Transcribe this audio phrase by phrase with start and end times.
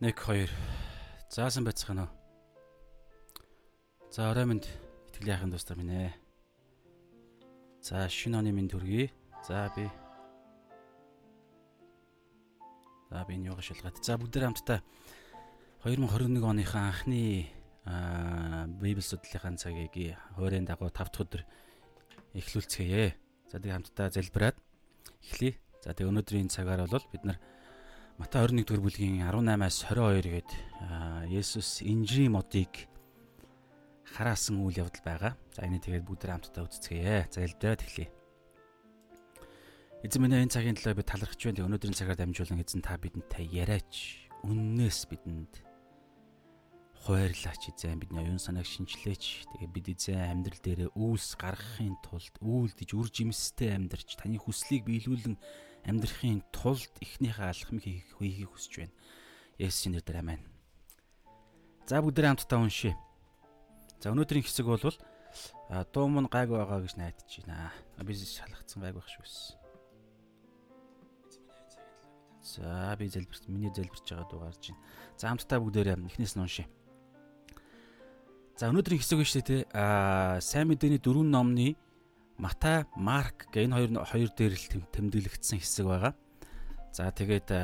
[0.00, 0.46] 1 2
[1.28, 2.10] Заасан байцгаана уу?
[4.14, 4.62] За орой минь
[5.10, 6.14] итгэлийн яхын дустар минь ээ.
[7.82, 9.10] За шинэ оны минь төргий.
[9.42, 9.90] За би
[13.10, 13.98] За би энэ юугаа шалгаад.
[13.98, 14.86] За бүгд хамтдаа
[15.82, 17.50] 2021 оныхаа анхны
[18.78, 21.42] Библи судлалын цагийг хуурийн дагуу 5 дахь өдөр
[22.38, 23.18] эхлүүлцгээе.
[23.50, 24.54] За тэг хамтдаа залбираад
[25.26, 25.58] эхлэе.
[25.82, 27.42] За тэг өнөөдрийн цагаар бол бид нар
[28.18, 30.50] Матай 21 дугаар бүлгийн 18-аас 22 гээд
[31.30, 32.90] Есүс инжирийн модыг
[34.10, 35.32] хараасан үйл явдал байгаа.
[35.54, 37.30] За энийг тэгээд бүгд хамтдаа үзцгээе.
[37.30, 38.10] За элдээд эхлэе.
[40.02, 41.70] Эзэн минь энэ цагийн төлөө би талархаж байна.
[41.70, 44.26] Өнөөдрийн цагаар дамжуулан эзэн та бидэнтэй яриач.
[44.42, 45.67] Үннээс бидэнд
[47.04, 49.46] хуваарлаач эзэн бидний оюун санааг шинчлээч.
[49.54, 55.36] Тэгээ бид эзэн амьдрал дээрээ үйлс гаргахын тулд үйлдэж үр жимстэй амьдарч таны хүслийг биелүүлэн
[55.86, 57.84] амьдрахын тулд эхнийхээ алхмыг
[58.18, 58.94] хийхийг хүсэж байна.
[59.58, 60.44] Есүсийн нэрээр аминь.
[61.88, 62.94] За бүгдээ хамтдаа уншъя.
[63.98, 67.72] За өнөөдрийн хэсэг бол дуу мөн гайг байгаа гэж найдаж байна.
[68.04, 69.56] Би шалгацсан гайг байх шүүс.
[72.44, 74.84] За би залбирч миний залбирч байгаа дуу гарч байна.
[75.16, 76.68] За хамтдаа бүгдээ эхнээс нь уншъя.
[78.58, 79.62] За өнөөдрийн хэсэг нь шүү дээ.
[79.70, 81.78] Аа сайн мэдээний дөрвөн номны
[82.42, 86.18] Матай, Марк гэх энэ хоёр хоёр дээр л тэмдэглэгдсэн хэсэг байгаа.
[86.90, 87.54] За тэгээд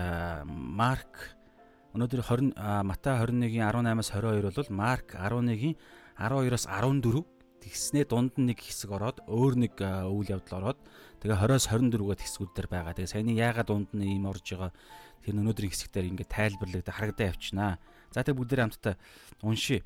[0.46, 1.34] Марк
[1.98, 2.54] өнөөдөр 20
[2.86, 5.74] Матай 21-ийн 18-аас 22 бол Марк 11-ийн
[6.14, 7.26] 12-оос 14
[7.58, 10.78] тэгснээ дунд нь нэг хэсэг ороод өөр нэг үйл явдал ороод
[11.18, 12.94] тэгээ 20-оос 24-гээд хэсгүүд дээр байгаа.
[12.94, 14.70] Тэгээ саяны яагаад дунд нь ийм орж байгаа
[15.26, 17.82] тэр өнөөдрийн хэсэгтэр ингээд тайлбарлагдаа харагдаа явчихнаа.
[18.14, 18.94] За тэгээ бүгдээ хамтдаа
[19.42, 19.82] уншия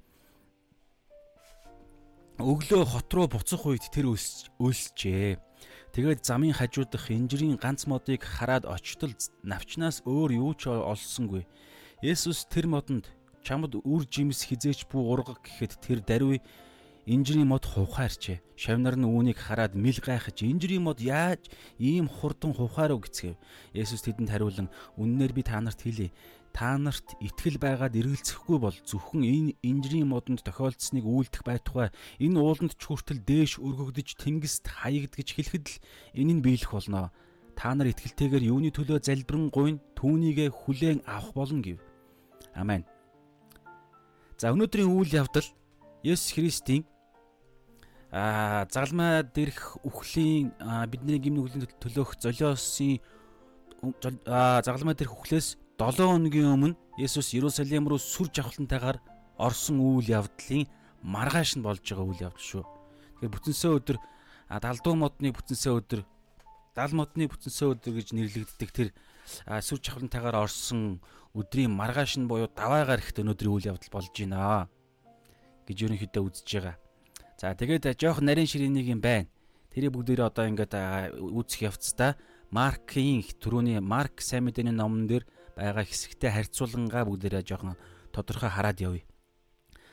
[2.39, 5.43] өглөө хот руу буцах үед тэр өлсжээ.
[5.91, 9.11] Тэгээд замын хажуудах инжирийн ганц модыг хараад очтол
[9.43, 11.51] навчнаас өөр юу ч олсонгүй.
[11.99, 13.11] Есүс тэр модонд
[13.43, 16.39] чамд үр жимс хизээч бүү ургаг гэхэд тэр даруй
[17.11, 18.39] инжирийн мод хувхаарчээ.
[18.55, 21.51] Шавнар нь үүнийг хараад мэл гайхаж инжирийн мод яаж
[21.83, 23.35] ийм хурдан хувхаар уу гэцгээв.
[23.75, 26.15] Есүс тэдэнд хариулан үннээр би та нарт хэлье
[26.59, 32.75] та нарт итгэл байгаад эргэлзэхгүй бол зөвхөн энэ инжирийн модонд тохиолдсныг үйлдэх байтугай энэ ууланд
[32.75, 35.79] ч хүртэл дээш өргөгдөж тэнгист хаягдгэж хэлэхэд л
[36.19, 37.15] энэ нь биелэх болно.
[37.55, 41.79] Та нар итгэлтэйгээр юуны төлөө залбирэн гуйн түүнийгэ хүлээн авах болно гэв.
[42.59, 42.83] Амен.
[44.35, 45.47] За өнөөдрийн үйл явдал
[46.03, 46.83] Есүс Христийн
[48.11, 50.51] а загалмай дэрх үхлийн
[50.91, 52.99] бидний гимн үхлийн төлөөх золиосын
[54.03, 58.99] загалмай дэрх үхлээс 7 хоногийн өмнө Есүс Иерусалим руу сүр жавхлантайгаар
[59.39, 60.67] орсон үйл явдлын
[61.07, 62.65] маргааш нь болж байгаа үйл явдал шүү.
[63.23, 63.99] Тэгэхээр бүтэнсээ өдөр
[64.59, 66.03] далдуу модны бүтэнсээ өдөр
[66.75, 68.91] дал модны бүтэнсээ өдөр гэж нэрлэгддэг тэр
[69.63, 70.99] сүр жавхлантайгаар орсон
[71.39, 74.67] өдрийн маргааш нь буюу даваагаар ихт өнөөдрийн үйл явдал болж байна
[75.63, 76.77] гэж ерөнхийдөө үзэж байгаа.
[77.39, 79.31] За тэгээд жоох нарийн ширээнийг юм байна.
[79.71, 80.75] Тэрийг бүгдээрээ одоо ингээд
[81.23, 82.19] үүсэх явцдаа
[82.51, 85.23] Маркийн түрүүний Марк сайн мэдээний номон дээр
[85.59, 87.75] байгаа хэсэгтэй харьцуулангаа бүгдээрээ жоохон
[88.15, 89.05] тодорхой хараад явъя.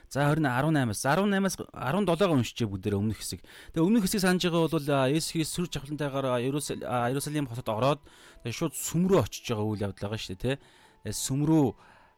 [0.06, 3.42] За 20 18-аас 18-аас 17-ыг уншчихъя бүгдээрээ өмнөх хэсэг.
[3.74, 8.02] Тэгээ өмнөх хэсгийг санаж байгаа бол Есүс Христ сүр жавхлантайгаар Иерусалим хотод ороод
[8.46, 11.10] шууд сүм рүү очиж байгаа үйл явдал байгаа шүү дээ, тэ.
[11.10, 11.68] Сүм рүү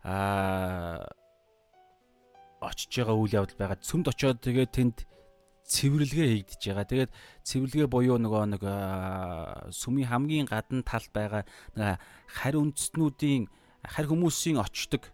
[0.03, 1.07] аа
[2.61, 3.79] очиж байгаа үйл явдал байгаа.
[3.81, 4.97] Сүмд очиод тэгээ тэнд
[5.67, 6.87] цэвэрлэгээ хийгдэж байгаа.
[6.87, 7.11] Тэгээд
[7.43, 8.63] цэвэрлэгээ буюу нөгөө нэг
[9.75, 11.43] сүмийн хамгийн гадна талд байгаа
[12.31, 13.51] харь үндэстнүүдийн
[13.83, 15.11] харь хүмүүсийн очдог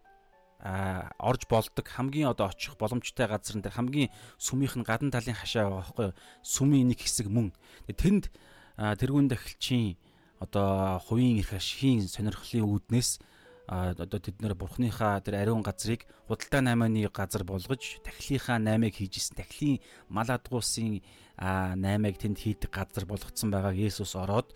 [0.63, 5.81] орж болдог хамгийн одоо очих боломжтой газар нь хамгийн сүмийнх нь гадна талын хашаа байгаа
[5.81, 6.09] байхгүй
[6.39, 7.51] сүмийн нэг хэсэг мөн
[7.89, 8.31] тэнд
[8.79, 9.99] тэрүүн дахилчийн
[10.39, 13.19] одоо хувийн эрх ашигын сонирхлын үүднээс
[13.67, 19.39] одоо тэд нэр бурхныхаа тэр ариун газрыг худалдаа наймааны газар болгож тахилынхаа наймыг хийж исэн
[19.39, 19.79] тахилын
[20.11, 20.99] мал адгуусын
[21.79, 24.51] наймыг тэнд хийдэг газар болгоцсон байгааг Есүс ороод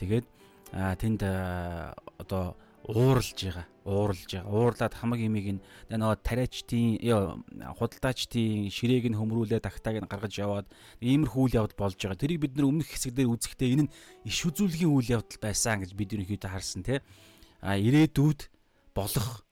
[0.00, 0.26] тэгээд
[0.72, 2.56] тэнд одоо
[2.88, 4.50] ууралж байгаа ууралж байгаа.
[4.50, 6.98] Уурлаад хамаг имийг нөгөө тариачдын
[7.78, 10.66] худалдаачдын ширээг нь хөмрүүлээ тагтааг нь гаргаж яваад
[10.98, 12.18] иймэрхүү үйл явдал болж байгаа.
[12.18, 13.92] Тэрийг бид нар өмнөх хэсэг дээр үзэхдээ энэ нь
[14.26, 17.02] иш үзүүлгийн үйл явдал байсан гэж бид ерөнхийдөө харсан тийм
[17.62, 18.40] ирээдүйд
[18.96, 19.44] болох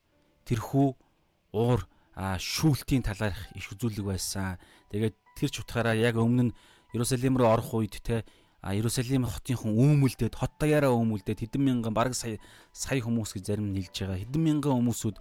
[0.49, 0.89] тэрхүү
[1.55, 1.81] уур
[2.17, 4.59] шүүлтийн талаарх иш үзүүлэг байсан.
[4.91, 6.57] Тэгээд тэр ч утгаараа яг өмнө нь
[6.95, 8.23] Иерусалим руу орох үед те
[8.63, 12.41] Иерусалим хотынхон үүмэлдээд хот даяараа үүмэлдээд хэдэн мянган бараг сая
[12.73, 14.23] сая хүмүүс гэж зарим нь хэлж байгаа.
[14.25, 15.17] Хэдэн мянган хүмүүсүүд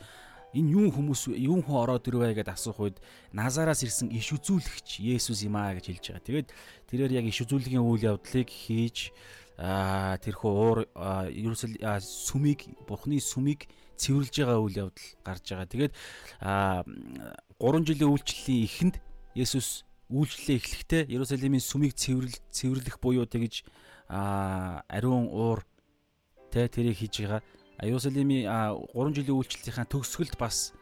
[0.53, 2.97] энэ юу хүмүүс юу хүн ороод ирвэ гэдээ асуух үед
[3.33, 6.27] Назараас ирсэн иш үзүүлэгч Есүс юм аа гэж хэлж байгаа.
[6.29, 6.49] Тэгээд
[6.87, 9.11] тэрээр яг иш үзүүлгийн үйл явдлыг хийж
[9.57, 10.79] тэрхүү уур
[11.29, 15.69] ерөөсөл сүмийг бурхны сүмийг цэвэрлж байгаа үйл явдал гарч байгаа.
[15.69, 15.93] Тэгээд
[16.41, 18.95] 3 жилийн үйлчлэлийн эхэнд
[19.37, 23.65] Есүс үйлчлэлээ эхлэхдээ Иерусалимийн сүмийг цэвэрлэл цэвэрлэх буюу тэгж
[24.09, 25.65] ариун уур
[26.49, 27.41] тэ тэрийг хийж байгаа.
[27.81, 30.73] Иерусалимийн 3 жилийн үйлчлэлийнхаа төгсгөлд бас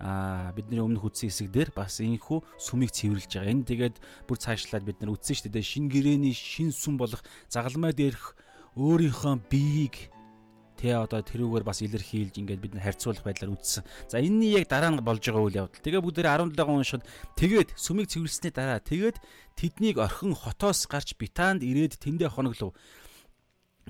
[0.00, 3.54] а бидний өмнөх үтсэн хэсэг дээр бас энэхүү сүмийг цэвэрлж байгаа.
[3.54, 3.96] Энэ тэгээд
[4.26, 5.62] бүр цаашлаад бид нар үтсэн шүү дээ.
[5.62, 8.34] Шин гэрэний шин сүм болох загалмай дээрх
[8.74, 10.14] өөрийнхөө биеийг
[10.74, 13.86] тэ одоо тэрүүгээр бас илэрхийлж ингээд бид нар харьцуулах байдлаар үтсэн.
[14.10, 15.80] За энэний яг дараа нь болж байгаа үйл явдал.
[15.80, 17.06] Тэгээ бүгд 17 уншихад
[17.38, 19.16] тэгээд сүмийг цэвэрлсэний дараа тэгээд
[19.54, 22.74] тэднийг орхин хотоос гарч битаанд ирээд тэндээ хоноглов.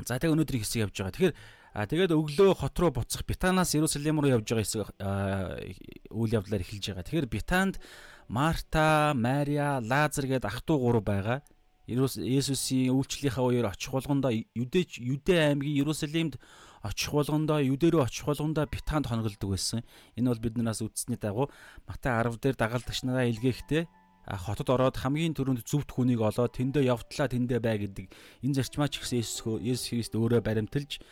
[0.04, 1.16] За тэгээ өнөөдрийн хэсэг явж байгаа.
[1.16, 1.34] Тэгэхээр
[1.74, 4.94] А тэгээд өглөө хот руу буцах Битанаас Иерусалим руу явж байгаа хэсэг
[6.14, 7.02] үйл явдлаар эхэлж байгаа.
[7.02, 7.82] Тэгэхээр Битанд
[8.30, 11.42] Марта, Мария, Лазар гээд ах トゥ гурав байгаа.
[11.90, 16.38] Есүсийн үйлчлэлийнхаа үеэр очих болгондоо Юдэ Юдэ аймгийн Иерусалимд
[16.86, 19.82] очих болгондоо Юдэ рүү очих болгондоо Битанд хонголдог байсан.
[20.14, 21.50] Энэ бол биднээс үздсэний дагуу
[21.90, 23.84] Матай 10 дээр дагалдагч нараа илгээхдээ
[24.24, 28.06] хотод ороод хамгийн түрүүнд зүвт хүнийг олоод тэндээ явтлаа тэндээ бай гэдэг
[28.40, 29.20] энэ зарчмаач гэсэн
[29.60, 31.04] Есүс Христ өөрөө баримталж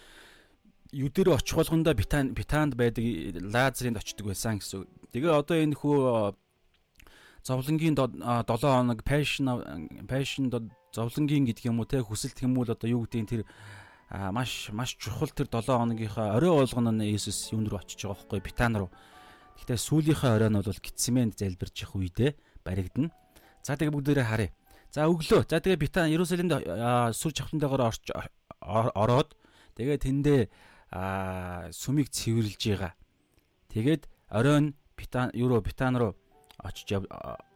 [0.93, 3.05] юдэрөө очих болгондоо битан битаанд байдаг
[3.41, 4.85] лазерынд очдөг байсан гэсэн.
[5.12, 6.37] Тэгээ одоо энэ хүү
[7.43, 9.49] зовлонгийн 7 хоног passion
[10.05, 10.53] passion
[10.93, 13.43] зовлонгийн гэдэг юм уу те хүсэлт хүмүүл одоо юу гэдэг тэр
[14.37, 18.41] маш маш чухал тэр 7 хоногийнхаа орой болгоно нь Иесус юун руу очиж байгаа байхгүй
[18.44, 18.91] битан руу.
[19.56, 22.31] Гэхдээ сүүлийнхээ орой нь бол Гитсмэнд залбирч явах үедээ
[22.61, 23.09] баригдана.
[23.65, 24.53] За тэгээ бүгдээрээ харъя.
[24.93, 25.49] За өглөө.
[25.49, 26.53] За тэгээ битан Иерусалимд
[27.17, 28.12] сүр чавтантайгаар орч
[28.61, 29.33] ороод
[29.81, 30.41] тэгээ тэндээ
[30.93, 32.93] сүмийг цэвэрлж байгаа.
[33.73, 36.17] Тэгээд оройн Битан Евро Битан руу
[36.59, 36.93] очиж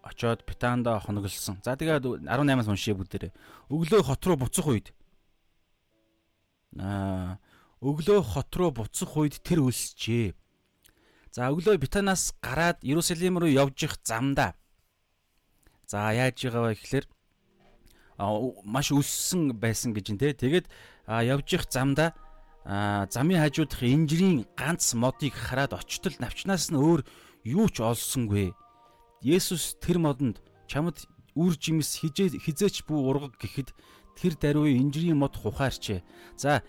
[0.02, 1.60] очоод Битанда хоноглосон.
[1.62, 3.32] За тэгээд 18-аас уншия бүгдээрээ.
[3.70, 4.94] Өглөө хот руу буцах үед
[6.80, 7.38] аа
[7.84, 10.34] өглөө хот руу буцах үед тэр өлсчээ.
[11.30, 14.56] За өглөө Битанаас гараад Иерусалим руу явж их замдаа.
[15.86, 17.06] За яаж байгаа вэ гэхээр
[18.64, 20.34] маш өссөн байсан гэж нэ.
[20.34, 20.66] Тэгээд
[21.06, 22.16] явж их замдаа
[22.66, 27.06] замын хажуудах инжирийн ганц модыг хараад очтол навчнаас нь өөр
[27.46, 28.50] юу ч олсонгүй.
[29.22, 31.06] Есүс тэр модонд чамд
[31.38, 33.70] үр жимс хизээч бүү ургаг гэхэд
[34.18, 36.02] тэр даруй инжирийн мод хухаарчээ.
[36.34, 36.66] За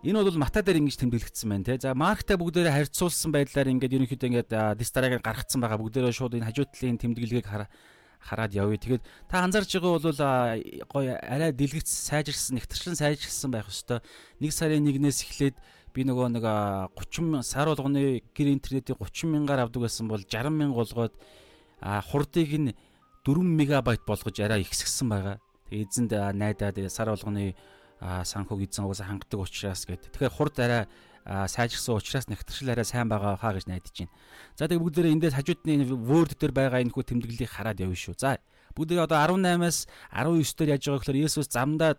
[0.00, 1.76] энэ бол Матай дээр ингэж тэмдэглэгдсэн байна те.
[1.76, 4.50] За Марктай бүгдээрээ харьцуулсан байдлаар ингээд ерөнхийдөө ингээд
[4.80, 5.76] дистараг гаргацсан байгаа.
[5.76, 7.68] Бүгдээрээ шууд энэ хажуу талын тэмдэглэгийг хараа
[8.24, 8.80] хараад явъя.
[8.80, 10.20] Тэгээд та анзаарч байгаа бол
[10.88, 14.00] гоё арай дэлгэц сайжирсан, нэгтэрчлэн сайжирсан байх ёстой.
[14.40, 15.56] Нэг сарын нэгнээс эхлээд
[15.92, 16.44] би нөгөө нэг
[16.96, 21.14] 30 сар болгоны гэр интернетийн 30 мянгаар авдаг байсан бол 60 мянга болгоод
[21.84, 22.72] хурдыг нь
[23.22, 25.36] 4 мегабайт болгож арай ихсгсэн байгаа.
[25.68, 27.54] Тэгээ эзэнд найдаад сар болгоны
[28.00, 30.10] санхуг эзэн угаасаа хангадаг учраас гэд.
[30.12, 30.88] Тэгэхээр хурд арай
[31.24, 34.12] сайжирсан учраас нэгтгэршил арай сайн байгаа хаа гэж найдаж байна.
[34.60, 38.20] За тэгээ бүгдээрээ эндээс хажуудны Word дээр байгаа энэ хүү тэмдэглэлийг хараад явна шүү.
[38.20, 38.36] За
[38.76, 41.96] бүгдээ одоо 18-аас 19 дээр яаж байгаа гэхээр Есүс замдаа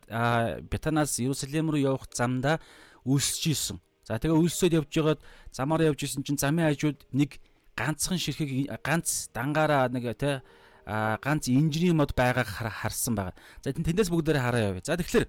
[0.70, 2.62] Бетанаас Иерусалим руу явах замдаа
[3.02, 3.78] үлсэж исэн.
[4.06, 7.42] За тэгээ үлсээд явж байгаад замаар явж исэн чинь замын хажууд нэг
[7.74, 10.46] ганцхан ширхэг ганц дангаараа нэг тэ
[10.86, 13.34] ганц инженерийн мод байгааг харсан байгаа.
[13.66, 14.86] За тэндээс бүгдээрээ хараа явъя.
[14.86, 15.26] За тэгэхээр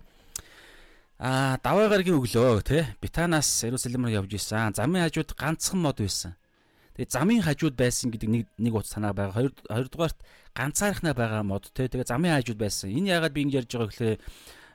[1.17, 4.77] Аа даваа гарагийн өглөө тий Битанаас Иерусалим руу явж исэн.
[4.77, 6.37] Замын хажууд ганцхан мод байсан.
[6.93, 9.33] Тэгээ замын хажууд байсан гэдэг нэг нэг утас санаа байгаа.
[9.33, 10.19] Хоёр хоёрдугаарт
[10.53, 12.93] ганцаархнаа байгаа мод тий тэгээ замын хажууд байсан.
[12.93, 14.21] Энэ яагаад би ингэж ярьж байгаа гэхлээр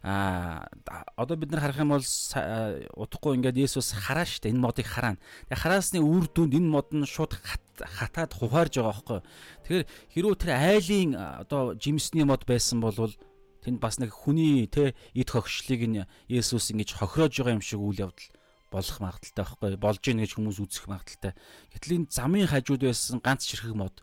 [0.01, 0.65] а
[1.13, 5.21] одоо бид нар харах юм бол удахгүй ингээд Есүс хараа штэ энэ модыг хараана.
[5.45, 7.37] Тэгээ хараасны үр дүнд энэ мод нь шууд
[7.77, 9.21] хатаад хуваарж байгаа байхгүй.
[9.61, 11.09] Тэгэхээр хэрвээ тэр айлын
[11.45, 13.13] одоо жимсний мод байсан бол
[13.61, 18.09] Тэнд бас нэг хүний те эд хогшлыг нь Есүс ингэж хохироож байгаа юм шиг үйл
[18.09, 18.29] явдал
[18.71, 21.33] болох магадaltaй байхгүй болж ийн гэж хүмүүс үзэх магадaltaй.
[21.75, 24.01] Гэтэл энэ замын хажууд байсан ганц ширхэг мод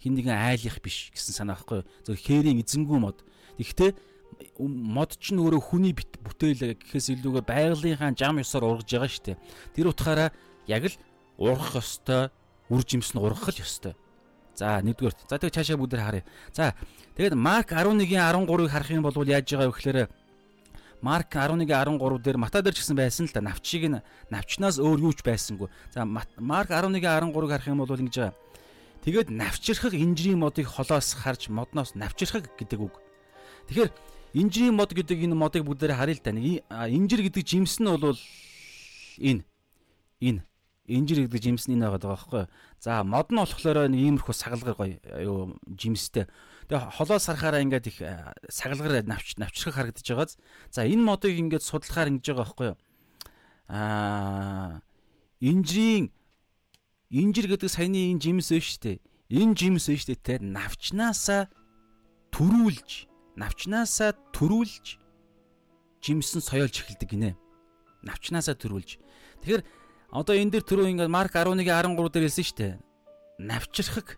[0.00, 3.22] хин нэгэн айлих биш гэсэн санаа байхгүй зөв хээрийн эзэнгүү мод.
[3.60, 3.92] Тэгэхдээ
[4.58, 9.40] мод ч нөөрэ хүний бүтээл гэхээс илүүгээр байгалийнхаа жам ёсоор ургаж байгаа шүү дээ.
[9.76, 10.28] Тэр утгаараа
[10.64, 10.96] яг л
[11.36, 12.32] ургах ёстой,
[12.72, 13.92] үр жимс нь ургах л ёстой.
[14.60, 15.16] За нэгдүгээр.
[15.24, 16.24] За тэгээ цаашаа бүгдээр харъя.
[16.52, 16.76] За
[17.16, 19.98] тэгээд Марк 11-ийн 13-ыг харах юм бол яаж байгаа вэ гэхээр
[21.00, 23.40] Марк 11-13 дээр Матай дээр ч гэсэн байсан л да.
[23.40, 25.72] Навчийг нь навчнаас өөр юу ч байсангүй.
[25.96, 28.36] За Марк 11-13-ыг харах юм бол ингэж байгаа.
[29.00, 33.00] Тэгээд навчрахыг инжирийн модыг холоос харж модноос навчрахыг гэдэг үг.
[33.72, 33.90] Тэгэхээр
[34.36, 36.36] инжирийн мод гэдэг энэ модыг бүгдээр харъя л да.
[36.84, 38.12] Инжир гэдэг жимс нь бол
[39.16, 39.48] энэ
[40.20, 40.44] энэ
[40.90, 42.44] инжир гэдэг жимс нь энэ байгаа байхгүй.
[42.82, 46.26] За мод нь болохоор нэг иймэрхүү сагалгар гоё юу жимстэй.
[46.66, 47.98] Тэгээ холоос харахаараа ингээд их
[48.50, 50.32] сагалгар навч навчрах харагдаж байгааз.
[50.74, 52.78] За энэ модыг ингээд судлахаар ингэж байгаа байхгүй юу.
[53.70, 54.82] Аа
[55.38, 56.10] инжирийн
[57.10, 58.98] инжир гэдэг саяны энэ жимс вэ штэ.
[59.30, 61.46] Энэ жимс вэ штэ те навчнаасаа
[62.34, 65.00] төрүүлж навчнаасаа төрүүлж
[66.02, 67.30] жимсэн соёолж эхэлдэг гинэ.
[68.02, 68.98] Навчнаасаа төрүүлж.
[69.44, 69.62] Тэгэхээр
[70.10, 72.74] одоо энэ дэр түрүү ингээд Марк 11:13 дээр хэлсэн шүү дээ.
[73.38, 74.08] Навчрахыг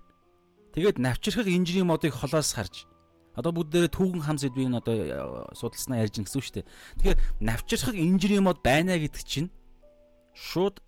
[0.73, 2.89] тэгээд навчрахыг инжирийн модыг холоос харж
[3.37, 5.17] одоо бүгд дээр түүхэн хам сэдвийг нь одоо э,
[5.57, 6.69] судалснаа ярьж гин гэсэн шүү дээ.
[7.01, 9.49] Тэгэхээр навчрахыг инжирийн мод байна гэдэг чинь
[10.37, 10.85] шууд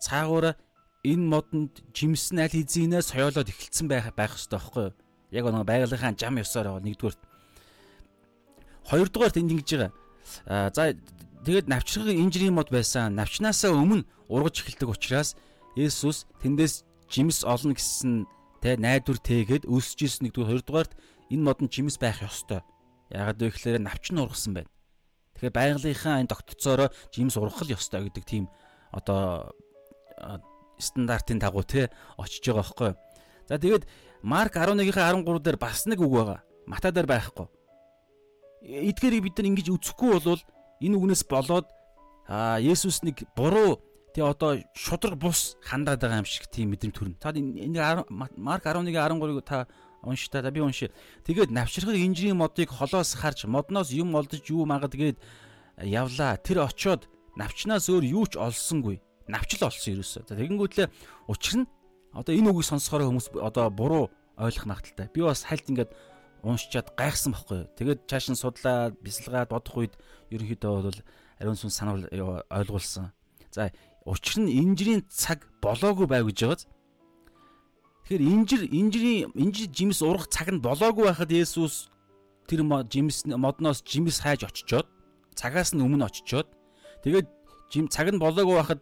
[0.00, 0.56] цаагаараа
[1.04, 4.96] энэ модонд жимсэн аль хэзээ соёолоод эхэлсэн байх байх хэрэгтэй байхгүй юу?
[5.36, 7.16] Яг нэг байгалийнхаа зам ёсоор нэгдүгээр.
[8.88, 9.92] Хоёрдугаарт энд ингэж байгаа.
[10.72, 10.96] За
[11.44, 13.12] тэгээд навчрахыг инжирийн мод байсан.
[13.20, 15.36] Навчнаасаа өмнө ургаж эхэлдэг учраас
[15.76, 18.24] Есүс тэндээс жимс олно гэсэн
[18.64, 20.92] тэ найдвар тээгээд өсөж ирсэн нэгдүгээр хоёрдугаарт
[21.28, 22.64] энэ мод нь жимс байх ёстой.
[23.12, 24.70] Яагаад вэ гэхээр навч нь ургасан байна.
[25.36, 28.44] Тэгэхээр байгалийнхаа энэ тогтцоороо жимс ургах л ёстой гэдэг тийм
[28.92, 29.52] одоо
[30.78, 32.92] стандартын дагуу те очиж байгаа байхгүй.
[33.48, 33.84] За тэгээд
[34.22, 36.40] Марк 11-ийн 13 дээр бас нэг үг байгаа.
[36.66, 37.46] Матай дээр байхгүй.
[38.62, 40.42] Эдгээрийг бид нар ингэж үзэхгүй бол
[40.78, 41.66] энэ үгнээс болоод
[42.30, 43.82] аа Есүс нэг буруу
[44.14, 47.16] тий одоо шудраг бус хандаад байгаа юм шиг тийм мэдрэмт төрнө.
[47.20, 48.04] Та энэ
[48.36, 49.66] Марк 11:13-ыг та
[50.02, 50.90] унши та би унши.
[51.24, 55.16] Тэгээд навчрахыг инжирийн модыг холоос харж модноос юм олдож юу магадгээд
[55.80, 56.36] явлаа.
[56.36, 59.00] Тэр очоод навчнаас өөр юу ч олсонгүй.
[59.28, 60.28] Навчл олсон ерөөсөө.
[60.28, 60.88] Тэгэнгүүтлээ
[61.28, 61.66] учир нь
[62.12, 65.08] одоо энэ үгийг сонсохоор хүмүүс одоо буруу ойлгох магадaltaй.
[65.14, 65.94] Би бас хальт ингээд
[66.42, 67.70] уншчаад гайхсан байхгүй.
[67.78, 69.94] Тэгээд чааш нь судлаад бясалгаад бодох үед
[70.34, 71.00] ерөнхийдөө бол
[71.38, 72.04] ариун сүнс санаал
[72.50, 73.14] ойлгуулсан.
[73.54, 73.70] За
[74.04, 76.62] учир нь инжирийн цаг болоогүй байв гэж байгааз.
[78.02, 81.88] Тэгэхээр инжир инжирийн инжир жимс урах цаг нь болоогүй байхад Есүс
[82.46, 84.86] тэр жимс модноос жимс хайж очичоод
[85.38, 86.50] цагаас нь өмнө очичоод
[87.06, 87.26] тэгээд
[87.70, 88.80] жим цаг нь болоогүй байхад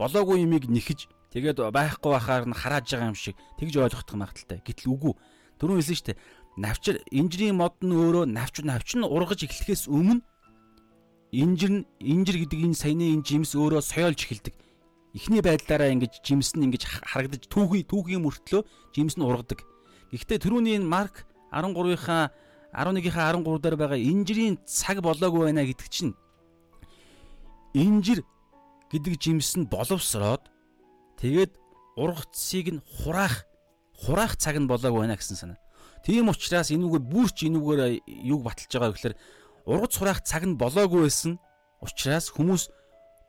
[0.00, 4.64] болоогүй юмыг нэхэж тэгээд байхгүй байхаар нь харааж байгаа юм шиг тэгж ойлгох магадaltaй.
[4.64, 5.14] Гэтэл үгүй.
[5.60, 6.18] Түрүүн хэлсэн шүү дээ
[6.56, 10.22] навчир инжирийн мод нь өөрөө навч навч нь ургаж эхлэхээс өмнө
[11.34, 14.54] инжир инжир гэдэг энэ саяны энэ жимс өөрөө соёолж эхэлдэг.
[15.14, 18.62] Эхний байдлаараа ингэж жимс нь ингэж харагдаж түүхий түүхийн мөртлөө
[18.94, 19.62] жимс нь ургадаг.
[20.14, 22.30] Гэхдээ түрүүний энэ Марк 13-ийнхаа
[22.74, 26.14] 11-ийнхаа 13 дээр байгаа инжирийн цаг болоогүй байна гэдэг чинь
[27.74, 28.26] инжир
[28.90, 30.50] гэдэг жимс нь боловсроод
[31.18, 31.54] тэгээд
[31.94, 33.46] ургацыг нь хураах
[33.94, 35.58] хураах цаг нь болоогүй байна гэсэн санаа.
[36.02, 37.80] Тийм учраас энүүгээр бүрч энүүгээр
[38.26, 39.14] юг баталж байгаа гэхээр
[39.64, 41.40] ургац сураах цаг нь болоогүй байсан
[41.80, 42.68] учраас хүмүүс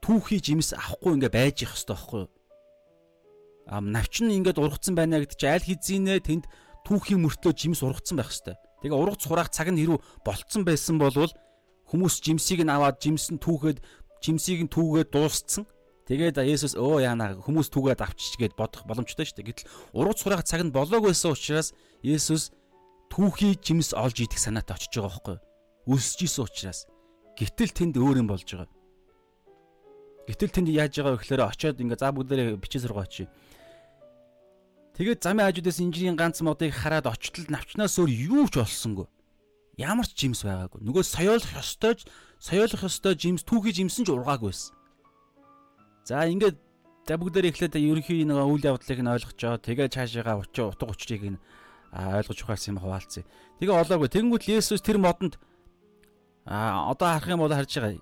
[0.04, 2.30] түүхий жимс авахгүй ингээ байж их хэвээр байхгүй юу?
[3.72, 6.46] А навч нь ингээд ургацсан байна гэдэг чинь аль хэзээ тэнд
[6.84, 8.60] түүхийн мөртлөө жимс ургацсан байх хэвээр.
[8.84, 11.32] Тэгээ ургац сураах цаг нь хэрүү болцсон байсан болвол
[11.88, 13.80] хүмүүс жимсийг нь аваад жимс нь түүхэд
[14.20, 15.64] жимсийг нь түүгээд дуусцсан.
[16.06, 19.50] Тэгээд Есүс өө яана хүмүүс түүгээд авчиж гээд бодох боломжтой шүү дээ.
[19.50, 21.74] Гэтэл ургац сураах цаг нь болоогүйсэн учраас
[22.06, 22.54] Есүс
[23.10, 25.38] түүхий жимс олж идэх санаатай очиж байгаа байхгүй
[25.86, 26.90] өсөж исэн учраас
[27.38, 28.70] гэтэл тэнд өөр юм болж байгаа.
[30.26, 33.30] Гэтэл тэнд яаж байгаа вэ гэхээр очиод ингээ за бүгдээрээ бичээ сургаач.
[34.98, 39.06] Тэгээд замын хажуудаас инженерийн ганц модыг хараад очтол навчнаас өөр юу ч олсонгүй.
[39.76, 40.82] Ямар ч жимс байгаагүй.
[40.88, 42.00] Нөгөө соёолох ёстой
[42.40, 44.72] соёолох ёстой жимс түүхий жимсэн ч ургаагүй байсан.
[46.08, 46.58] За ингээд
[47.04, 49.60] за бүгдээрээ эхлээд ерөнхий нэг үйл явдлыг нь ойлгочоо.
[49.60, 51.40] Тэгээд цаашаага утга учрыг нь
[51.92, 53.28] ойлгож ухаарсан юм хуваалцъя.
[53.60, 54.10] Тэгээ олоогүй.
[54.10, 55.36] Тэнгүүт Есүс тэр модонд
[56.46, 58.02] а одоо харах юм бол харж байгаа.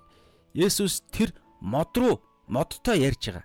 [0.54, 3.44] Есүс тэр мод руу модтой ярьж байгаа.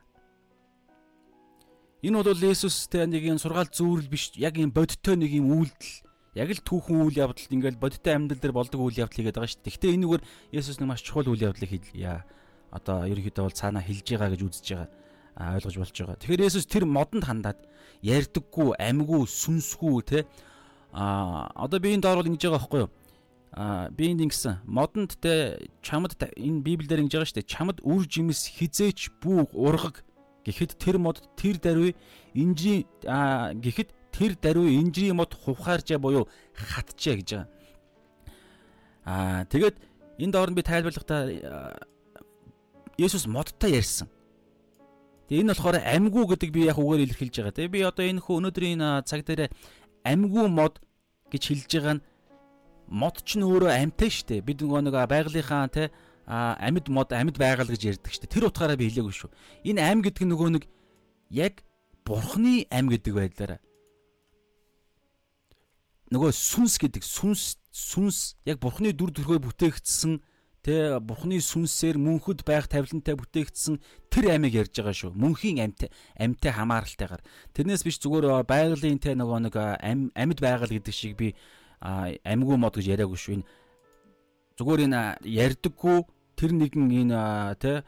[2.03, 6.03] Энэ бол Есүстэй нэг юм сургаал зүүрэл биш яг юм бодиттой нэг юм үйлдэл
[6.35, 9.63] яг л түүхэн үйл явдал ингээл бодиттой амьдрал дээр болдог үйл явдал хийгээд байгаа шүү
[9.63, 9.73] дээ.
[9.75, 10.23] Гэхдээ энэгээр
[10.55, 12.23] Есүс нэг маш чухал үйл явдлыг хийлээ.
[12.71, 14.89] Одоо ерөнхийдөө бол цаанаа хэлж байгаа гэж үзэж байгаа
[15.39, 16.19] ойлгож болж байгаа.
[16.19, 17.59] Тэгэхээр Есүс тэр модонд хандаад
[18.03, 20.19] ярьдаггүй, амьгүй, сүнсгүй те
[20.91, 22.91] а одоо би энэ доор бол ингэж байгаа байхгүй юу?
[23.51, 27.49] А би энд ингэсэн модонд те чамд энэ библиэр ингэж байгаа шүү дээ.
[27.49, 30.05] Чамд үр жимс хизээч бүү ургаг
[30.45, 31.95] гэхэд тэр мод тэр даруй
[32.33, 37.49] инжи гэхэд тэр даруй инжирийн мод хувхаарчаа буюу хатчаа гэж байгаа.
[39.05, 39.75] Аа тэгээд
[40.21, 41.77] энэ доорн би тайлбарлахдаа
[42.99, 44.11] Есүс модтой ярьсан.
[45.31, 47.55] Тэгээ энэ болохоор амьгуу гэдэг би яг үгээр илэрхийлж байгаа.
[47.55, 49.47] Тэгээ би одоо энэ хөө өнөөдрийн цаг дээр
[50.03, 50.83] амьгуу мод
[51.31, 52.03] гэж хэлж байгаа нь
[52.89, 54.45] мод ч нь өөрөө амьтай шүү дээ.
[54.45, 55.93] Бид нөгөө нэг байгалийнхаа те
[56.25, 58.33] амьд мод амьд байгаль гэж ярьдаг шүү дээ.
[58.33, 59.29] Тэр утгаараа би хэлээгүй шүү.
[59.69, 60.63] Энэ ам гэдэг нь нөгөө нэг
[61.29, 61.61] яг
[62.03, 63.61] бурхны ам гэдэг байдлаараа
[66.09, 70.17] нөгөө сүнс гэдэг сүнс сүнс яг бурхны дүр төрхөөр бүтээгдсэн
[70.59, 73.79] Тэ бурхны сүнсээр мөнхөд байх тавилантай бүтээгдсэн
[74.11, 75.15] тэр амийг ярьж байгаа шүү.
[75.15, 75.87] Мөнхийн амьт
[76.19, 77.23] амьтай хамааралтайгаар.
[77.55, 81.31] Тэрнээс биш зүгээр байгалийн тэ нөгөө нэг ам амьд байгаль гэдэг шиг би
[81.79, 83.33] амьгүй мод гэж яриаггүй шүү.
[83.39, 83.45] Энэ
[84.59, 85.97] зүгээр энэ ярьдаггүй
[86.35, 87.19] тэр нэгэн энэ
[87.59, 87.83] тэ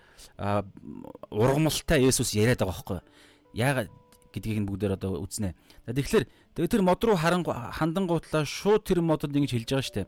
[1.32, 3.00] ургамалтай Есүс яриад байгаа байхгүй.
[3.56, 3.90] Яагаад
[4.32, 5.56] гэдгийг нь бүгдээр одоо үзнэ.
[5.88, 10.08] Тэгэхээр тэр мод руу харан хандан гутлаа шууд тэр модод ингэж хэлж байгаа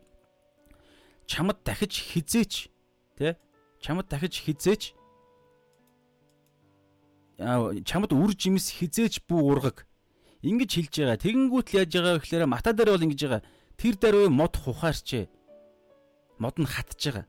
[1.26, 2.68] чамд дахиж хизээч
[3.16, 3.32] тий
[3.80, 4.92] чамд дахиж хизээч
[7.84, 9.86] чамд үр жимс хизээч бүү ургаг
[10.44, 11.22] ингэж хэлж байгаа.
[11.24, 13.42] Тэгэнгүүт л яаж байгаа вэ гэхээр мата дээр бол ингэж байгаа.
[13.76, 15.28] Тэр даруй мод хухаарчээ.
[16.38, 17.26] Мод нь хатж байгаа.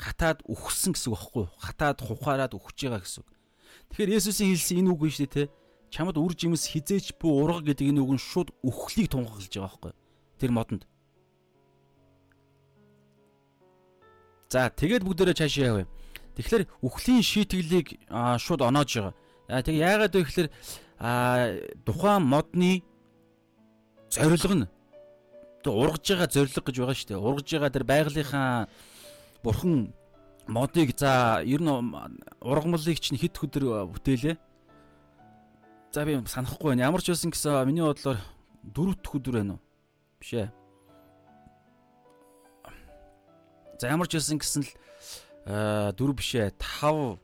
[0.00, 1.52] Хатаад үхсэн гэсэн үг байхгүй юу?
[1.60, 3.30] Хатаад хухаараад үхэж байгаа гэсэн үг.
[3.92, 5.52] Тэгэхээр Есүсийн хэлсэн энэ үг нь шүү дээ, тэ.
[5.90, 9.90] Чамд үр жимс хизээч бүү ургаг гэдэг энэ үг нь шууд үхлийг тунхаглаж байгаа байхгүй
[9.92, 9.98] юу?
[10.38, 10.82] Тэр модонд.
[14.50, 15.86] За тэгээд бүгдээрээ цаашаа явъя.
[16.38, 19.14] Тэгэхээр үхлийн шийтгэлийг шууд оноож байгаа.
[19.50, 20.48] Яг яагаад вэ гэхээр
[21.82, 22.82] тухайн модны
[24.10, 24.66] зорилго нь
[25.68, 27.20] ургаж байгаа зорилго гэж байгаа шүү дээ.
[27.20, 28.68] Ургаж байгаа тэр байгалийнхаа
[29.44, 29.92] бурхан
[30.48, 31.70] модыг за ер нь
[32.40, 34.36] ургамлыг чинь хэд өдөр бүтээлээ.
[35.92, 36.88] За би санахгүй байна.
[36.88, 38.18] Ямар ч байсан гэсэн миний бодлоор
[38.64, 39.62] дөрөвт өдөр байна уу?
[40.18, 40.48] Биш ээ.
[43.78, 44.70] За ямар ч байсан гэсэн л
[45.92, 47.20] дөрв бишээ 5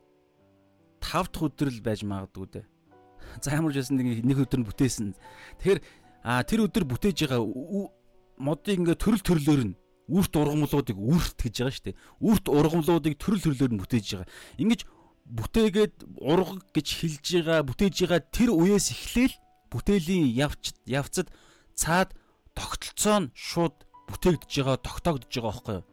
[1.00, 2.66] 5 дахь өдөр л байж магадгүй дээ.
[3.42, 5.14] За ямар ч байсан нэг өдөр нь бүтээсэн.
[5.62, 5.80] Тэгэхээр
[6.26, 7.40] тэр өдөр бүтээж байгаа
[8.36, 9.76] модыг ингээ төрөл төрлөөр нь
[10.10, 12.00] үрт ургамлуудыг үрт гэж байгаа шүү дээ.
[12.22, 14.28] Үрт ургамлуудыг төрөл төрлөөр нь бүтээж байгаа.
[14.58, 14.80] Ингиж
[15.26, 19.34] бүтээгээд ургаг гэж хэлж байгаа, бүтээж байгаа тэр үеэс эхлээл
[19.70, 21.30] бүтээлийн явц явцад
[21.74, 22.14] цаад
[22.54, 23.74] тогтолцоо нь шууд
[24.06, 25.86] бүтээгдэж байгаа, тогтоогдож байгаа байхгүй юу?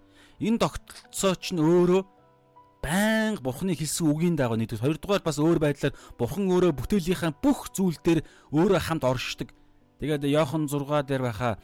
[0.43, 2.01] энэ тогтолцоо ч нь өөрөө
[2.83, 7.97] байнга бурхны хэлсэн үгийн дагуу нэгдүгээр хоёрдугаар бас өөр байдлаар бурхан өөрөө бүтээлийнхаа бүх зүйл
[8.03, 8.21] дээр
[8.51, 9.49] өөрөө хамт оршдог.
[10.03, 11.55] Тэгээд Йохан 6 дээр байхаа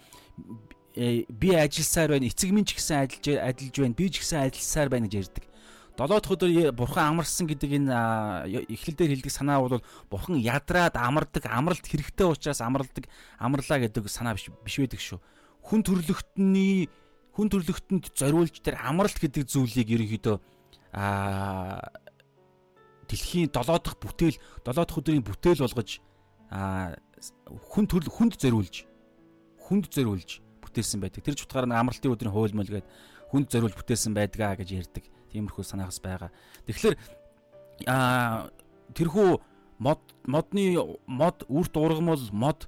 [0.96, 2.32] э, би ажилласаар байна.
[2.32, 4.00] Эцэг минь ч гэсэн ажиллаж ажиллаж байна.
[4.00, 5.46] Би ч гэсэн ажилласаар байна гэж ярьдаг.
[6.00, 7.92] Долоод өдөр бурхан амарсан гэдэг энэ
[8.72, 14.40] эхлэл дээр хэлдэг санаа бол бурхан ядраад амардаг, амралт хэрэгтэй учраас амралдаг, амрлаа гэдэг санаа
[14.40, 15.20] биш биш байдаг шүү.
[15.60, 16.88] Хүн төрлөختний
[17.36, 20.40] хүн төрлөختөнд зориулж тэр амралт гэдэг зүйлийг ерөнхийдөө
[20.96, 21.92] аа
[23.12, 26.00] дэлхийн долоодох бүтээл, долоодох өдрийн бүтээл болгож
[26.48, 26.96] аа
[27.74, 28.90] хүн төрөл хүнд зориулж
[29.70, 31.22] хүнд зориулж бүтээсэн байдаг.
[31.22, 32.88] Тэр ч утгаараа амралтын өдрийн хуйлмал гээд
[33.30, 35.06] хүнд зориулж бүтээсэн байдгаа гэж ярьдаг.
[35.30, 36.34] Тиймэрхүү санаагаас байгаа.
[36.66, 36.96] Тэгэхээр
[37.86, 38.50] аа
[38.98, 39.30] тэрхүү
[39.78, 42.66] мод модны мод үрт ургамал мод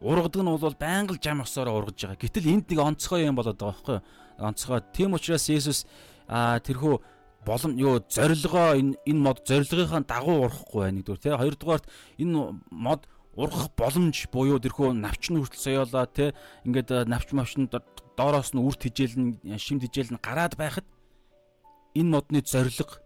[0.00, 2.22] ургадаг нь бол байнга л жам осоороо ургаж байгаа.
[2.22, 4.04] Гэтэл энд нэг онцгой юм болоод байгаа байхгүй юу?
[4.38, 4.80] Онцгой.
[4.94, 5.82] Тийм учраас Есүс
[6.28, 7.00] а тэрхүү
[7.42, 11.34] болом юу зорилгоо энэ энэ мод зорилгынхаа дагуу урахгүй байна нэгдүгээр тий.
[11.34, 11.86] Хоёрдугаарт
[12.22, 13.02] энэ мод
[13.36, 16.32] ургах боломж буюу тэрхүү навч нь хүртэл соёолоо тий.
[16.64, 17.76] Ингээд навч мавчнд
[18.16, 20.88] доороос нь үрт хижээл нь шимт хижээл нь гараад байхад
[21.92, 22.96] энэ модны зорилго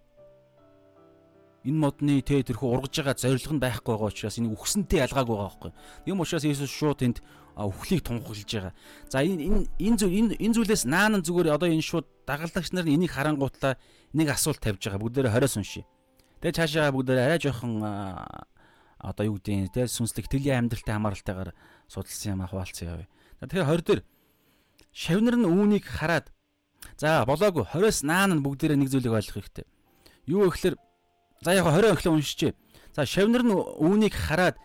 [1.66, 5.50] энэ модны тэ тэрхүү ургаж байгаа зорилго нь байхгүй байгаа учраас энэ үхсэнтэй ялгаагүй байгаа
[5.50, 5.72] байхгүй.
[6.08, 7.18] Юм учраас Иесус шууд энд
[7.52, 8.72] үхлийг тунхаглаж байгаа.
[9.12, 13.12] За энэ энэ зүйл энэ энэ зүйлээс наан зүгээр одоо энэ шууд дагалдагч нар энийг
[13.12, 13.76] харангуутлаа
[14.16, 15.04] нэг асуулт тавьж байгаа.
[15.04, 15.84] Бүгдээрээ хориос уншия.
[16.40, 17.84] Тэгээ цаашаа бүгдээрээ арай жоохон
[19.00, 21.50] одоо юу гэдэг нь тэ сүнслэг тэлийн амьдралтай хамааралтайгаар
[21.88, 23.08] судалсан юм ахвалцсан яваа.
[23.40, 24.00] Тэгэхээр 20 дээр
[24.92, 26.28] шавнар нь үүнийг хараад
[27.00, 29.66] за болоогүй 20-с наан нь бүгдээрээ нэг зүйлийг ойлгох хэрэгтэй.
[30.28, 30.76] Юу гэхээр
[31.40, 32.52] За яг 20 өхлөө уншичээ.
[32.92, 34.60] За шавнар нь үүнийг хараад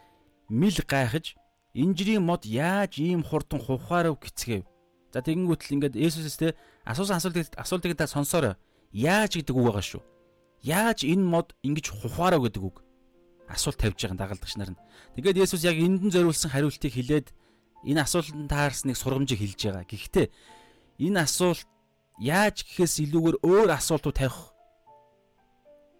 [0.51, 1.39] мэл гайхаж
[1.71, 4.67] инжирийн мод яаж ийм хурдан хухаарав гэцгээв.
[5.15, 6.47] За тэгэнгүүт л ингээд Есүсээс те
[6.83, 8.59] асуусан асуултыг асуултыг та сонсоорой.
[8.91, 10.03] Яаж гэдэг үг байгаа шүү.
[10.67, 12.83] Яаж энэ мод ингэж хухаарав гэдэг үг.
[13.49, 14.79] Асуулт тавьж байгаа дагалдагч нар нь.
[15.15, 17.27] Тэгээд Есүс яг эндэн зориулсан хариултыг хэлээд
[17.85, 19.85] энэ асуултанд таарсныг сургамжийг хэлж байгаа.
[19.85, 20.27] Гэхдээ
[21.05, 21.69] энэ асуулт
[22.17, 24.55] яаж гэхээс илүүгээр өөр асуултууд тавих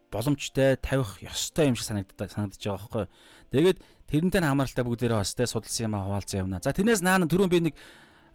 [0.10, 3.06] боломжтой тавих ёстой юм шиг санагддаг санагдаж байгаа байхгүй.
[3.52, 3.78] Тэгээд
[4.10, 6.64] тэрнтэй хамааралтай бүгдээрээ бас те судалсан юм хаваалцсан юмна.
[6.64, 7.76] За тэрнээс наана түрүүн би нэг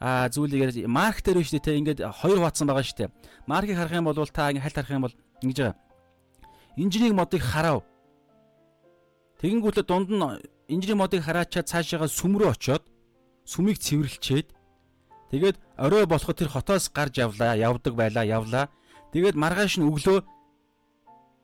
[0.01, 3.15] а зүйлийг марк дээр биш те ингээд хоёр хуваацсан байгаа шүү дээ.
[3.49, 5.77] Маркийг харах юм бол та ингээд хальт харах юм бол ингэж байгаа.
[6.77, 7.85] Инженерийн модыг харав.
[9.41, 10.21] Тэгэнгүүтээ дунд нь
[10.69, 12.85] инженерийн модыг хараачаад цаашаага сүм рүү очиод
[13.49, 14.53] сүмийг цэвэрлчээд
[15.33, 18.69] тэгээд орой болоход тэр хотоос гарч явлаа, явдаг байлаа, явлаа.
[19.17, 20.19] Тэгээд маргааш нь өглөө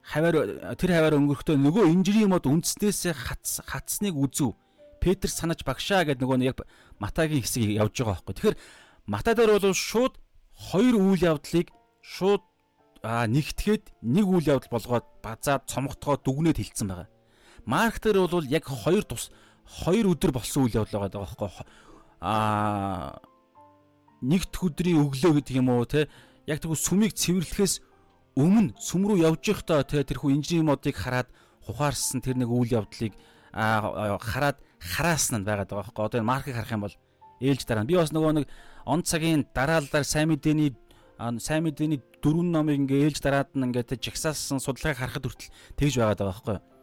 [0.04, 0.36] хаваар
[0.76, 4.54] тэр хаваар өнгөрөхдөө нөгөө инжирийн мод үндснээсээ хац хатсныг үзв.
[5.00, 6.58] Петр санаж багшаа гэдэг нөгөө яг
[7.00, 8.34] Матагийн хэсэг явж байгаа байхгүй.
[8.36, 8.60] Тэгэхээр
[9.08, 10.14] Матай дээр бол шууд
[10.52, 11.72] хоёр үйл явдлыг
[12.04, 12.42] шууд
[13.02, 17.08] нэгтгэхэд нэг үйл явдал болгоод базаад цомготгоод дүгнээд хилцсэн байгаа.
[17.66, 19.30] Марк дээр бол яг хоёр тус
[19.66, 21.50] хоёр өдөр болсон үйл явдал байгаа байхгүй.
[22.22, 23.18] Аа
[24.22, 26.06] нэгд өдрийн өглөө гэдэг юм уу те
[26.46, 27.82] яг тэгвэл сүмийг цэвэрлэхээс
[28.38, 31.28] өмнө сүм рүү явж байхдаа те тэрхүү инженерийн модыг хараад
[31.66, 33.12] ухаарсан тэр нэг үйл явдлыг
[33.52, 36.04] хараад хараасан нь байгаад байгаа байхгүй.
[36.06, 36.96] Одоо энэ маркийг харах юм бол
[37.42, 37.84] ээлж дараа.
[37.84, 38.46] Би бас нөгөө нэг
[38.86, 40.70] он цагийн дараалалаар сайн мэдээний
[41.40, 46.20] сайн мэдээний дөрвөн номыг ингээ ээлж дараад нь ингээ жагсаасан судалгааг харахад хүртэл тэгж байгаад
[46.20, 46.56] байгаа байхгүй.
[46.60, 46.75] А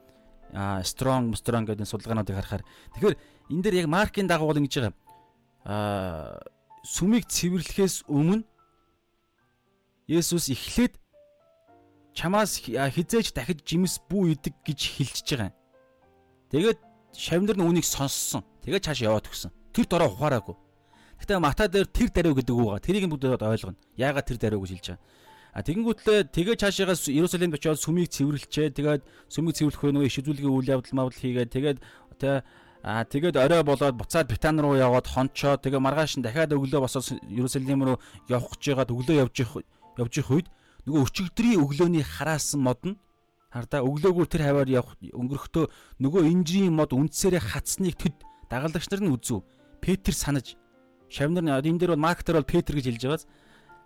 [0.85, 2.63] strong strong гэдэг судалгаануудыг харахаар
[2.93, 3.15] тэгэхээр
[3.49, 4.93] энэ дээр яг маркийн дагуу бол ингэж байгаа.
[5.65, 6.39] А
[6.85, 8.45] сүмийг цэвэрлэхээс өмнө
[10.07, 10.99] Есүс эхлээд
[12.13, 15.57] чамаас хизээж дахиж жимс бүү идэг гэж хэлчихэж байгаа юм.
[16.51, 16.79] Тэгээд
[17.15, 18.43] шавнар нь үнийг сонссон.
[18.61, 19.51] Тэгээд цааш яваад өгсөн.
[19.73, 20.55] Тэр дороо ухаараагүй.
[21.23, 22.83] Гэтэ Мата дээр тэр даруй гэдэг үг байгаа.
[22.83, 23.79] Тэрийг бүгд ойлгоно.
[23.95, 25.01] Яагаад тэр даруй гэж хэлж байгаа.
[25.53, 28.73] А тэгэнгүүтлээ тэгээ цаашаага Иерусалимд очиод сүмийг цэвэрлжээ.
[28.73, 31.77] Тэгээд сүмийг цэвэрлэх нөгөө иш үзүүлгийн үйл явдал мавдал хийгээд тэгээд
[32.17, 32.41] тэ
[32.83, 37.15] А тэгээд орой болоод буцаад Британи руу яваад хончоо тэгээ маргааш нь дахиад өглөө босоод
[37.31, 39.35] Иерусалим руу явах гэж байгаад өглөө явж
[40.03, 40.47] явж их үед
[40.83, 42.99] нөгөө өчигдрийн өглөөний хараасан мод нь
[43.55, 45.65] хардаа өглөөгөр тэр хаваар явах өнгөрөхдөө
[46.03, 48.19] нөгөө инжирийн мод үндсээрээ хатсныг төд
[48.51, 49.47] дагалдагч нар нь үзв.
[49.79, 50.59] Петр санаж
[51.07, 53.23] шавнар энэ дээр бол маркетер бол Петр гэж хэлж байгааз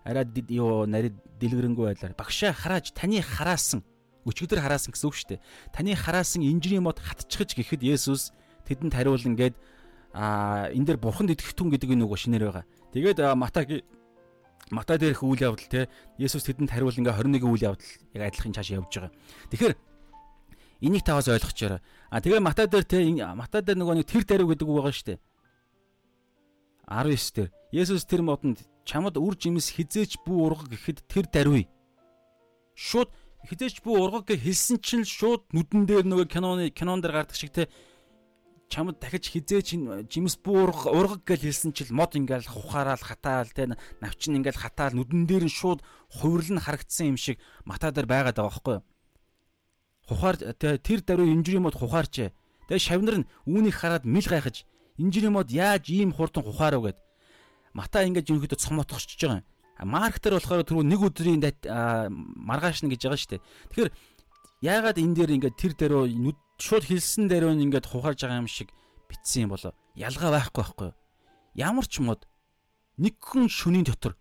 [0.07, 0.23] арай
[0.55, 3.83] юу нарийн дэлгэрэнгүй байлаар багшаа харааж таны хараасан
[4.23, 5.43] өчигдөр хараасан гэсэн үг шүү дээ.
[5.75, 8.31] Таны хараасан инжирийн мод хатчихж гэхэд Есүс
[8.67, 9.55] тэдэнд хариулна гээд
[10.15, 12.65] а энэ дээр бурханд итгэх түн гэдэг энэ үг шинээр байгаа.
[12.95, 13.83] Тэгээд Матай
[14.71, 15.87] Матай дээрх үйл явдал те
[16.19, 19.11] Есүс тэдэнд хариул ингээ 21 үйл явдал яг адилхан цааш явж байгаа.
[19.51, 19.75] Тэгэхээр
[20.83, 21.79] энийг таваас ойлгочоорой.
[22.11, 22.99] А тэгээ Матай дээр те
[23.35, 25.19] Матай дээр нөгөө нэг тэр даруй гэдэг үг байгаа шүү дээ.
[26.87, 31.67] 19 дээр Есүс тэр модонд чамд үр жимс хизээч бүү ургаг гэхэд тэр даруй.
[32.71, 33.11] Шууд
[33.43, 37.51] хизээч бүү ургаг гэж хэлсэн чинь шууд нүдэн дээр нөгөө киноны кинон дээр гардаг шиг
[37.51, 37.67] те.
[38.71, 39.75] Чамд дахиж хизээч
[40.07, 43.67] жимс буурга ургаг гэж хэлсэн чил мод ингээл хухаараал хатаал те.
[43.99, 48.39] Навчин ингээл хатаал нүдэн дээр нь шууд хувирлал нь харагдсан юм шиг мата дээр байгаад
[48.39, 48.83] байгаа байхгүй юу?
[50.07, 52.31] Хухаар тэр даруй инжирийн мод хухаарчээ
[52.71, 54.63] тэгээ шавнар нь үүнийг хараад мэл гайхаж
[54.95, 56.87] инжирийн мод яаж ийм хурдан хухаарав
[57.77, 59.45] гэд мата ингээд ерөнхийдөө цомотгочж байгаа юм.
[59.85, 61.41] Марк дээр болохоор түрүү нэг өдрийн
[62.41, 63.45] маргааш нь гэж байгаа шүү дээ.
[63.69, 63.89] Тэгэхээр
[64.65, 68.73] яагаад энэ дээр ингээд тэр нүд шууд хэлсэн дээр нь ингээд хухаарж байгаа юм шиг
[69.05, 70.89] битсэн юм болоо ялгаа байхгүй байхгүй
[71.53, 72.25] ямар ч мод
[72.97, 74.17] нэг хүн шөнийн дотор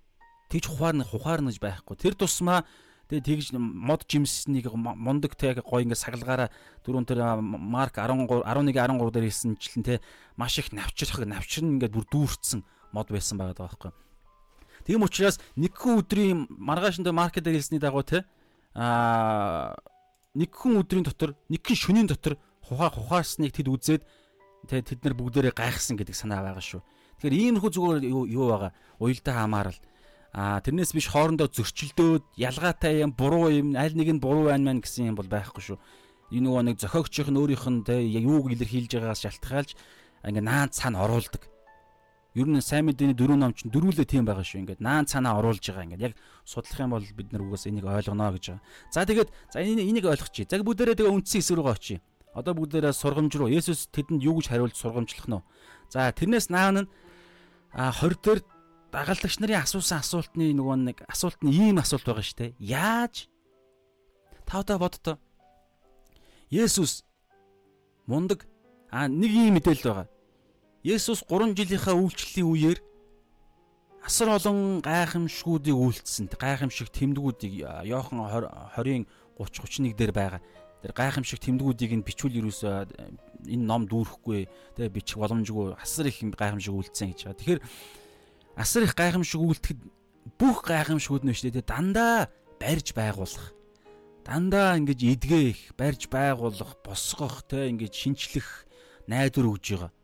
[0.53, 1.97] тэгж хухаарна гэж байхгүй.
[1.97, 2.69] Тэр тусмаа
[3.09, 6.53] тэгээ тэгж мод жимснийг мундаг тэг гой ингээд саглагаараа
[6.85, 10.01] дөрөв тэр марк 13 11 13 дээр хэлсэнчлэн те
[10.37, 12.61] маш их навчрах навчрын ингээд бүр дүүрцсэн
[12.97, 13.93] мод байсан байгаа байхгүй
[14.87, 18.23] Тийм учраас нэг хүн өдрийн маргаашнд маркет дээр хэлсний дагуу те
[18.71, 19.75] аа
[20.39, 24.03] нэг хүн өдрийн дотор нэг хүн шөнийн дотор хухаа хухаарсныг тэд үзээд
[24.71, 26.83] тэгээ тэд нар бүгдээрээ гайхсан гэдэг санаа байгаа шүү.
[27.19, 29.81] Тэгэхээр иймэрхүү зүгээр юу байгаа уялдаа хамаарал
[30.31, 34.87] а тэрнээс биш хоорондоо зөрчилдөөд ялгаатай юм буруу юм аль нэг нь буруу байна мэн
[34.87, 35.79] гэсэн юм бол байхгүй шүү.
[36.31, 39.71] Энэ нөгөө нэг зохиогчийн өөрийнх нь тэ юуг илэрхийлж байгаагаас шалтгаалж
[40.23, 41.56] ингээ наан цаана оруулдаг.
[42.37, 44.61] Ер нь сайн мэдээний дөрөв ном чинь дөрвөлөө тийм байгаа шүү.
[44.61, 45.89] Ингээд наан цаанаа оруулж байгаа.
[45.89, 48.65] Ингээд яг судлах юм бол бид нар угаас энийг ойлгоно гэж байгаа.
[48.93, 50.45] За тэгээд за энийг ойлгочих.
[50.45, 52.05] За бүгдээрээ тэгээ үндсэн хэсэг рүү очие.
[52.37, 55.41] Одоо бүгдээрээ сургамж руу Есүс тэдэнд юу гэж хариулж сургамжлах нь.
[55.89, 56.89] За тэрнээс наан нь
[57.73, 58.41] а 20 дээр
[58.93, 62.53] дагалдагч нарын асуусан асуултны нөгөө нэг асуулт нь ийм асуулт байгаа шүү дээ.
[62.61, 63.33] Яаж
[64.45, 65.17] тавтаа бодтоо.
[66.53, 67.01] Есүс
[68.05, 68.45] мундаг
[68.93, 70.09] а нэг ийм мэдээлэл байгаа.
[70.87, 72.79] Есүс 3 жилийнхаа үйлчлэлийн үеэр
[74.07, 76.31] асар олон гайхамшгуудыг үйлдсэн.
[76.31, 79.03] Гайхамшиг тэмдгүүдийг Иохан 20-ын
[79.35, 80.41] 30 31 дээр байгаа.
[80.87, 82.87] Тэр гайхамшиг тэмдгүүдийг нь бичүүл юусоо
[83.51, 84.47] энэ ном дүүрэхгүй
[84.79, 87.41] тэгээ бичих боломжгүй асар их гайхамшиг үйлдсэн гэж байгаа.
[87.43, 87.61] Тэгэхээр
[88.55, 89.81] асар их гайхамшиг үйлдэхэд
[90.39, 92.31] бүх гайхамшгууд нь шүү дээ дандаа
[92.63, 93.59] барьж байгуулах.
[94.23, 98.71] Дандаа ингэж эдгэх, барьж байгуулах, босгох, тэ ингэж шинчлэх
[99.11, 99.96] найдвар өгж байгаа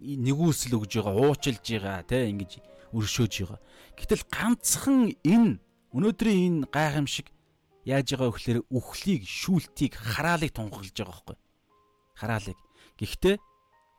[0.00, 2.60] нэгүсэл өгж байгаа, уучлж байгаа, тэ ингэж
[2.96, 3.60] өршөөж байгаа.
[3.96, 5.60] Гэтэл ганцхан энэ
[5.92, 7.28] өнөөдрийн энэ гайхамшиг
[7.84, 11.36] яаж байгаа гэхээр үхлийг, шүүлтийг, хараалыг тунхаглаж байгаа байхгүй.
[12.16, 12.58] Хараалыг.
[12.98, 13.36] Гэхдээ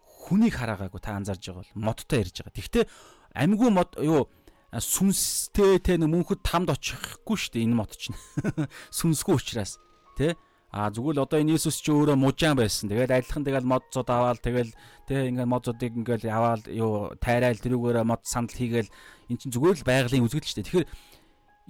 [0.04, 2.56] хүнийг хараагаагүй та анзаарж байгаа бол модтой ярьж байгаа.
[2.58, 2.86] Гэхдээ
[3.34, 4.30] амьгүй мод юу
[4.72, 8.16] сүнстэй те мөнхөд тамд очихгүй шүү дээ энэ мод чинь.
[8.98, 9.82] Сүнсгүй учраас
[10.16, 10.38] те
[10.72, 12.88] А зүгээр л одоо энэ Иесус чи өөрөө мужаан байсан.
[12.88, 14.72] Тэгээд адилхан тэгэл мод зод аваад тэгэл
[15.04, 19.84] тэ ингээд мод зодыг ингээд аваад юу тайраал тэрүүгээр мод сандал хийгээл эн чинь зүгээр
[19.84, 20.68] л байгалийн үзэгдэл шүү дээ.
[20.72, 20.88] Тэгэхээр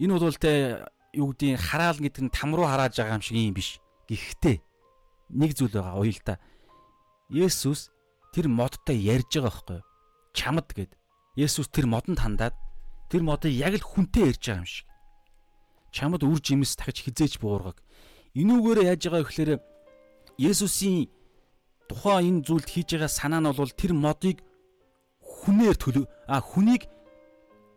[0.06, 0.54] энэ бол тэ
[1.18, 3.82] юу гэдгийг хараал гэдэг нь там руу харааж байгаа юм шиг юм биш.
[4.06, 4.58] Гэхдээ
[5.34, 6.38] нэг зүйл байгаа уялдаа.
[7.34, 7.90] Есүс
[8.38, 9.88] тэр модтой ярьж байгаа байхгүй юу?
[10.38, 10.94] Чамд гэд.
[11.42, 12.54] Есүс тэр модонд хандаад
[13.10, 14.86] тэр модыг яг л хүнтэй ярьж байгаа юм шиг.
[15.90, 17.82] Чамд үр жимс дахиж хизээч буургаг
[18.36, 19.52] Энүүгээр яаж байгаа гэхээр
[20.40, 21.12] Есүсийн
[21.92, 24.40] тухайн энэ зүйлд хийж байгаа санаа нь бол тэр модыг
[25.20, 26.88] хүнээр төлөв а хүнийг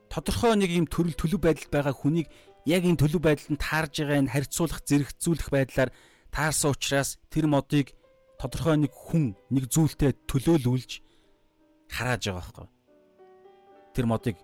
[0.06, 2.30] тодорхой нэг юм төрөл төлөв байдалд байгаа хүнийг
[2.70, 5.90] яг энэ төлөв байдалд таарж байгаа энэ харьцуулах зэрэгцүүлэх байдлаар
[6.30, 7.90] таарсан учраас тэр модыг
[8.38, 10.90] тодорхой нэг хүн нэг зүйлтэй төлөөлүүлж
[11.90, 12.66] харааж байгаа байхгүй.
[13.94, 14.36] Тэр модыг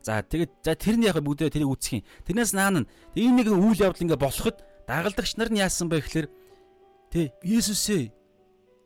[0.00, 2.08] за тэгээд за тэрний яг бүгдээ тэрийг үүсгэх юм.
[2.24, 4.56] Тэрнээс наана энэ нэг үйл явдал ингээ болоход
[4.90, 6.26] дагалдагч нар нь яасан бэ гэхээр
[7.14, 8.10] тэ Есүсээ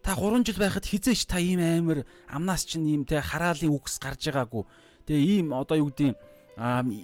[0.05, 4.29] та 3 жил байхад хизээч та ийм амар амнаас чинь ийм тэ хараалын үгс гарч
[4.29, 4.69] байгаагүй.
[5.09, 6.13] Тэгээ ийм одоо юу гэдэг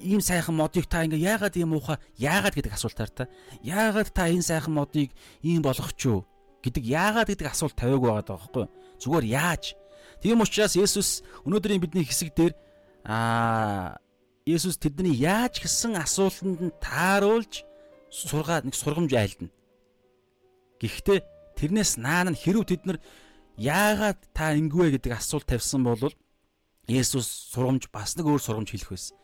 [0.04, 3.24] ийм сайхан модыг та ингээ яагаад ийм муухай яагаад гэдэг асуултаар та
[3.64, 5.10] яагаад та энэ сайхан модыг
[5.40, 6.28] ийм болгох ч юу
[6.60, 8.64] гэдэг яагаад гэдэг асуулт тавиагүй байгаа байхгүй
[9.00, 9.74] зүгээр яаж
[10.20, 12.52] тийм учраас Есүс өнөөдрийн бидний хэсэг дээр
[13.08, 13.96] аа
[14.44, 17.64] Есүс тэдний яаж гэсэн асуултанд нь тааруулж
[18.10, 19.54] сургаад нэг сургамж айлдана.
[20.82, 21.18] Гэхдээ
[21.56, 22.98] тэрнээс наан нь хэрв тэд нар
[23.56, 26.12] яагаад та ингэвэ гэдэг асуулт тавьсан бол
[26.90, 29.16] Есүс сургамж бас нэг өөр сургамж хэлэх байсан.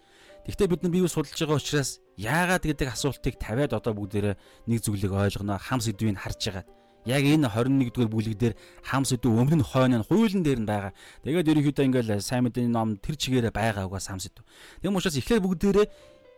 [0.47, 4.39] Гэхдээ бид нар бие судалж байгаа учраас яагаад гэдэг асуултыг тавиад одоо бүгдээрээ
[4.71, 6.65] нэг зүйлийг ойлгоно, хам сэдвийг харж байгаа.
[7.07, 10.71] Яг энэ 21 дугаар бүлэг дээр хам сэдв өмнө нь хойно нь хуулийн дээр нь
[10.71, 10.95] байгаа.
[11.23, 14.43] Тэгээд ерөнхийдөө ингээл сайн мэдээний ном тэр чигээрээ байгаа угаас хам сэдв.
[14.83, 15.87] Тэгм учраас эхлээд бүгдээрээ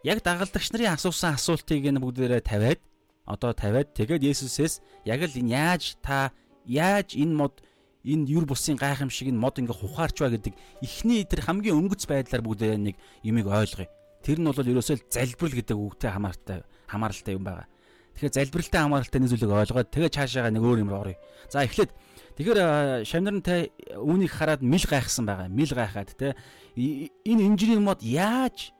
[0.04, 2.80] яг дагалдагч нарын асуусан асуултыг энэ бүгдээрээ тавиад
[3.26, 6.30] одоо тавиад тэгээд Есүсээс яг л энэ яаж та
[6.64, 7.60] яаж энэ мод
[8.06, 12.42] энэ юр бусын гайхамшиг нь мод ингээ хухаарч ба гэдэг эхний тэр хамгийн өнгөц байдлаар
[12.46, 13.90] бүгдээ нэг юмыг ойлгоё.
[14.22, 17.66] Тэр нь бол ерөөсөө залбирал гэдэг үгтэй хамаартай хамааралтай юм байна.
[18.16, 21.18] Тэгэхээр залбиралтай хамааралтай нэг зүйлийг ойлгоод тэгээд цаашаага нэг өөр юм оръё.
[21.52, 21.90] За эхлээд
[22.38, 22.58] тэгэхээр
[23.04, 25.52] шамнарнтай үүнийг хараад мэл гайхсан байгаа.
[25.52, 26.34] Мэл гайхаад те
[26.78, 28.72] энэ инженерийн мод яаж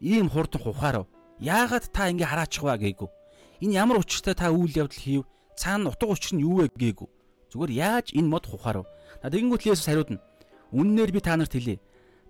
[0.00, 1.06] ийм хурдан ухаарав.
[1.38, 3.08] Яагаад та ингэ хараачих вэ гээгүй.
[3.60, 5.22] Энэ ямар учиртай та үйл явдал хийв?
[5.56, 7.08] Цаана утга учир нь юу вэ гээгүй.
[7.50, 8.86] Зүгээр яаж энэ мод ухаарав?
[9.22, 10.22] Тэгэнгүүт Есүс хариудна.
[10.70, 11.80] Үннээр би та нарт хэлье.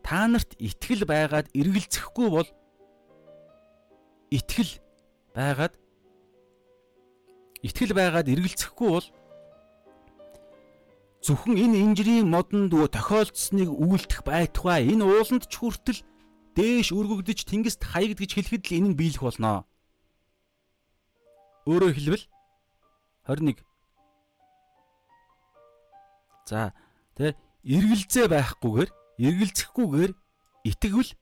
[0.00, 2.48] Та нарт итгэл байгаад эргэлзэхгүй бол
[4.30, 4.72] итгэл
[5.34, 5.74] байгаад
[7.66, 9.06] итгэл байгаад эргэлзэхгүй бол
[11.24, 16.00] зөвхөн энэ инжирийн модонд тохиолдсныг үйлдэх байтугай энэ ууланд ч хүртэл
[16.58, 19.62] дээш өргөгдөж тэнгист хаягдгиж хэлэхэд л энэ нь биелэх болно.
[21.70, 22.24] Өөрөөр хэлбэл
[23.30, 23.62] 21
[26.48, 26.74] За
[27.14, 28.90] тэ эргэлзээ байхгүйгээр
[29.20, 30.12] эргэлзэхгүйгээр
[30.66, 31.12] итгэвэл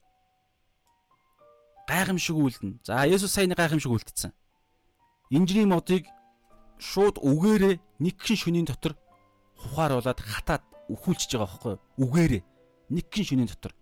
[1.85, 2.79] гайхамшиг үлдэнэ.
[2.87, 4.31] За Есүс саяны гайхамшиг үлдсэн.
[5.29, 6.07] Инжирийн модыг
[6.79, 8.95] шууд үгээрээ нэг гин шөнийн дотор
[9.59, 11.83] ухааруулад хатаад өхүүлчихэж байгаа байхгүй юу?
[12.07, 12.41] Үгээрээ
[12.95, 13.75] нэг гин шөнийн дотор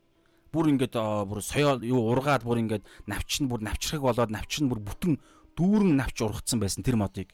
[0.55, 4.71] бүр ингээд бүр соёо юу ургаад бүр ингээд навч нь бүр навчрах болоод навч нь
[4.71, 5.19] бүр бүтэн
[5.59, 7.27] дүүрэн навч ургацсан байсан тэр модыг.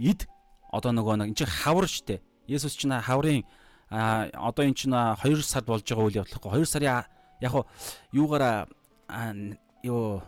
[0.00, 0.24] Эд
[0.72, 2.24] одоо нөгөө нэг эн чинь хавар штэ.
[2.48, 3.44] Есүс чинь хаврын
[3.92, 7.04] одоо эн чинь 2 сард болж байгаа үйл явдлахгүй 2 сарын
[7.44, 7.52] яг
[8.12, 8.68] юугаараа
[9.84, 10.22] юу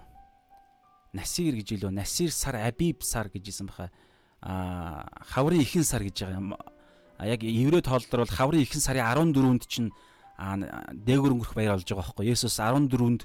[1.14, 3.90] Насир гэж илүү Насир сар Абиб сар гэж исэн баха
[4.42, 6.54] а хаврын ихэнх сар гэж байгаа юм.
[7.22, 9.94] Яг еврей тоолдор бол хаврын ихэнх сарын 14-нд чинь
[10.38, 12.30] дээгүр өнгөрөх баяр болж байгаа байхгүй.
[12.34, 13.22] Есүс 14-нд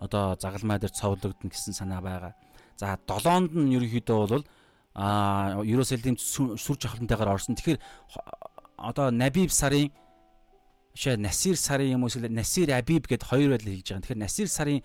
[0.00, 2.32] одоо загалмай дээр цовлогдно гэсэн санаа байгаа.
[2.76, 4.44] За 7-нд нь ерөнхийдөө бол
[4.94, 7.56] а Иерусалим сүр жавхлантайгаар орсон.
[7.56, 7.80] Тэгэхээр
[8.76, 9.92] одоо Набиб сарын
[10.94, 14.02] шээ Насир сарын юм уу эсвэл Насир Абиб гэд хоёр байдлаар хэлж байгаа.
[14.04, 14.82] Тэгэхээр Насир сарын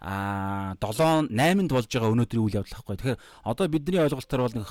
[0.00, 2.96] а 7 8-нд болж байгаа өнөөдрийн үйл явдал байхгүй.
[2.96, 4.70] Тэгэхээр одоо бидний ойлголтоор бол нэг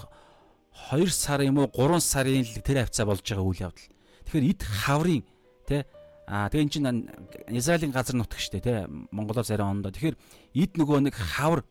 [0.93, 3.91] 2 сар юм уу 3 сарын тэр хавцаа болж байгаа үйл явдал.
[4.23, 5.23] Тэгэхээр эд хаврын
[5.67, 5.83] тий
[6.27, 7.07] Аа тэгээ эн чинь
[7.55, 8.83] Израилийн газар нутг штэ тий
[9.15, 9.95] Монголоор зарим ондоо.
[9.95, 10.19] Тэгэхээр
[10.59, 11.63] эд нөгөө нэг хавар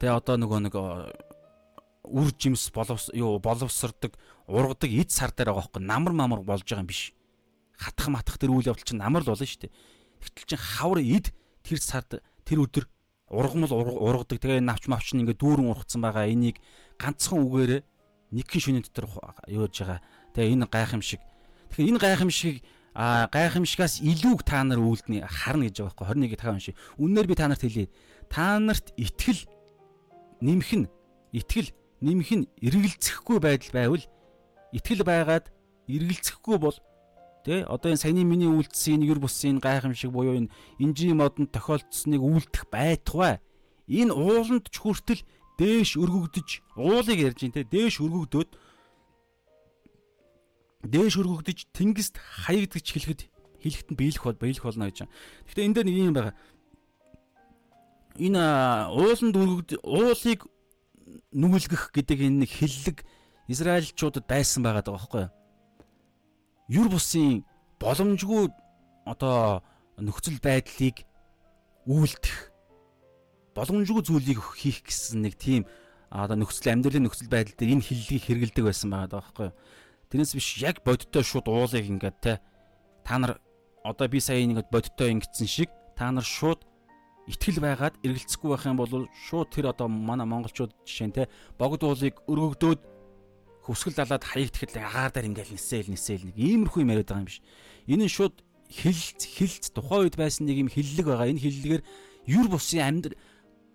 [0.00, 0.74] тэгээ одоо нөгөө нэг
[2.08, 4.16] үр жимс боловс юу боловсрдог
[4.48, 7.12] ургадаг эд сар дээр байгаа хөөхгүй намар мамар болж байгаа юм биш.
[7.76, 9.68] Хатах матах тэр үйл явдал чинь намар л болно штэ.
[10.24, 12.88] Тэгтэл чин хавар эд тэр сард тэр өдөр
[13.28, 16.64] ургамал ургадаг тэгээ навч мавч нь ингээд дүүрэн ургацсан байгаа энийг
[16.96, 17.84] ганцхан үгээрээ
[18.32, 19.12] нэг хэн шөнийн дотор
[19.52, 20.00] юуж байгаа.
[20.32, 21.20] Тэгээ энэ гайхамшиг.
[21.76, 22.56] Тэгэхээр энэ гайхамшиг
[22.98, 26.74] а гайхамшигаас илүүг та нар үлдний харна гэж байгаа байхгүй 21-ийг тахаа унши.
[26.98, 27.86] Үннээр би та нарт хэлье.
[28.26, 29.46] Та нарт итгэл
[30.42, 30.90] нэмэх нь
[31.30, 31.70] итгэл
[32.02, 34.04] нэмэх нь эргэлзэхгүй байдал байвал
[34.74, 35.46] итгэл байгаад
[35.86, 36.74] эргэлзэхгүй бол
[37.46, 40.50] Тэ одоо энэ саяны миний үйлдсэн энэ юр бусын гайхамшиг буюу энэ
[40.82, 43.38] инжи модонд тохиолдсныг үлдэх байтугай
[43.86, 45.22] энэ ууланд ч хүртэл
[45.56, 48.50] дээш өргөгдөж уулыг ярьж ин тэ дээш өргөгдөөд
[50.84, 53.20] дээш өргөгдөж тэнгист хаягдгаж хэлэхэд
[53.62, 55.10] хэлэхэд нь биелэх бол биелэх болно гэж.
[55.50, 56.34] Гэхдээ энэ дээр нэг юм байгаа.
[58.18, 58.42] Энэ
[58.94, 60.40] ууланд өргөгд уулыг
[61.34, 63.02] нүгэлгэх гэдэг энэ нэг хиллэг
[63.48, 65.32] Израильчуудад байсан байгаа даа байхгүй юу?
[66.68, 67.44] юр бусын
[67.80, 68.52] боломжгүй
[69.08, 69.64] одоо
[69.96, 71.00] нөхцөл байдлыг
[71.88, 72.52] үйлдэх
[73.56, 75.64] боломжгүй зүйлийг хийх гэсэн нэг тийм
[76.12, 79.56] одоо нөхцөл амьдралын нөхцөл байдал дээр энэ хиллийг хэрэгэлдэг байсан байгаа байхгүй юу.
[80.08, 82.40] Тэрнээс биш яг бодиттой шууд уулыг ингээд те
[83.04, 83.40] та нар
[83.84, 86.64] одоо би сая ингээд бодиттой ингэсэн шиг та нар шууд
[87.28, 91.28] итгэл байгаад эргэлцэхгүй байх юм бол шууд тэр одоо манай монголчууд жишээ нь те
[91.60, 92.80] богд уулыг өргөгдөөд
[93.68, 97.44] хөвсгөл далаад хаягдахад агаар дээр ингээл нисээл нисээл нэг иймэрхүү юм яриад байгаа юм биш.
[97.84, 98.40] Энэ нь шууд
[98.72, 101.28] хилэлц хилэлц тухайн үед байсан нэг юм хиллэг байгаа.
[101.28, 101.82] Энэ хиллэгээр
[102.32, 103.12] юр бусын амьд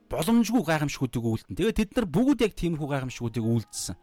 [0.09, 1.57] боломжгүй гайхамшгуудыг үйлдэн.
[1.61, 3.95] Тэгээд тэд нар бүгд яг тиймэрхүү гайхамшгуудыг үйлдэлсэн.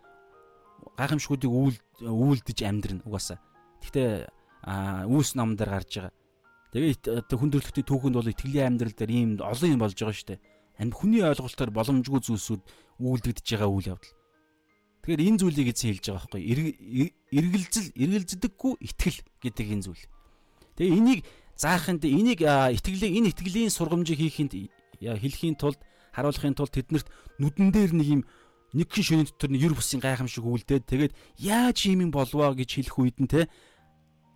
[0.96, 1.50] Гайхамшгуудыг
[2.02, 3.38] үйлдэж амьдрна угаасаа.
[3.80, 4.10] Гэхдээ
[5.08, 6.14] үүс ном дээр гарч байгаа.
[6.70, 10.40] Тэгээд хүндрэлтийн түүхэнд бол итгэлийн амьдрал дээр ийм олон юм болж байгаа шүү дээ.
[10.80, 12.62] Амь хүний ойлголтоор боломжгүй зүйлсүүд
[13.00, 14.14] үйлдэгдэж байгаа үйл явдал.
[15.00, 16.42] Тэгэхээр энэ зүйлийг эзэн хэлж байгаа байхгүй
[17.32, 20.04] эргэлзэл эргэлздэггүй итгэл гэдэг энэ зүйл.
[20.76, 21.20] Тэгээ энийг
[21.56, 24.52] заахынд энийг итгэлийг энэ итгэлийн сургамжийг хийхэд
[25.00, 25.80] хэлхийн тулд
[26.12, 27.08] харуулахын тулд тэднэрт
[27.40, 28.22] нүдэн дээр нэг юм
[28.74, 32.96] нэг хэн шөнийн дотор ер бусын гайхамшиг үлдээд тэгээд яаж юм юм болвоо гэж хэлэх
[32.98, 33.48] үед нь те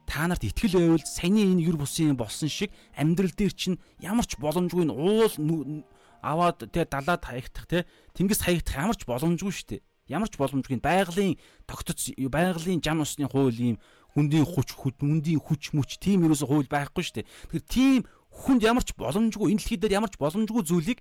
[0.06, 4.36] та нарт итгэл байвал саяны энэ ер бусын болсон шиг амьдрал дээр чинь ямар ч
[4.36, 5.84] боломжгүй уул
[6.22, 7.78] аваад те далаад хаягдах те
[8.12, 13.24] тэнгис хаягдах ямар ч боломжгүй шүү дээ Ямар ч боломжгүй байгалийн тогтц байгалийн жам усны
[13.24, 13.76] хууль ийм
[14.12, 17.28] хүндийн хүч хүндийн хүч мүч тийм ерөөсө хууль байхгүй шүү дээ.
[17.48, 21.00] Тэгэхээр тийм хүнд ямар ч боломжгүй энэ дэлхий дээр ямар ч боломжгүй зүйлийг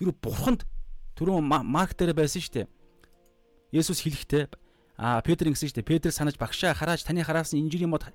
[0.00, 0.64] хэрэг бурханд
[1.18, 2.66] түрүүн марк дээр байсан шүү дээ.
[3.74, 4.44] Есүс хэлэхдээ
[4.98, 5.90] а Петр ингэсэн шүү дээ.
[5.90, 8.06] Петр санаж багшаа харааж таны хараас нь инжирийн мод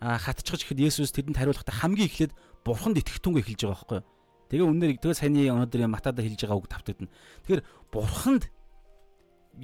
[0.00, 2.32] хатчихж ихэд Есүс тэдэнд хариулахдаа хамгийн эхлээд
[2.64, 4.08] бурханд итгэх түнгээ хэлж байгаа байхгүй юу?
[4.52, 7.12] Тэгээ үнээр тэгээ саяны өнөөдөр матада хэлж байгаа үг тавтагдана.
[7.48, 8.42] Тэгэхээр бурханд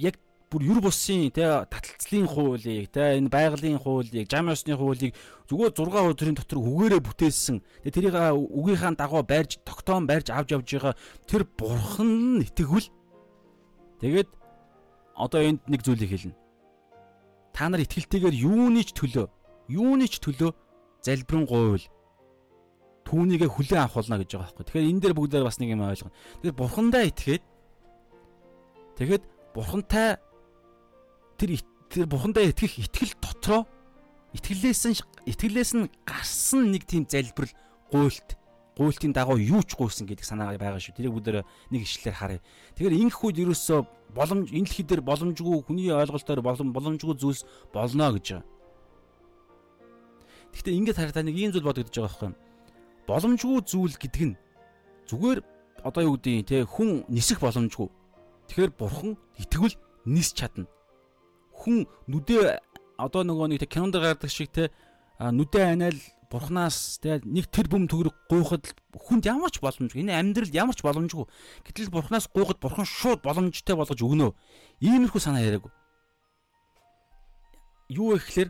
[0.01, 0.15] яг
[0.53, 5.17] бүр юр бусын те таталцлын хуулийг те энэ байгалийн хуулийг жам ёсны хуулийг
[5.49, 7.57] зүгээр 6 өдрийн дотор үгээрээ бүтээсэн.
[7.81, 10.93] Тэгээ тэрийг үгийнхаа дагуу байрж тогтоон байрж авч явж байгаа
[11.25, 12.93] тэр бурхан итгэвэл
[13.97, 14.29] тэгээд
[15.17, 16.37] одоо энд нэг зүйлийг хэлнэ.
[17.57, 19.25] Та нар итгэлтэйгээр юуны ч төлөө
[19.73, 20.53] юуны ч төлөө
[21.01, 21.85] залбирэн гуйвал
[23.09, 24.65] түүнийгээ хүлээн авах болно гэж байгаа байхгүй.
[24.69, 26.13] Тэгэхээр энэ дээр бүгдээр бас нэг юм ойлгоно.
[26.13, 27.43] Тэгэхээр бурхандаа итгээд
[28.97, 30.17] тэгэхэд бурхантай
[31.43, 31.59] тэр
[31.91, 33.67] тэр бурхандаа итгэх итгэл дотроо
[34.31, 34.95] итгэлээс нь
[35.27, 37.51] итгэлээс нь гарсан нэг тийм залбирал
[37.91, 38.39] гуйлт
[38.79, 40.95] гуйлтын дагуу юу ч гуйсан гэдэг санаа байгаа шүү.
[40.95, 42.41] Тэрийг бүгдээр нэг ишлэлээр харъя.
[42.73, 43.79] Тэгэхээр ингэх үед ерөөсөө
[44.15, 48.47] боломж энэ дэлхий дээр боломжгүй хүний ойлголтоор болон боломжгүй зүйлс болно гэж байгаа.
[50.57, 52.39] Гэхдээ ингээд хараа та нэг ийм зүйл бодогдож байгаа байхгүй юу?
[53.05, 54.35] Боломжгүй зүйл гэдэг нь
[55.05, 55.39] зүгээр
[55.85, 57.93] одоо юу гэдэг нь те хүн нисэх боломжгүй
[58.47, 59.75] Тэгэхээр бурхан итгэвэл
[60.05, 60.67] нис чадна.
[61.63, 62.59] Хүн нүдээ
[62.99, 64.67] одоо нөгөө нэг кинонд гардаг шиг те
[65.19, 70.01] нүдээ анаал бурхнаас те нэг тэр бүм төгрөг гуйхад хүнд ямар ч боломжгүй.
[70.01, 71.29] Энэ амьдрал ямар ч боломжгүй.
[71.63, 74.33] Гэтэл бурхнаас гуйхад бурхан шууд боломжтой болгож өгнө.
[74.81, 75.69] Иймэрхүү санаа яриаг.
[77.87, 78.49] Юу ихлээр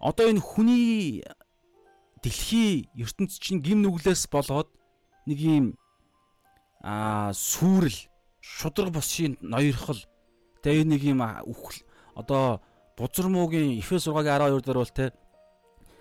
[0.00, 1.20] одоо энэ хүний
[2.24, 4.72] дэлхий ертөнц чинь гим нүглээс болоод
[5.28, 5.66] нэг юм
[6.80, 8.08] аа сүрэл
[8.40, 10.00] шудраг босын ноёрхол
[10.64, 11.84] Тэгээ нэг юм үхэл
[12.16, 12.64] одоо
[12.96, 15.12] бузармуугийн Эфес 6-гийн 12 дээр бол те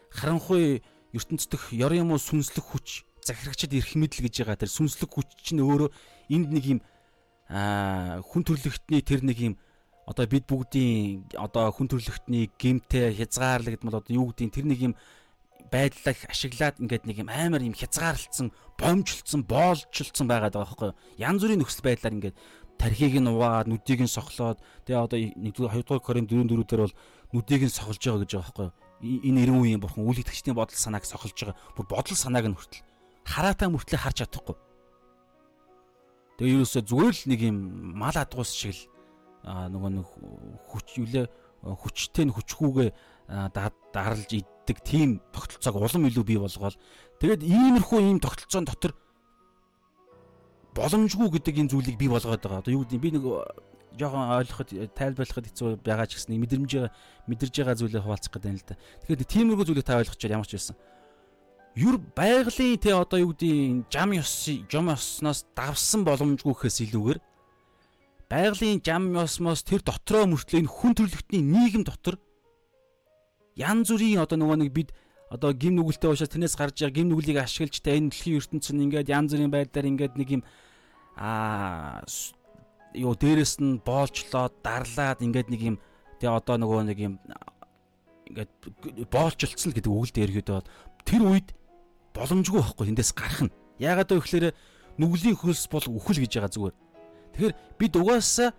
[0.08, 0.80] харанхуй
[1.12, 5.60] ертөнцийнх ёр юм уу сүнслэг хүч захирагчд ирэх мэдл гэж байгаа тэр сүнслэг хүч чинь
[5.60, 5.90] өөрөө
[6.32, 6.80] энд нэг юм
[7.52, 9.54] хүн төрлөختний тэр нэг юм
[10.08, 14.94] одоо бид бүгдийн одоо хүн төрлөختний гемтэй хязгаарлагдмал одоо юу гэдгийг тэр нэг юм
[15.74, 21.00] байдлаа ашиглаад ингээд нэг юм амар юм хязгаарлалцсан, бомжлцсан, боолчлцсан байгаад байгаа байхгүй юу?
[21.18, 22.38] Ян зүрийн нөхцөл байдлаар ингээд
[22.84, 26.96] тархийг нь уваад, нүдийг нь сохлоод тэгээ одоо 1-р 2-р Коринт 4-4 дээр бол
[27.32, 28.70] нүдийг нь сохолж байгаа гэж байгаа байхгүй?
[29.24, 31.56] Энэ 90 үеийн бурхан үл итгэгчдийн бодол санааг сохолж байгаа.
[31.80, 32.84] Бүр бодол санааг нь хүртэл
[33.24, 34.56] хараатаа мөртлөө харж чадахгүй.
[36.38, 37.58] Тэгээ ерөөсөө зүгээр л нэг юм
[37.96, 38.84] мал адгуус шиг л
[39.44, 40.08] нөгөө нэг
[40.68, 41.26] хүч юлээ
[41.64, 42.90] хүчтэй нь хүчгүүгээ
[43.96, 46.76] даралж иддэг тийм тогтолцоог улам илүү бий болгоод
[47.20, 48.92] тэгээд иймэрхүү ийм тогтолцоон дотор
[50.74, 52.62] боломжгүй гэдэг энэ зүйлийг бий болгоод байгаа.
[52.62, 53.24] Одоо юу гэдэг би нэг
[53.98, 56.72] жоохон ойлгоход тайлбарлахад хэцүү байгаа ч гэсэн мэдрэмж
[57.30, 58.76] мэдэрж байгаа зүйлээ хуваалцах гэдэг юм л да.
[59.06, 60.76] Тэгэхээр тиймэрхүү зүйлийг та ойлгочихвол ямар ч байсан.
[61.78, 64.34] Юр байгалийн те одоо юу гэдэг жам ёс
[64.70, 67.20] жам ёсноос давсан боломжгүй гэхээс илүүгээр
[68.30, 72.18] байгалийн жам ёсмоос тэр дотроо мөртлөө энэ хүн төрлөختний нийгэм дотор
[73.54, 74.90] ян зүрийн одоо нөгөө нэг бид
[75.34, 79.10] одоо гим нүгэлтэй уушаас тэрнээс гарч байгаа гим нүглийг ашиглаж та энэ дэлхийн ертөнцийн ингээд
[79.10, 80.44] янз бүрийн байдлаар ингээд нэг юм
[81.18, 82.06] аа
[82.94, 85.76] юу дээрэс нь боолчлоод дарлаад ингээд нэг юм
[86.22, 87.18] тэгээ одоо нөгөө нэг юм
[88.30, 88.52] ингээд
[89.10, 90.70] боолчлцсан л гэдэг үг л дээр ихэд бол
[91.02, 91.50] тэр үед
[92.14, 93.56] боломжгүй байхгүй эндээс гарах нь.
[93.82, 94.48] Яагаад вэ гэхээр
[95.02, 96.76] нүглийн хөлс бол үхэл гэж байгаа зүгээр.
[97.34, 98.50] Тэгэхээр бид угаасаа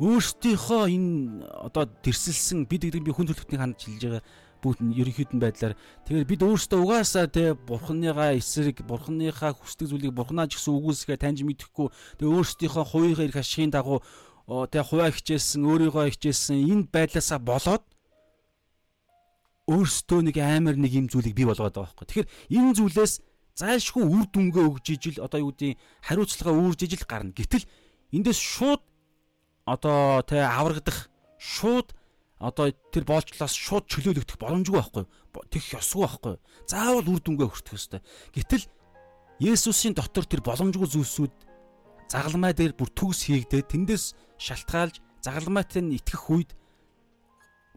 [0.00, 4.24] өөрсдийнхөө энэ одоо тэрсэлсэн бид гэдэг би хүн төлөвтнийг хандж хэлж байгаа
[4.64, 5.76] бүгд нь ерөнхийдэн байдлаар
[6.08, 11.44] тэгэхээр бид өөрсдөө угаасаа те бурхныгаа эсрэг бурхныхаа хүсдэг зүйлийг бурхнаа ч гэсэн үгүйсгээ таньж
[11.44, 14.00] мэдэхгүй тэгээ өөрсдийнхөө хувийнхаа эрх ашигын дагуу
[14.72, 17.84] те хуваа хичээсэн өөрийгөө хичээсэн энэ байдлаасаа болоод
[19.68, 22.28] өөрсдөө нэг амар нэг юм зүйлийг бий болгоод байгаа байхгүй.
[22.28, 23.14] Тэгэхээр энэ зүйлээс
[23.56, 27.32] зайлшгүй үр дүнгээ өгж ижил одоо юу гэдэг хариуцлага үүрж ижил гарна.
[27.32, 27.64] Гэтэл
[28.12, 28.82] эндээс шууд
[29.64, 31.08] одоо тэ аврагдах
[31.40, 31.96] шууд
[32.38, 35.04] одоо тэр боолчлоос шууд чөлөөлөгдөх боломжгүй байхгүй.
[35.50, 36.34] Тэгэх ёсгүй байхгүй.
[36.66, 38.00] Заавал үр дүнгээ хүртэх ёстой.
[38.34, 38.66] Гэтэл
[39.42, 41.34] Есүсийн дотор тэр боломжгүй зүйлсүүд
[42.10, 46.50] загалмай дээр бүр төгс хийгдээд тэндээс шалтгаалж загалмайтай нь итгэх үед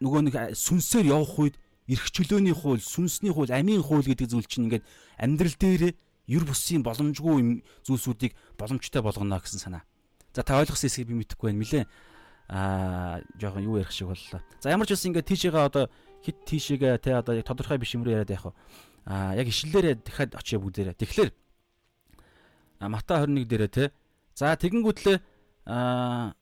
[0.04, 1.56] нөгөө нэг сүнсээр явах үед
[1.88, 4.86] эрх чөлөөний хууль, сүнсний хууль, амийн хууль гэдэг зүйл чинь ингээд
[5.18, 5.96] амьдрал дээр
[6.28, 9.84] юр бусын боломжгүй зүйлсүүдийг боломжтой болгоно гэсэн санаа.
[10.36, 11.64] За та ойлгосон хэсгийг би мэдэхгүй байна.
[11.64, 11.84] Нилээ
[12.48, 14.42] аа жоохон юу ярих шиг боллоо.
[14.60, 15.92] За ямар ч үсэн ингээд тийшээгээ одоо
[16.24, 18.54] хит тийшээгээ те одоо яг тодорхой биш юмруу яриад яах вэ?
[19.06, 20.96] Аа яг ишлэлээрээ дахиад очие бүгдээрээ.
[20.96, 21.32] Тэгэхээр
[22.80, 23.92] Мата 21 дээрээ те.
[24.36, 25.18] За тэгэнгүүтлээ
[25.66, 26.36] аа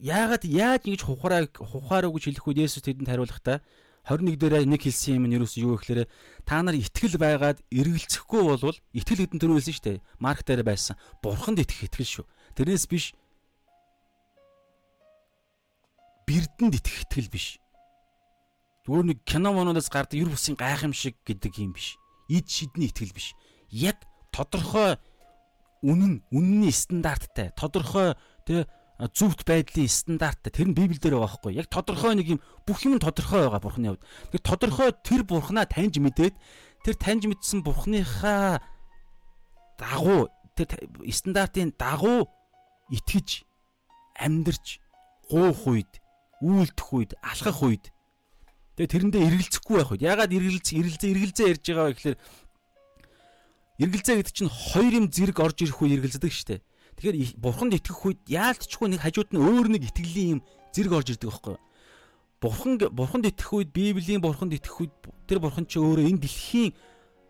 [0.00, 3.60] яагаад яаж ингэж хухараа хухаараа гэж хэлэх үед Есүс тэдэнд хариулахдаа
[4.08, 6.08] 21 дээрээ нэг хэлсэн юм нь юу гэхээр
[6.48, 10.02] та нар итгэл байгаад эргэлзэхгүй болвол итгэл хэдэн төрөө хэлсэн шүү дээ.
[10.16, 10.96] Марк дээр байсан.
[11.20, 12.26] Бурханд итгэх итгэл шүү.
[12.56, 13.14] Тэрнээс биш
[16.30, 17.58] бэрдэнд итгэх итгэл биш.
[18.86, 21.98] Зүгээр нэг кино мононоос гардаг юр бусын гайхамшиг гэдэг юм биш.
[22.30, 23.34] Ид шидний итгэл биш.
[23.70, 23.98] Яг
[24.30, 24.96] тодорхой
[25.82, 28.14] үнэн, үнний стандарттай, тодорхой
[28.46, 28.70] тэ
[29.10, 31.58] зөвхт байдлын стандарттай тэр нь Библиэлд байгаа байхгүй.
[31.58, 34.04] Яг тодорхой нэг юм бүх юм тодорхой байгаа Бурхны хувьд.
[34.30, 36.34] Тэр тодорхой тэр Бурхнаа таньж мэдээд
[36.84, 38.60] тэр таньж мэдсэн Бурхныхаа
[39.80, 40.68] дагуу тэр
[41.08, 42.28] стандартын дагуу
[42.90, 43.46] итгэж
[44.18, 44.66] амьдрч
[45.30, 45.92] гуух үед
[46.42, 47.84] үйлдэх үед алхах үед.
[48.76, 50.02] Тэгээ тэрэндээ эргэлзэхгүй байх үед.
[50.04, 52.18] Ягаад эргэлз эргэлзээ эргэлзээ ярьж байгаа вэ гэхээр
[53.80, 56.60] эргэлзээ гэдэг чинь хоёр юм зэрэг орж ирэх үе эргэлздэг штэ
[57.00, 60.40] тэгэхээр бурханд итгэх үед яалтчгүй нэг хажууд нь өөр нэг итгэлийн юм
[60.76, 61.56] зэрэг орж ирдэг байхгүй
[62.40, 64.92] бурхан бурханд итгэх үед библийн бурханд итгэх үед
[65.28, 66.72] тэр бурхан чи өөрөө энэ дэлхийн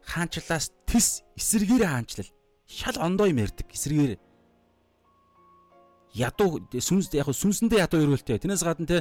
[0.06, 2.30] хаанчлаас тис эсэргээр хаанчлал.
[2.66, 4.18] Шал ондоо юм ярьдаг эсэргээр
[6.14, 8.42] ядуу сүнс яг сүнсэндээ ядуу өрөөлтэй.
[8.42, 8.98] Тэрнээс гадна те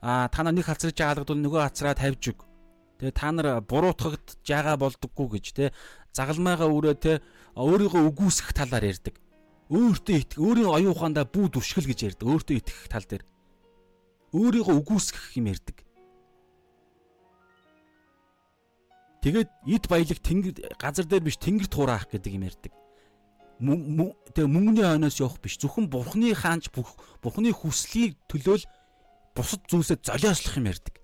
[0.00, 2.38] а та нар нэг хацраж хаалгадвал нөгөө хацраа тавьж өг.
[3.02, 5.64] Тэгээ та нар буруутгагд жаага болдоггүй гэж те
[6.14, 7.12] загалмайгаа өрөө те
[7.58, 9.18] өөрийгөө үгүйсэх талаар ярьдаг.
[9.72, 12.26] Өөртөө итг өөрийн оюун ухаандаа бүү дүршгэл гэж ярьдаг.
[12.28, 13.24] Өөртөө итгэх тал дээр.
[14.30, 15.82] Өөрийгөө үгүйсгэх юм ярьдаг.
[19.24, 22.83] Тэгээд эд баялаг тэнгэр газар дээр биш тэнгэрт хураах гэдэг юм ярьдаг
[23.64, 28.64] тэгээ мөнгөний хойноос явах биш зөвхөн бурхны хаанч бурхны хүслийг төлөөл
[29.34, 30.94] бусад зүйлсээ золиослох юм ярьдаг.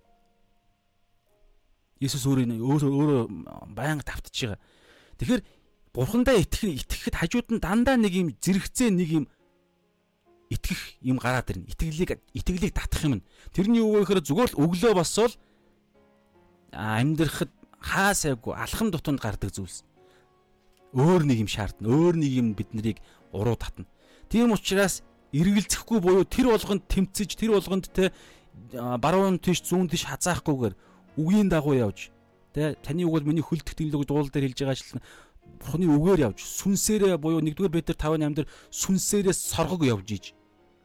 [2.00, 3.22] Есүс өөрөө өөрөө
[3.74, 4.60] байнга давтж байгаа.
[5.20, 5.42] Тэгэхээр
[5.92, 9.24] бурхандаа итгэх итгэхэд хажууд нь дандаа нэг юм зэрэгцээ нэг юм
[10.48, 11.68] итгэх юм гараад ирнэ.
[11.68, 13.22] Итгэлийг итгэлийг татах юм.
[13.52, 15.34] Тэрний юу вэ гэхээр зүгээр л өглөө босвол
[16.72, 17.50] амьдрахад
[17.82, 19.82] хаа сайгүй алхам тутамд гардаг зүйлс
[20.94, 21.86] өөр нэг юм шаардна.
[21.86, 22.98] Өөр нэг юм бид нарыг
[23.32, 23.86] уруу татна.
[24.28, 28.10] Тийм учраас эргэлзэхгүй буюу тэр болгонд тэмцэж тэр болгонд те
[28.74, 30.74] баруун тийш зүүн тийш хазаахгүйгээр
[31.18, 32.10] үгийн дагуу явж
[32.54, 35.02] те таны үг бол миний хөлдөх тэмлэг дуул дээр хэлж байгаа ажилтан
[35.62, 40.24] бурхны үгээр явж сүнсээрээ буюу 1-р Петр 5:8 дээр сүнсээрээ соргог явж иж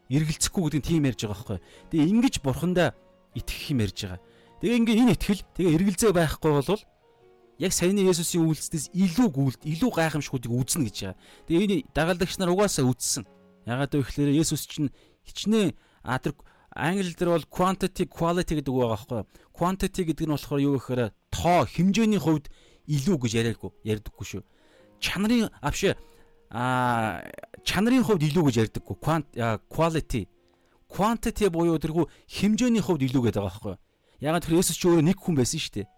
[0.10, 1.60] эргэлзэхгүй гэдэг нь тийм ярьж байгаа байхгүй.
[1.90, 2.94] Тэгээ ингэж бурхандаа
[3.34, 4.22] итгэх юм ярьж байгаа.
[4.62, 6.82] Тэгээ ингээ энэ итгэл тэгээ эргэлзээ байхгүй болвол
[7.60, 11.18] яг саяны Есүсийн үйлчлэлээс илүү гүйлт, илүү гайхамшгуудыг үзнэ гэж байгаа.
[11.48, 13.24] Тэгээ энэ дагалдагч нар угаасаа үзсэн.
[13.66, 14.92] Ягаад вэ гэхээр Есүс чинь
[15.24, 15.74] хичнээн
[16.06, 16.36] А тэр
[16.70, 19.28] англи дээр бол quantity quality гэдэг үг байгаа байхгүй юу?
[19.58, 21.02] Quantity гэдэг нь болохоор юу гэхээр
[21.34, 22.46] тоо хэмжээний хувьд
[22.86, 24.44] илүү гэж яриаггүй ярьдаггүй шүү.
[25.02, 25.98] Чанарын авш
[26.54, 27.26] а
[27.66, 28.96] чанарын хувьд илүү гэж ярьдаггүй.
[29.66, 30.30] Quality
[30.94, 33.82] quantity буюу тэргүй хэмжээний хувьд илүү гэдэг байгаа байхгүй юу?
[34.22, 35.90] Ягаад тэр Есүс ч өөрөө нэг хүн байсан шүү дээ.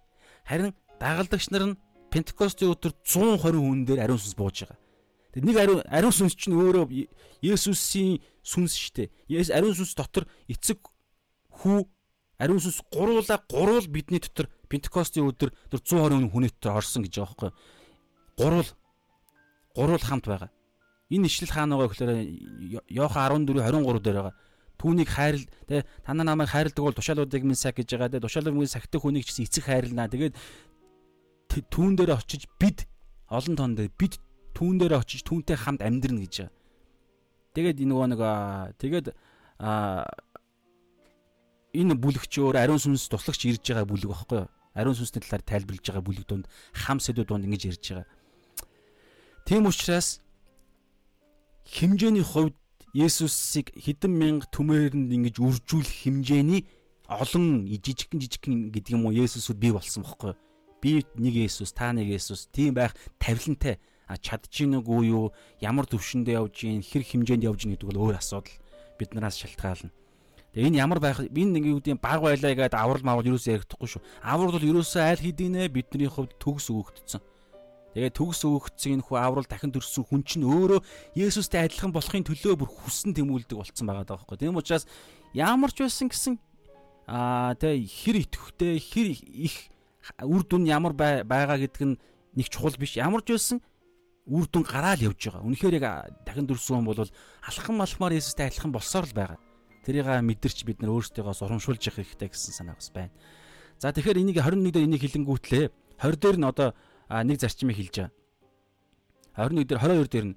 [0.47, 1.77] Харин дагалдагч нар нь
[2.11, 4.79] Пентекостийн өдөр 120 хүн дээр ариун сүнс бууж байгаа.
[5.35, 6.87] Тэг нэг ариун ариун сүнс чинь өөрөө
[7.43, 9.07] Есүсийн сүнс шүү дээ.
[9.27, 10.79] Есүс ариун сүнс дотор эцэг
[11.51, 11.83] хүү
[12.39, 17.35] ариун сүнс гуруула гурвал бидний дотор Пентекостийн өдөр тэр 120 хүний дотор орсон гэж байгаа
[17.35, 17.51] байхгүй.
[18.39, 18.69] Гурвал
[19.75, 20.51] гурвал хамт байгаа.
[21.11, 24.35] Энэ ишлэл хаана байгаа гэхээр Йохан 14 23 дээр байгаа.
[24.77, 28.13] Түүнийг хайрл тэ танаа намайг хайрладаг бол тушаалуудыг минь сах гэж байгаа.
[28.13, 30.05] Тэ тушаалуудыг сахдаг хүнийг ч гэсэн эцэг хайрлнаа.
[30.05, 30.37] Тэгээд
[31.65, 32.85] түүн дээр очиж бид
[33.29, 34.19] олон тон дээр бид
[34.53, 36.49] түүн дээр очиж түүнтэй хамт амьдрна гэж.
[37.57, 38.21] Тэгээд нөгөө нэг
[38.77, 39.07] тэгээд
[41.77, 44.49] энэ бүлэгч өөр ариун сүнс туслагч ирж байгаа бүлэг багхгүй юу?
[44.77, 48.07] Ариун сүнсний талаар тайлбарлаж байгаа бүлэг донд хам сэдвүүд донд ингэж ярьж байгаа.
[49.45, 50.21] Тийм учраас
[51.65, 52.55] хэмжээний хувьд
[52.97, 56.65] Есүсийг хэдэн мянга түмээрэнд ингэж үржүүлэх хэмжээний
[57.05, 60.33] олон жижигхэн жижигхэн гэдэг юм уу Есүсүүд бий болсон бохоггүй.
[60.81, 65.25] Би нэг Есүс, та нэг Есүс тийм байх тавилантай а чадчихээг үү юу
[65.59, 68.55] ямар төвшөндөө явж гин хэр хэмжээнд явж гин гэдэг бол өөр асуудал
[68.95, 69.91] биднээс шалтгаална.
[70.55, 73.51] Тэгээ энэ ямар байх энэ нэг юу гэдэг баг байлаа гэдэг аврал маавал юу ч
[73.51, 74.01] ярихдаггүй шүү.
[74.23, 77.21] Аврал бол ерөөсөө аль хэдийнэ бидний хувьд төгс өгөгдсөн.
[77.93, 80.79] Тэгээд төгс өгөгдсөн энэ хүү аврал дахин төрсөн хүн чинь өөрөө
[81.19, 84.37] Есүстэй адилхан болохын төлөө бүр хүссэн тэмүүлдэг болцсон байгаа даахгүй.
[84.39, 84.87] Тийм учраас
[85.35, 86.33] ямар ч байсан гэсэн
[87.11, 89.55] аа тэ хэр итгэвтэй хэр их
[90.23, 91.95] үр дүн ямар байгаа гэдэг нь
[92.37, 92.95] нэг чухал биш.
[92.97, 93.59] Ямар ч байсан
[94.27, 95.47] үр дүн гараал явж байгаа.
[95.47, 95.85] Үнэхээр яг
[96.27, 97.07] дахин төрсөн хүн бол
[97.47, 99.39] алхам малхмаар Есүстэй адилхан болсоор л байгаа.
[99.87, 103.15] Тэрийг мэдэрч бид нар өөрсдийгөө урамшуулж явах хэрэгтэй гэсэн санаа бас байна.
[103.79, 105.71] За тэгэхээр энийг 21 дээр энийг хилэнгүүтлээ.
[106.03, 106.69] 20 дээр нь одоо
[107.23, 108.11] нэг зарчмыг хэлж байгаа.
[109.47, 110.35] 21 дээр 22 дээр нь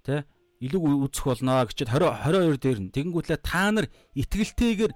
[0.00, 0.24] тэ
[0.64, 3.86] илүү үүсэх болно гэчихэд 20 22 дээр нь тэгэнгүүтлээ та нар
[4.16, 4.92] итгэлтэйгээр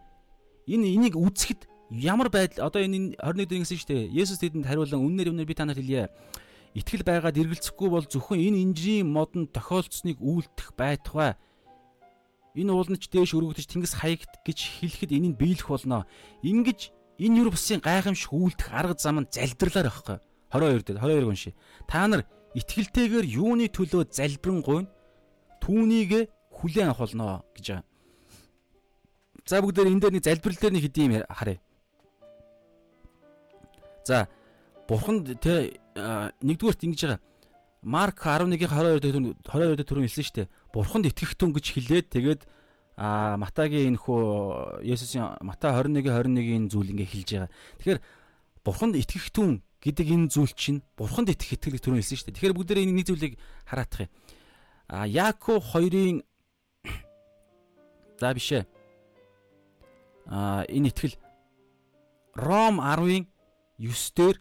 [0.70, 4.10] энэ энийг үүсгэхэд ямар байдал одоо энэ 21 дээр ингэсэн шүү дээ.
[4.10, 6.10] Есүс тэдэнд хариулан үннээр өмнө би танаар хэлье.
[6.74, 11.38] Итгэл байгаад эргэлзэхгүй бол зөвхөн энэ инжирийн модон тохиолдсныг үйлдэх байтугай.
[12.58, 16.06] Энэ уулнч дээш өргөгдөж тэнгис хаягт гэж хэлэхэд энийг биелэх болно.
[16.42, 16.90] Ингиж
[17.22, 20.18] энэ юр бусын гайхамшиг үйлдэх арга зам нь залбирлаар байхгүй.
[20.50, 21.50] 22 дээр 22 унши.
[21.86, 22.26] Та нар
[22.58, 24.90] итгэлтэйгээр юуны төлөө залбирэн гойно
[25.62, 27.86] түүнийг хүлээн авах болно гэж байгаа.
[29.46, 31.58] За бүгдээр энэ дээр нэг залбирал дээр нэг хэдийн харъя.
[34.04, 34.28] За
[34.88, 37.20] бурханд тэ нэгдүгээрт ингэж байгаа.
[37.84, 40.52] Марк 11-ийн 22 дээр 22 дээр түрүү хэлсэн шүү дээ.
[40.72, 42.42] Бурханд итгэх түн гэж хэлээд тэгээд
[42.96, 47.50] а Матагийн энэ хөө Есүсийн Матай 21-21-ийн зүйл ингээ хэлж байгаа.
[47.80, 48.00] Тэгэхээр
[48.62, 52.36] бурханд итгэх түн гэдэг энэ зүйл чинь бурханд итгэх итгэл төрөө хэлсэн шүү дээ.
[52.38, 53.34] Тэгэхээр бүгдээ энэ нэг зүйлийг
[53.66, 54.10] хараадах юм.
[54.88, 56.22] А Яаков 2-ын
[58.20, 58.62] за бишээ.
[60.30, 61.18] А энэ итгэл
[62.38, 63.26] Ром 10-ын
[63.78, 64.36] 9-дэр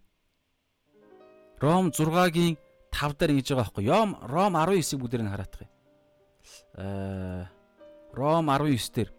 [1.63, 2.57] Ром 6-гийн
[2.91, 4.05] 5 дээр ингэж байгаа байхгүй юу?
[4.29, 5.71] Ром 19-ийг бүгдээр нь хараадах юм.
[6.77, 7.49] Аа
[8.13, 9.09] Ром 19 дээр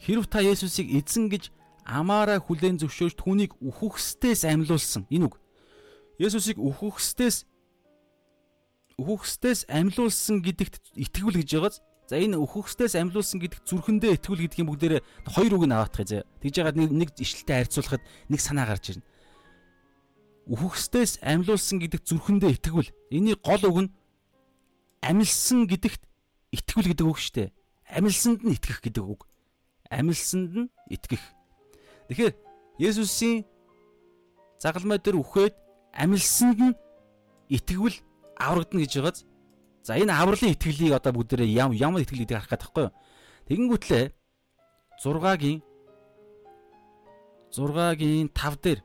[0.00, 1.52] Хэрв та Есүсийг эзэн гэж
[1.84, 5.04] амаараа хүлээн зөвшөөрч түүнийг үхөхстээс амьлуулсан.
[5.12, 5.36] Энэ үг.
[6.16, 7.44] Есүсийг үхөхстээс
[8.96, 11.76] үхөхстээс амьлуулсан гэдэгт итгэвэл гэж байгааз.
[12.10, 16.26] За энэ үхөхстээс амьлуулсан гэдэгт зүрхэндээ итгэвэл гэдгийн бүгдээрээ хоёр үг нь аваадах гэж.
[16.42, 19.06] Тэгж яагаад нэг ишлэлтэй харьцуулахад нэг санаа гарч ирнэ.
[20.50, 23.90] Үхөхстээс амьлуулсан гэдэгт зүрхэндээ итгэвэл эний гол үг нь
[25.06, 26.02] амилсан гэдэгт
[26.50, 27.48] итгэвэл гэдэг үг шүү дээ.
[27.94, 29.30] Амилсанд нь итгэх гэдэг үг.
[29.86, 31.22] Амилсанд нь итгэх.
[32.10, 32.34] Тэгэхээр
[32.82, 33.46] Есүсийн
[34.58, 35.54] загалмай дээр үхээд
[35.94, 36.78] амилсанд нь
[37.54, 38.02] итгэвэл
[38.34, 39.29] аврагдана гэж байгааз.
[39.82, 42.96] За энэ авралын итгэлийг одоо бүгдээрээ ям ямар итгэл гэдгийг харах гэдэг байхгүй юу?
[43.48, 44.04] Тэгэнгүүтлээ
[45.00, 45.60] 6-гийн
[47.50, 48.80] 6-гийн 5 дээр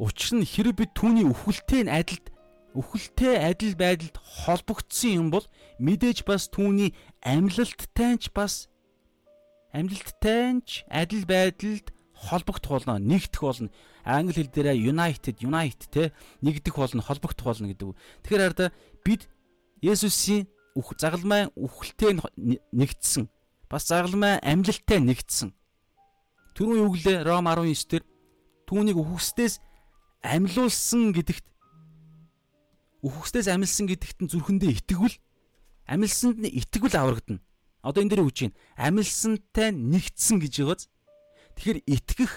[0.00, 2.32] Учир нь хэрэг бид түүний үхэлтэй адилд
[2.72, 5.44] үхэлтэй адил байдалд холбогдсон юм бол
[5.82, 8.70] мэдээж бас түүний амьлалттай ч бас
[9.76, 13.70] амжилттай ч адил байдалд холбогдох болно, нэгдэх болно.
[14.04, 16.12] Англи хэл дээр united, unite те
[16.44, 17.96] нэгдэх болно, холбогдох болно гэдэг.
[18.22, 18.72] Тэгэхээр хараа
[19.04, 19.28] бид
[19.80, 20.44] Есүсийн
[20.76, 22.20] үх загалмай үхэлтэй
[22.76, 23.32] нэгдсэн.
[23.72, 25.56] Бас загалмай амжилттай нэгдсэн.
[26.52, 28.04] Түрүүн юу гэлээ Ром 19 дээр
[28.68, 29.56] түүнийг үхсдээс
[30.20, 31.46] амьлуулсан гэдэгт
[33.00, 35.16] үхсдээс амилсан гэдэгт нь зүрхэндээ итгэвэл
[35.90, 37.42] Амилсанд нь итгэл аврагдана.
[37.82, 38.56] Одоо энэ дээр үгж байна.
[38.78, 40.82] Амилсантай нэгдсэн гэж байгааз.
[41.60, 42.32] Тэгэхээр итгэх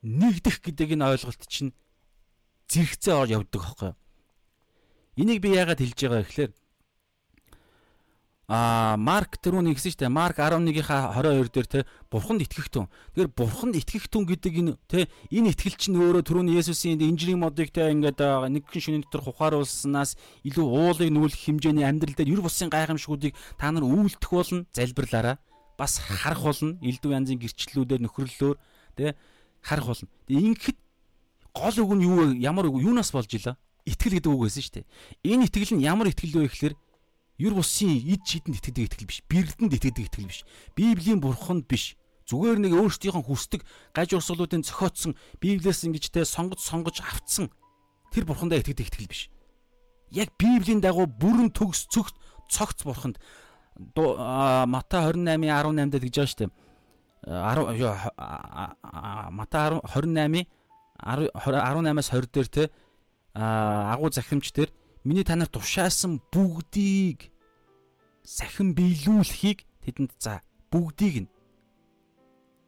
[0.00, 1.76] нэгдэх гэдэг энэ ойлголт чинь
[2.72, 3.92] зэрэгцээ ор явдаг юу?
[5.20, 6.52] Энийг би яагаад хэлж байгаа гэхээр
[8.48, 12.88] а Марк түрүүний гэсэн чинь Марк 11-ийнхаа 22 дээр те бурханд итгэх түн.
[13.12, 17.68] Тэгэхээр бурханд итгэх түн гэдэг энэ те энэ итгэл чинь өөрөө түрүүний Есүсийн инжирийн модыг
[17.76, 20.16] те ингээд нэг хэн шөнийн дотор хухааруулснаас
[20.48, 25.36] илүү уулыг нүүлэх хэмжээний амьдрал дээр ер бусын гайхамшгуудыг та нар үйлдэх болно залбирлаараа
[25.80, 28.56] бас харах болно элдв янзын гэрчлэлүүдээр нөхрөллөөр
[29.00, 29.16] те
[29.64, 30.12] харах болно.
[30.28, 30.78] Тэгээ ингэхэд
[31.56, 33.56] гол үг нь юу ямар үг юунаас болж ила?
[33.88, 34.86] Итгэл гэдэг үг байсан шүү дээ.
[35.24, 36.74] Энэ итгэл нь ямар итгэл вэ гэхээр
[37.40, 39.24] Юр бусын ид шидэнд итгэдэг итгэл биш.
[39.24, 40.44] Бирлэдэнд итгэдэг итгэл биш.
[40.76, 41.96] Библийн бурханд биш.
[42.28, 43.64] Зүгээр нэг өөрсдийнх нь хүсдэг
[43.96, 47.48] гаж урсгалуудын зохиотсон Библиэс ингэж те сонгож сонгож авцсан
[48.12, 49.32] тэр бурхандаа итгэдэг итгэл биш.
[50.12, 52.12] Яг Библийн дагуу бүрэн төгс цогт
[52.52, 53.16] цогц бурханд
[53.80, 56.50] Мата 28:18 дээр гэж байгаа шүү дээ.
[57.26, 60.46] 10 Мата 28
[61.00, 62.70] 18-аас 20 дээр те
[63.34, 64.70] агуу захимч дээр
[65.04, 67.32] миний танаар тушаасан бүгдийг
[68.24, 71.28] сахин биелүүлэхийг тэдэнд за бүгдийг нь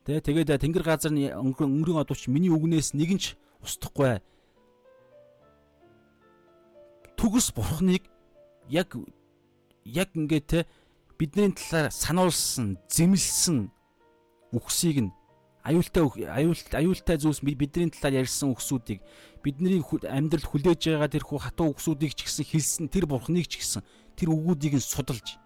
[0.03, 4.19] Тэ тэгээд тэнгэр газар өнгөрөн одууч миний үгнээс нэг нь ч устдахгүй.
[7.15, 8.11] Түгс бурхныг
[8.67, 8.99] яг
[9.87, 10.67] яг ингээд те
[11.23, 13.71] бидний талаар сануулсан, зэмлсэн
[14.51, 15.11] үгсийг нь
[15.63, 16.03] аюултай
[16.83, 18.99] аюултай зүйлс бидний талаар ярьсан үгсүүдийг
[19.47, 19.79] бидний
[20.11, 23.87] амьдрал хүлээж байгаа тэр хатуу үгсүүдийг ч гэсэн хэлсэн тэр бурхныг ч гэсэн
[24.19, 25.39] тэр үгүүдийг нь судалж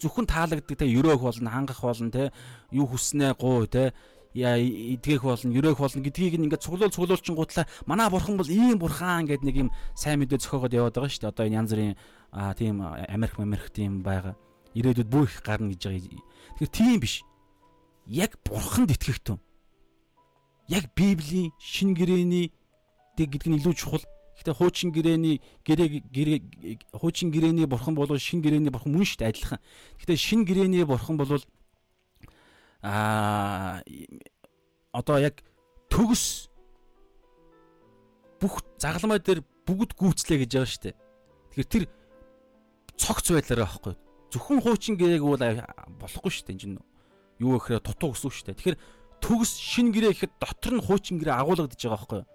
[0.00, 2.32] зөвхөн таалагддаг те өрөөх болно хангах болно те
[2.72, 3.92] юу хүснээ гоо те
[4.32, 9.44] эдгэх болно өрөөх болно гэдгийг ингээд цуглуул цуглуулчин гутлаа манай бурхан бол ийм бурхан гэдэг
[9.44, 11.32] нэг юм сайн мэдээ зөхиогод яваад байгаа шүү дээ.
[11.36, 11.96] Одоо энэ янз бүрийн
[12.56, 14.38] тийм Америк Америк тийм байгаа
[14.78, 16.22] ирээдүйд бүх их гарна гэж байгаа.
[16.56, 17.26] Тэгэхээр тийм биш.
[18.06, 19.42] Яг бурханд итгэх тун
[20.68, 22.52] яг Библийн шин гэрээний
[23.16, 24.04] гэдэг нь илүү чухал.
[24.36, 26.38] Гэхдээ хуучин гэрээний гэрээ
[26.92, 29.60] хуучин гэрээний бурхан бол шин гэрээний бурхан мөн шүү дээ адилхан.
[29.98, 31.40] Гэхдээ шин гэрээний бурхан бол
[32.84, 33.82] аа
[34.92, 35.40] одоо яг
[35.90, 36.52] төгс
[38.38, 40.96] бүх загалмай дээр бүгд гүйцлээ гэж байгаа шүү дээ.
[41.50, 41.84] Тэгэхээр тэр
[43.00, 43.94] цогц байдлаараа байхгүй.
[44.28, 46.54] Зөвхөн хуучин гэрээг бол болохгүй шүү дээ.
[46.54, 46.78] Энэ чинь
[47.40, 48.58] юу гэхээр дутуу гэсэн үг шүү дээ.
[48.60, 48.78] Тэгэхээр
[49.22, 52.28] төгс шин гэрээ гэхэд дотор нь хуучин гэрээ агуулгадж байгаа байхгүй юу?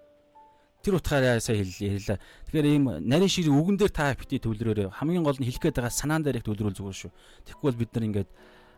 [0.84, 2.18] Тэр утгаараа сая хэллээ.
[2.50, 4.92] Тэгэхээр ийм нарийн шиг үгэн дээр та бити төвлөрөөрэй.
[4.92, 7.12] Хамгийн гол нь хэлэх гээд байгаа санаан дээр их төвлөрүүл зүгээр шүү.
[7.48, 8.30] Тэгэхгүй бол бид нар ингээд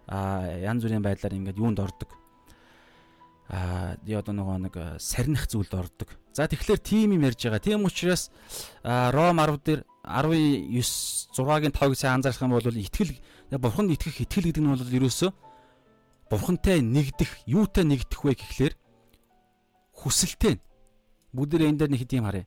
[0.07, 2.11] аа янз бүрийн байдлаар ингээд юунд ордог.
[3.51, 6.15] Аа яа одоо нөгөө нэг сарних зүйлд ордог.
[6.31, 7.63] За тэгэхээр тим юм ярьж байгаа.
[7.63, 8.31] Тийм учраас
[8.87, 13.19] Ром 10 дээр 19 6-гийн 5-ыг сайн анзаарах юм бол итгэл
[13.59, 15.31] бурханд итгэх итгэл гэдэг нь бол ерөөсөө
[16.31, 18.75] бурхантай нэгдэх, юутай нэгдэх вэ гэхлээр
[19.95, 20.59] хүсэлтэй.
[21.35, 22.47] Бүгдээ энэ дээр нэг хэдийн харъя.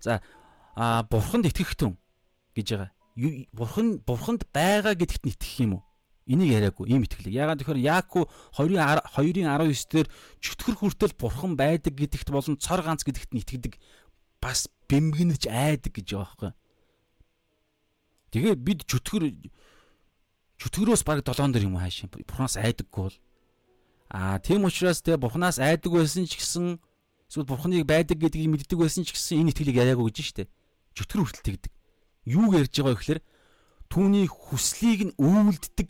[0.00, 0.20] За
[0.76, 1.96] а бурханд итгэх түн
[2.56, 2.90] гэж байгаа.
[3.52, 5.84] Бурхан бурханд байгаа гэдэгт итгэх юм уу?
[6.24, 7.36] Энийг яриаггүй ийм итгэлэг.
[7.36, 8.26] Ягаад тэгэхээр Яаку
[8.56, 10.08] 2-ын 2-ын 19 дээр
[10.40, 13.76] чөтгөр хүртэл бурхан байдаг гэдэгт болон цор ганц гэдэгт нь итгэдэг
[14.40, 16.52] бас бэмгэнэж айдаг гэж байгаа байхгүй.
[18.30, 19.24] Тэгээ бид чөтгөр
[20.62, 22.06] чөтгөрөөс баг 7 дэр юм хаашаа?
[22.14, 23.18] Бурханаас айдаггүй бол.
[24.14, 26.78] Аа тийм учраас те бурханаас айдаг байсан ч гэсэн
[27.26, 30.50] эсвэл бурханыг байдаг гэдгийг мэддэг байсан ч гэсэн энэ итгэлийг яриаггүй гэж штэ.
[30.94, 31.72] Чөтгөр хүртэл тэгдэг
[32.24, 33.20] юу ярьж байгаа вэ гэхээр
[33.92, 35.88] түүний хүслийг нь үйлддэг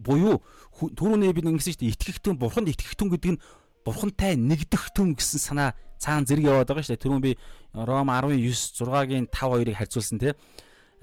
[0.00, 0.40] буюу
[0.80, 1.92] түрүүний бид ингэсэн штэ.
[1.92, 3.42] Итгэхтэн бурханд итгэхтэн гэдэг нь
[3.84, 7.32] бурхантай нэгдэхтэн гэсэн санаа цаана зэрэг яваад байгаа штэ түрүүн би
[7.72, 8.36] Ром 19
[8.76, 10.36] 6-гийн 5 2-ыг харьцуулсан те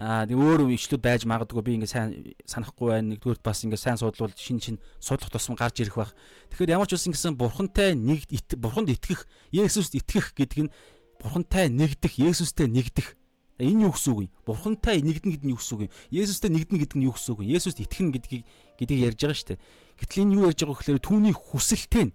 [0.01, 2.09] Аа тэг өөр ишлүүд байж магадгүй би ингээ сайн
[2.49, 3.13] санахгүй байна.
[3.13, 6.17] Нэгдүгürt бас ингээ сайн судлал шин шин судлах тусам гарч ирэх байх.
[6.49, 8.25] Тэгэхээр ямар ч үсэн гэсэн бурхантай нэг
[8.57, 10.73] бурханд итгэх, Есүст итгэх гэдэг нь
[11.21, 13.13] бурхантай нэгдэх, Есүстэй нэгдэх.
[13.61, 14.33] Энэ юу гэсэн үг юм?
[14.41, 15.93] Бурхантай нэгдэн гэдэг нь юу гэсэн үг юм?
[16.09, 17.51] Есүстэй нэгдэн гэдэг нь юу гэсэн үг юм?
[17.53, 18.43] Есүст итгэх нь гэдгийг
[18.81, 19.61] гэдгийг ярьж байгаа шүү дээ.
[20.01, 22.13] Гэтэл энэ юу ярьж байгаа гэхээр түүний хүсэлтэй нь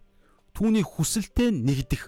[0.59, 2.03] түүний хүсэлтэй нэгдэх,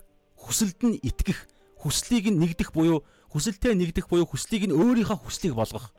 [0.49, 1.45] хүсэлд нь итгэх,
[1.77, 5.93] хүслийг нь нэгдэх буюу хүсэлтэд нэгдэх буюу хүслийг нь өөрийнхөө хүслийг болгох.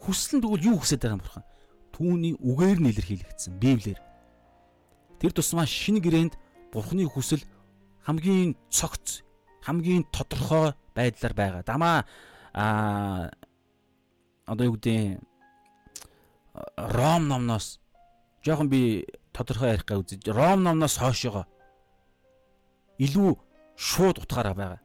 [0.00, 1.44] Хүсэл нь тэгвэл юу хүсэж байгаа юм бурхан?
[1.92, 4.00] Түүний үгээр нь илэрхийлэгдсэн Библиэр.
[5.20, 6.34] Тэр тусмаа шинэ гэрээнд
[6.72, 7.44] бурханы хүсэл
[8.08, 9.20] хамгийн цогц,
[9.60, 11.62] хамгийн тодорхой байдлаар байгаа.
[11.68, 12.08] Дамаа
[12.56, 13.28] а
[14.48, 15.20] одоо юу гэдэг
[16.96, 17.78] Ром номноос
[18.40, 19.04] жоохон би
[19.36, 21.44] тодорхой ярих га үзэж Ром номноос хойшоогоо
[22.98, 23.36] илүү
[23.78, 24.80] шууд утгаараа байгаа.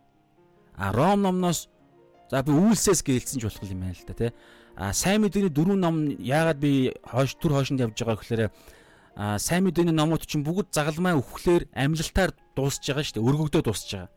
[0.78, 1.74] А Ром номноос
[2.34, 4.32] За би үйлсээс гэлсэн ч болох юм байна л да тий.
[4.74, 8.50] А сайн мэдээний дөрвөн ном яагаад би хойш төр хойшонд явж байгаа гэхээр
[9.14, 13.28] а сайн мэдээний номууд чинь бүгд загалмай өвхлөөр амлалтаар дуусж байгаа шүү дээ.
[13.30, 14.10] Өргөгдөө дуусж байгаа.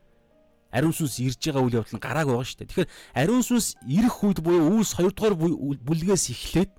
[0.73, 2.69] Ариун сүнс ирж байгаа үйл явдал нь гарааг байгаа шүү дээ.
[2.73, 2.89] Тэгэхээр
[3.21, 6.71] ариун сүнс ирэх үед буюу үүс 2 дугаар бүлгээс эхлээд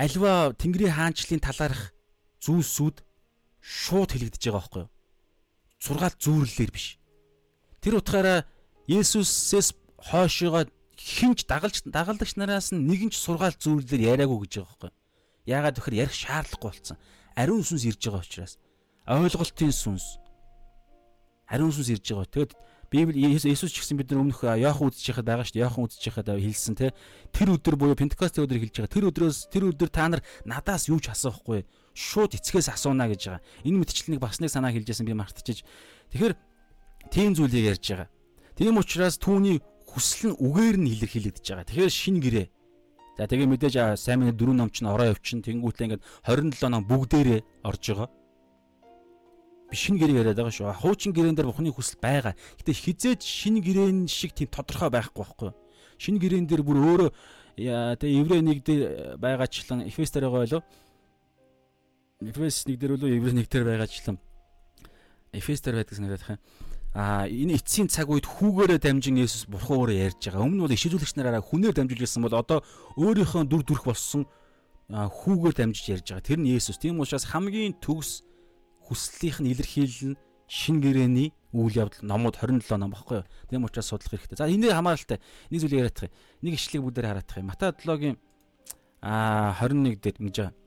[0.00, 1.95] альва Тэнгэрийн хаанчлалын талаарх
[2.46, 3.02] зүйлсүүд
[3.58, 4.90] шууд хэлэгдэж байгаа байхгүй юу?
[5.82, 7.02] Сургаал зүүрлэлээр биш.
[7.82, 8.46] Тэр утгаараа
[8.86, 14.92] Есүсээс хойшоогоо хинч дагалж дагалдагч нараас нэгэн ч сургаал зүүрлэлээр яриаггүй гэж байгаа байхгүй.
[15.46, 16.96] Яагаад тэгэхээр ярих шаардлагагүй болсон.
[17.34, 18.54] Ариун сүнс ирж байгаа учраас.
[19.06, 20.06] Ойлголтын сүнс.
[21.50, 22.30] Ариун сүнс ирж байгаа.
[22.30, 22.52] Тэгэд
[22.90, 25.66] Библи Есүс ч гэсэн бид нар өмнөх Яохан байхад байгаа шүү дээ.
[25.66, 26.94] Яохан байхад хэлсэн те.
[27.34, 28.94] Тэр өдөр буюу Пентекост өдөр хэлж байгаа.
[28.94, 31.66] Тэр өдрөөс тэр өдөр та нар надаас юу ч асуухгүй.
[31.96, 33.42] Шууд эцгээс асууна гэж байгаа.
[33.64, 35.64] Энэ мэтчлэнийг бас нэг санаа хэлжсэн би мартчихэж.
[36.12, 36.34] Тэгэхээр
[37.08, 38.08] тийм зүйлийг ярьж байгаа.
[38.52, 41.68] Тийм учраас түүний хүсэл нь үгээр нь илэрхийлэгдэж байгаа.
[41.72, 42.46] Тэгэхээр шин гэрээ.
[43.16, 47.64] За тэгээ мэдээж сайн минь дөрөв ном чинь ороо явчин тэнгуүтлээ ингээд 27 ном бүгдээрээ
[47.64, 48.12] орж байгаа
[49.70, 50.72] би шинэ гэрээ яриад байгаа шүү.
[50.78, 52.34] Хуучин гэрээн дээр бухны хүсэл байгаа.
[52.62, 55.50] Гэтэ хизээж шинэ гэрээн шиг тийм тодорхой байхгүй байхгүй.
[55.98, 57.10] Шинэ гэрээн дээр бүр өөрөө
[57.98, 60.62] тэгээ еврей нэг дээр байгаачлан Эфес дээр байгаа болов.
[62.20, 64.16] Эфес нэг дээр болов еврей нэг дээр байгаачлан
[65.36, 66.40] Эфес дээр байдаг санагдах юм.
[66.96, 70.48] А энэ эцсийн цаг үед хүүгээрээ дамжин Есүс бурхан өөрөө ярьж байгаа.
[70.48, 72.64] Өмнө нь бол ишүүлэгч нараараа хүнээр дамжуулж байсан бол одоо
[72.96, 74.24] өөрийнхөө дүр төрх болсон
[74.88, 76.24] хүүгээр дамжиж ярьж байгаа.
[76.24, 76.80] Тэр нь Есүс.
[76.80, 78.24] Тийм учраас хамгийн төгс
[78.88, 83.28] хүслийнх нь илэрхийлэл нь шин гэрээний үйл явдал номууд 27 ном багхгүй юу.
[83.52, 84.40] Тийм учраас судлах хэрэгтэй.
[84.40, 85.20] За энэ хамааралтай
[85.52, 86.16] нэг зүйл яриадах юм.
[86.48, 87.52] Нэг ишлэгийг бүгдээр хараадах юм.
[87.52, 88.16] Матай 7-гийн
[89.04, 90.65] а 21 дээр ингэж байгаа.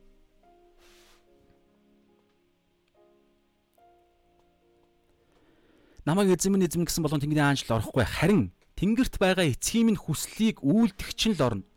[6.09, 8.49] Намайг эзэмэн эзэм гэсэн болон тэнгэрийн аанчлал орохгүй харин
[8.81, 11.69] тэнгэрт байгаа эцгийн минь хүслийг үйлдэгч нь л орно.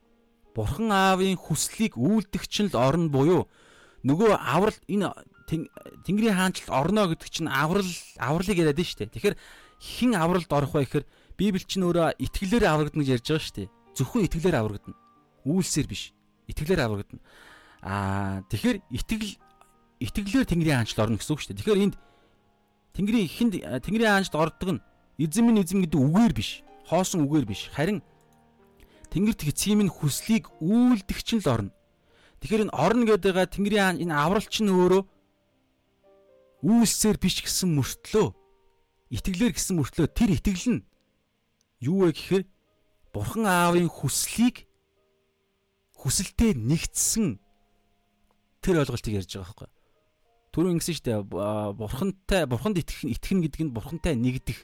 [0.56, 3.44] Бурхан аавын хүслийг үйлдэгч нь л орно буюу
[4.08, 5.12] нөгөө аврал энэ
[5.52, 7.84] Тэнгэрийн хаанчлалд орно гэдэг чинь аврал
[8.16, 9.12] авралыг яриад нь шүү дээ.
[9.12, 9.36] Тэгэхээр
[9.84, 11.04] хэн авралд орох вэ гэхээр
[11.36, 13.68] Библи чинь өөрөө итгэлээр аврагдана гэж ярьж байгаа шүү дээ.
[13.92, 14.96] Зөвхөн итгэлээр аврагдана.
[15.44, 16.16] Үйлсээр биш.
[16.48, 17.20] Итгэлээр аврагдана.
[17.84, 19.36] Аа тэгэхээр итгэл
[20.00, 21.60] итгэлээр Тэнгэрийн хаанчлалд орно гэсэн үг шүү дээ.
[21.60, 21.96] Тэгэхээр энд
[22.92, 23.52] Тэнгэрийн ихэнд
[23.84, 24.84] Тэнгэрийн хаанчлалд ордог нь
[25.18, 26.50] эзэм минь эзэм гэдэг үгээр биш.
[26.88, 27.72] Хоосон үгээр биш.
[27.72, 28.04] Харин
[29.12, 31.72] Тэнгэрт эцгийн минь хүслийг үйлдэгч нь л орно.
[32.40, 35.02] Тэгэхээр энэ орно гэдэг байгаа Тэнгэрийн энэ авралч нь өөрөө
[36.62, 38.28] үйлсээр биш гэсэн мөртлөө
[39.12, 40.86] итгэлээр гэсэн мөртлөө тэр итгэл нь
[41.84, 42.44] юу вэ гэхээр
[43.12, 44.64] Бурхан Аавын хүслийг
[46.00, 47.36] хүсэлтэд нэгтсэн
[48.64, 49.70] тэр ойлголтыг ярьж байгаа байхгүй.
[50.52, 51.20] Түрүү ингэсэн шүү дээ.
[51.74, 54.60] Бурхантай Бурханд итгэх итгэх гэдэг нь Бурхантай нэгдэх.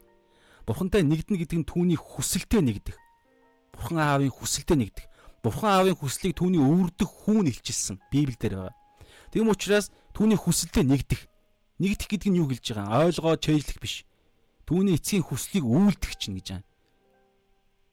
[0.69, 2.97] Бурхантай нэгдэнэ гэдэг нь түүний хүсэлтэд нэгдэх.
[3.73, 5.07] Бурхан Аавын хүсэлтэд нэгдэх.
[5.41, 8.77] Бурхан Аавын хүслийг түүний өвөрдөх хүн илчилсэн Библиэлд байгаа.
[9.33, 11.25] Тэгм учраас түүний хүсэлтэд нэгдэх
[11.79, 13.07] Нэгдэх гэдэг нь юу гэлж байгаа?
[13.07, 14.03] Ойлгоо чэйжлэх биш.
[14.67, 16.67] Түүний эцгийн хүслийг үйлдэх чинь гэж байна.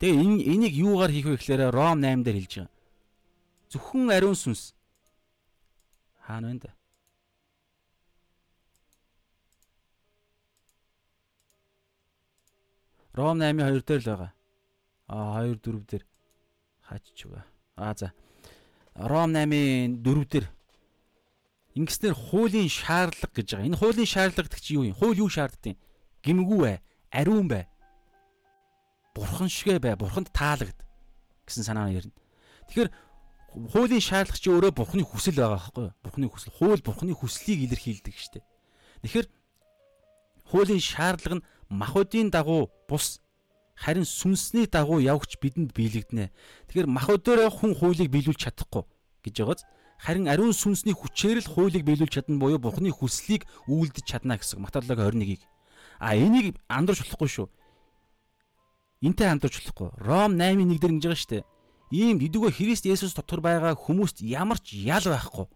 [0.01, 2.73] Тэгээ энэ энийг юугаар хийх вэ гэхээр Ром 8 дээр хэлж байгаа.
[3.69, 4.73] Зөвхөн ариун сүнс
[6.25, 6.73] хаана вэ?
[13.15, 14.31] Ром 8-ийн 2 дээр л байгаа.
[15.07, 16.03] А 2 4 дээр
[16.83, 17.39] хаач ч үгүй.
[17.79, 18.11] А за.
[18.95, 20.45] Ром 8-ийн 4 дээр
[21.75, 23.67] Ингэснээр хуулийн шаардлага гэж байгаа.
[23.67, 24.95] Энэ хуулийн шаардлага гэдэг чинь юу юм?
[24.95, 25.79] Хууль юу шаарддаг юм?
[26.23, 26.79] Гимгүү бай,
[27.11, 27.67] ариун бай.
[29.11, 30.79] Бурхан шигэ бай, бурханд таалагд
[31.43, 32.15] гэсэн санаа ярина.
[32.71, 32.91] Тэгэхээр
[33.75, 35.95] хуулийн шаардлага чи өөрөө бурханы хүсэл байгаа байхгүй юу?
[35.99, 36.55] Бурханы хүсэл.
[36.55, 38.43] Хууль бурханы хүслийг илэрхийлдэг штеп.
[39.03, 39.27] Тэгэхээр
[40.47, 43.19] хуулийн шаардлага нь махуудын дагуу бус
[43.75, 46.31] харин сүнсний дагуу явгч бидэнд биелэгдэнэ.
[46.71, 48.83] Тэгэхээр махуудаараа хүн хуулийг биелүүлж чадахгүй
[49.25, 49.61] гэж байгааз
[49.99, 54.99] харин ариун сүнсний хүчээр л хуулийг биелүүлж чадна буюу Бурхны хүслийг үйлдэж чадна гэсэн Маталог
[54.99, 55.43] 21-ийг.
[55.99, 57.47] А энийг андуурч болохгүй шүү.
[59.03, 59.89] Энтэй андуурч болохгүй.
[59.99, 61.43] Ром 8-1 дээр ингэж байгаа шүү дээ.
[61.91, 65.47] Ийм эдүгөө Христ Есүс дотор байгаа хүмүүст ямар ч ял байхгүй.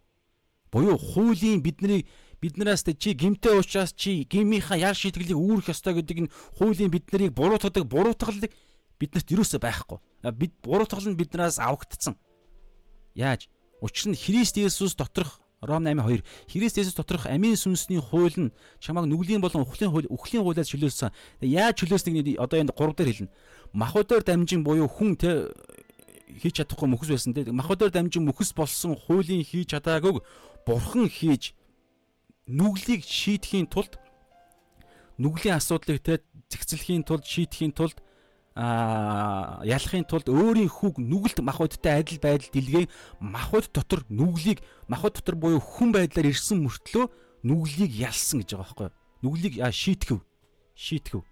[0.71, 2.05] Буюу хуулийн бидний
[2.41, 7.83] биднээс чи гимтэй уучраас чи гимийнхаа яар шийтгэлийг үүрэх ёстой гэдэг нь хуулийн биднийг буруутгадаг
[7.83, 8.51] буруутгалыг
[8.99, 9.99] биднэрт юусоо байхгүй.
[10.33, 12.15] Бид буруутгал нь биднээс авагдцсан.
[13.15, 13.51] Яаж?
[13.81, 19.07] Учир нь Христ Есүс доторх Ром 8:2 Христ Есүс доторх амийн сүнсний хууль нь чамайг
[19.07, 21.11] нүглийн болон ухлын хууль ухлын хуулиас чөлөөлсөн.
[21.43, 23.31] Яаж чөлөөснгийг одоо энд 3 дээр хэлнэ.
[23.75, 25.51] Махуудаар дамжин буюу хүн тэ
[26.39, 27.51] хийж чадахгүй мөхс байсан те.
[27.51, 30.23] Махуудаар дамжин мөхс болсон хуулийн хийж чадаагүй
[30.63, 31.55] бурхан хийж
[32.49, 34.01] нүглийг шийдэхийн тулд
[35.21, 36.19] нүглийн асуудлыг те
[36.49, 38.01] зэгцлэхийн тулд шийдэхийн тулд
[38.57, 42.91] а ялахын тулд өөрийн хүүг нүгэлт махбодтой адил байдалд илгээн
[43.21, 44.59] махбод дотор нүглийг
[44.91, 47.05] махбод дотор буюу хүн байдлаар ирсэн мөртлөө
[47.47, 48.89] нүглийг ялсан гэж байгаа байхгүй
[49.21, 50.21] нүглийг шийтгэв.
[50.75, 51.23] Шийтгэв.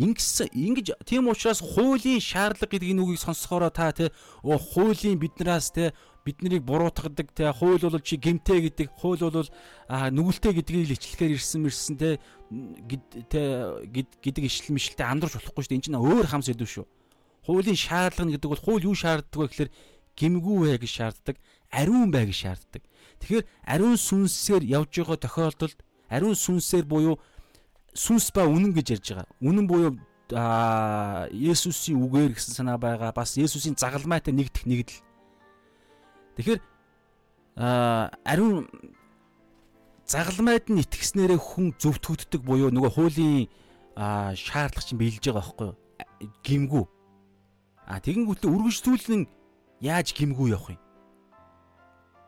[0.00, 4.08] Ингэс ингэж тийм учраас хуулийн шаардлага гэдэг энэ үгийг сонсохороо та тий
[4.40, 5.92] хуулийн биднээс тий
[6.24, 9.50] бид нарыг буруутгадаг тий хууль бол чи гимтэй гэдэг хууль бол
[9.88, 12.14] нүгэлтэй гэдгийг л ичлэхээр ирсэн мэрсэн тий
[12.50, 16.86] гэдэг ишл мишлтэй андуурч болохгүй шүү дээ энэ чинь өөр хам сэдв шүү
[17.46, 19.70] хуулийн шаардлага гэдэг бол хууль юу шаарддаг вэ гэхээр
[20.18, 21.36] гимгүү вэ гэж шаарддаг
[21.70, 22.82] ариун бай гэж шаарддаг
[23.22, 25.78] тэгэхээр ариун сүнсээр явж байгаа тохиолдолд
[26.10, 27.16] ариун сүнсээр буюу
[27.94, 29.28] сүнс ба үнэн гэж ярьж байгаа.
[29.42, 29.98] Үнэн буюу
[30.30, 33.10] Есүсийн үгээр гэсэн санаа байгаа.
[33.10, 35.02] Бас Есүсийн загалмайтай нэгдэх нэгдэл.
[36.36, 36.60] Тэгэхээр
[37.56, 38.68] ариун
[40.06, 43.48] загалмайд нь итгэснээрээ хүн зөвтгөгддөг буюу нөгөө хуулийн
[44.34, 45.76] шаардлага чинь биелж байгаа байхгүй юу?
[46.46, 46.84] Гимгүү.
[47.86, 49.22] А тэгэнгүүтээ үргэлжлүүлэн
[49.82, 50.80] яаж гимгүү явах юм?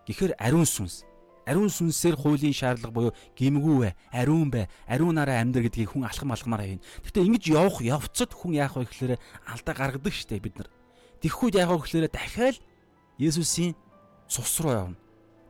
[0.06, 1.06] Гэхдээ ариун сүнс
[1.46, 6.62] ариун сүнсээр хуулийн шаардлага буюу гимгүү бай, ариун бай, ариунаараа амьдр гэдгийг хүн алхам алхмаар
[6.62, 6.86] хийнэ.
[7.02, 9.18] Гэхдээ ингэж явах явцад хүн яах вэ гэхээр
[9.50, 10.70] алдаа гаргадаг штэ бид нар.
[11.18, 12.56] Тэгэхгүйд яах вэ гэхээр дахиад
[13.18, 13.74] Есүсийн
[14.28, 14.96] цус руу явна.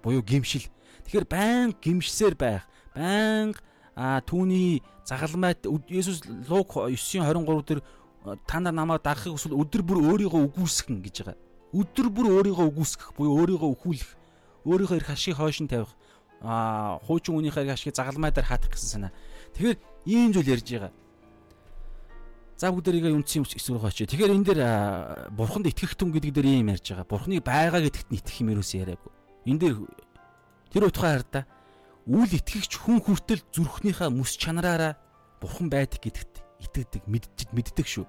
[0.02, 0.66] Буюу гимшил.
[1.04, 2.62] Тэгэхээр байн гимшсээр байх,
[2.94, 3.54] байн
[3.94, 7.82] а түүний загалмайд Есүс Луг 9:23 дээр
[8.46, 11.36] та нар намайг дагахыг хүсвэл өдөр бүр өөрийгөө үгүйсгэн гэж байгаа.
[11.74, 14.10] Өдөр бүр өөрийгөө үгүйсгэх буюу өөрийгөө өхүүлэх
[14.64, 15.92] өөрийнхөө эрх ашиг хойш нь тавих
[16.40, 19.12] аа хуучин үнийхээ ашигыг загалмай дээр хаах гэсэн санаа.
[19.58, 20.92] Тэгэхээр ийм зүйл ярьж байгаа.
[22.62, 24.06] За бүгдээрийг үнцэн юм эсрэг очие.
[24.06, 24.62] Тэгэхээр энэ дээр
[25.34, 27.10] бурханд итгэх түн гэдэг дээр ийм ярьж байгаа.
[27.10, 29.12] Бурхны байгаа гэдэгт нь итгэх юм ерөөс яриаггүй.
[29.50, 29.76] Энэ дээр
[30.70, 31.40] тэр утгаа хар та
[32.06, 34.94] үл итгэгч хүн хүртэл зүрхнийхээ мэс чанараараа
[35.42, 38.06] бурхан байдаг гэдэгт итгэдэг мэддэг мэддэг шүү.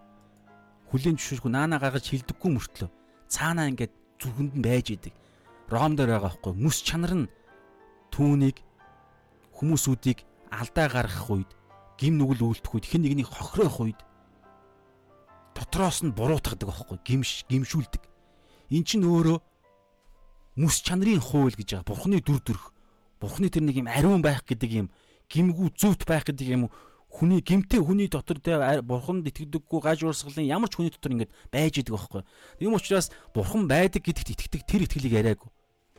[0.94, 2.90] Хүлийн зөвшөөрөх наана гагаж хилдэггүй мөртлөө
[3.34, 5.18] цаанаа ингээд зүрхэнд нь байж идэг.
[5.74, 7.32] Ром дээр байгаа байхгүй мэс чанар нь
[8.14, 8.62] түүнийг
[9.58, 10.22] хүмүүсүүдийг
[10.54, 11.50] алдаа гаргах үед
[11.98, 13.98] гим нүгэл үйлдэх үед хэн нэгнийг хохирох үед
[15.56, 18.04] дотроос нь буруутгадаг байхгүй гимш гимшүүлдэг.
[18.74, 19.38] Эн чинь өөрөө
[20.58, 21.90] мэс чанарын хууль гэж байгаа.
[21.90, 22.74] Бурхны дүр төрх.
[23.22, 24.88] Бурхны тэр нэг юм ариун байх гэдэг юм
[25.30, 26.70] гимгүү зүвт байх гэдэг юм
[27.14, 31.78] хүний гимтэй хүний дотор тэ бурханд итгэдэггүй гаж уурсгалын ямар ч хүний дотор ингэж байж
[31.78, 32.22] идэг байхгүй.
[32.58, 35.50] Ийм учраас бурхан байдаг гэдэгт итгэдэг тэр итгэлийг яриаггүй.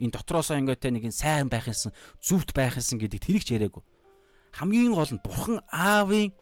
[0.02, 3.82] Энэ дотроосоо ингээд тэ нэг сайн байх юмсан, зүвт байх юмсан гэдэг тэрийг ч яриаггүй.
[4.58, 6.34] Хамгийн гол нь бурхан аавын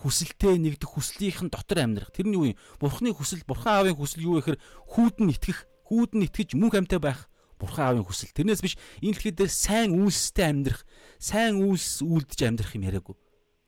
[0.00, 2.10] хүсэлтэй нэгдэх хүслийнхэн дотор амьдрах.
[2.10, 2.58] Тэр нь юу юм?
[2.80, 4.58] Бурханы хүсэл, бурхан аавын хүсэл юу гэхээр
[4.96, 7.20] хүүд нь итгэх, хүүд нь итгэж мөнх амьтаа байх
[7.60, 8.32] бурхан аавын хүсэл.
[8.32, 10.82] Тэрнээс биш энэ дэлхий дээр сайн үйлстэй амьдрах,
[11.20, 13.16] сайн үйлс үлдэж амьдрах юм яриаггүй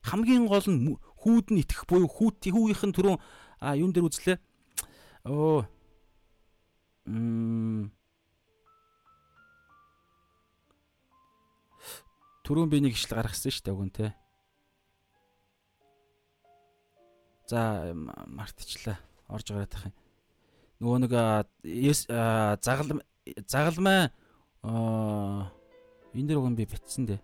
[0.03, 3.19] хамгийн гол нь хүүд нь итгэх буюу хүүт хүүгийнх нь түрүүн
[3.79, 4.37] юун дээр үзлээ
[5.31, 5.63] оо
[7.07, 7.95] м
[12.43, 14.07] түрүүн би нэг ишл гаргасан шүү дээ үгэн те
[17.53, 17.93] за
[18.33, 18.97] мартчихлаа
[19.29, 19.97] орж гараад тах юм
[20.81, 21.13] нөгөө нэг
[22.65, 23.05] загал
[23.45, 24.09] загалмай
[26.17, 27.21] энэ дэр үгэн би битсэн дээ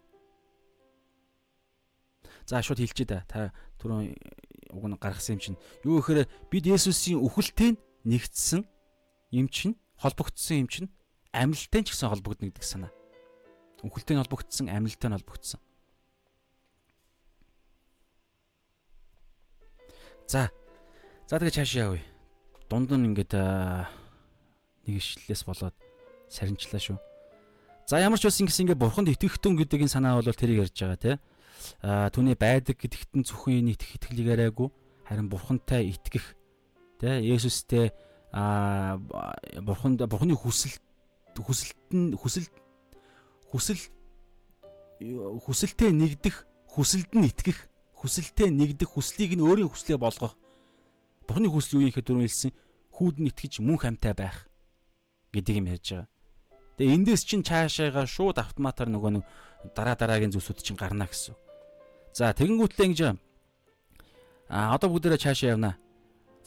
[2.49, 3.21] За шууд хэлчихэ да.
[3.29, 4.17] Та түрүүн
[4.73, 5.61] уг нь гаргасан юм чинь.
[5.85, 7.77] Юу гэхээр бид Есүсийн үхэлтэй
[8.09, 8.65] нэгдсэн
[9.37, 10.89] юм чинь холбогдсон юм чинь
[11.37, 12.93] амьлалтай ч гэсэн холбогдно гэдэг санаа.
[13.85, 15.61] Үхэлтэй холбогдсон, амьлалтай холбогдсон.
[20.29, 20.53] За.
[21.25, 22.05] За тэгээ цаашаа явъя.
[22.69, 25.77] Дунд нь ингээд нэг ишлэлээс болоод
[26.29, 26.99] сарнчлаа шүү.
[27.89, 30.77] За ямар ч байсан гэсэн ингээд бурханд итгэх тун гэдэг энэ санаа бол тэрийг ярьж
[30.77, 31.19] байгаа тийм
[32.13, 34.69] түүний байдаг гэдэгт нь зөвхөн энэ итгэх итгэлийг яриаггүй
[35.09, 36.37] харин бурхантай итгэх
[37.01, 37.97] тэ Есүстэй
[38.31, 39.01] а
[39.65, 40.77] бурханд бурханы хүсэл
[41.41, 42.47] хүсэлт нь хүсэл
[43.49, 43.81] хүсэл
[45.01, 47.59] хүсэлтэд нэгдэх хүсэлд нь итгэх
[47.99, 50.39] хүсэлтэд нэгдэх хүслийг нь өөрийн хүслээ болгох
[51.27, 52.53] бурханы хүсэл юу юм гэхэд дөрөв хэлсэн
[52.95, 54.47] хүүд нь итгэж мөн хамтай байх
[55.35, 56.09] гэдэг юм ярьж байгаа.
[56.79, 59.25] Тэгээ эндээс чинь цаашаага шууд автоматар нөгөө нэг
[59.75, 61.35] дараа дараагийн зүйлсүүд чинь гарна гэсэн.
[62.15, 63.01] За тэгэнгүүтлээ ингэж
[64.49, 65.77] а одоо бүгдээрээ цаашаа явна.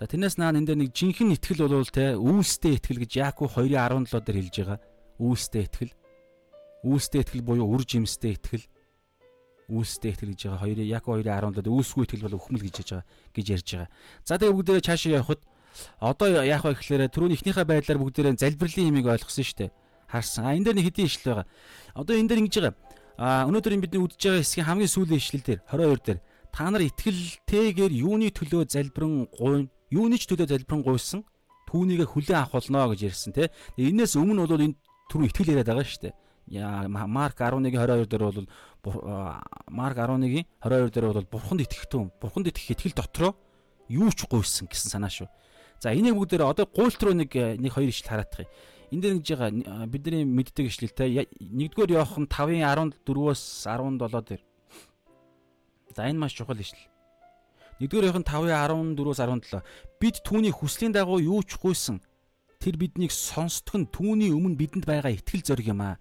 [0.02, 4.26] За тэрнээс наа энэ дээр нэг жинхэнэ итгэл болвол те үүстэй итгэл гэж Яаков 2:17
[4.26, 4.80] дээр хэлж байгаа.
[5.22, 5.94] Үүстэй итгэл.
[6.82, 8.66] Үүстэй итгэл буюу үр жимстэй итгэл.
[9.70, 10.68] Үүстэй итгэл гэж байгаа.
[10.72, 13.06] 2 Яаков 2:17 дээр үүсгүй итгэл бол өхмөл гэж байгаа
[13.36, 13.90] гэж ярьж байгаа.
[14.26, 15.42] За тэгээ бүгдээрээ цаашаа явхад
[16.00, 19.72] одоо яах вэ гэхээр түрүүний ихнийхээ байдлаар бүгдээрээ залбирлын хэмийг ойлгосон шүү дээ.
[20.12, 20.44] Харсан.
[20.44, 21.48] А энэ дээр нэг хэдийн ишл байгаа.
[21.96, 22.76] Одоо энэ дээр ингэж байгаа
[23.22, 27.94] А өнөөдөр бидний үдж байгаа хэсгийн хамгийн сүүлийн ишлэл дээр 22 дээр та нар итгэлтэйгээр
[28.02, 31.22] юуны төлөө залбирэн гуйна юуны ч төлөө залбирэн гуйсан
[31.70, 33.54] түүнийгэ хүлээн авах болно гэж ярьсан тий.
[33.78, 34.80] Энээс өмнө бол энэ
[35.14, 36.14] түрүү итгэл яриад байгаа шүү дээ.
[36.48, 38.48] Марк 11:22 дээр бол
[39.70, 43.36] Марк 11-ийн 22 дээр бол бурханд итгэхтэн бурханд итгэх итгэл дотроо
[43.90, 45.30] юу ч гуйсан гэсэн санаа шүү.
[45.82, 48.52] За энийг бүгдээр одоо гуйлт руу нэг нэг хоёр ишл хараадах юм.
[48.92, 52.62] Энд дээр гэж байгаа бидний мэддэг ишлэлтэй 1-р Иохан 5-ын
[53.02, 54.42] 14-өөс 17 дээр.
[55.96, 56.92] За энэ маш чухал ишлэл.
[57.80, 59.64] 1-р Иохан 5-ын 14-өөс 17.
[59.98, 62.04] Бид түүний хүслийн дагуу юу ч гуйсан.
[62.62, 65.98] Тэр биднийг сонсдог нь түүний өмнө бидэнд байгаа итгэл зориг юм аа.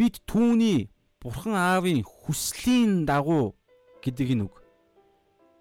[0.00, 0.88] Бид түүний
[1.20, 3.52] Бурхан Аавын хүслийн дагуу
[4.00, 4.56] гэдэг энэ үг.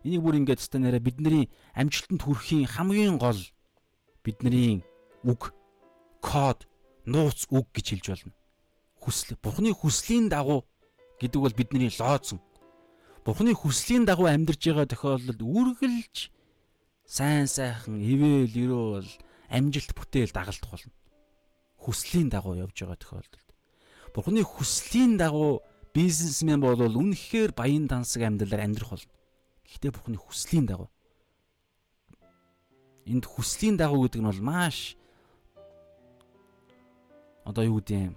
[0.07, 3.35] Энийг бүр ингээд нэрэ бидний амжилтанд хүрэхийн хамгийн гол
[4.23, 4.79] бидний
[5.27, 5.51] үг,
[6.23, 6.71] код,
[7.03, 8.33] нууц үг гэж хэлж болно.
[9.03, 10.63] Хүсэл, Бурханы хүслийн дагуу
[11.19, 12.39] гэдэг бол бидний лооцсон.
[13.27, 16.31] Бурханы хүслийн дагуу амьдарч байгаа тохиолдолд үргэлж
[17.03, 19.11] сайн сайхан ивэл өрөөл
[19.51, 20.95] амжилт бүтээл дагалдах болно.
[21.75, 23.48] Хүслийн дагуу явж байгаа тохиолдолд
[24.13, 25.61] Бурхны хүслийн дагуу
[25.93, 29.13] бизнесмен бол үнэхээр баян дансаг амьдралаар амьдрах болно.
[29.65, 30.89] Гэхдээ Бурхны хүслийн дагуу
[33.09, 34.93] энд хүслийн дагуу гэдэг нь бол маш
[37.41, 38.13] одоо юу гэдэг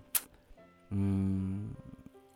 [0.93, 1.76] юм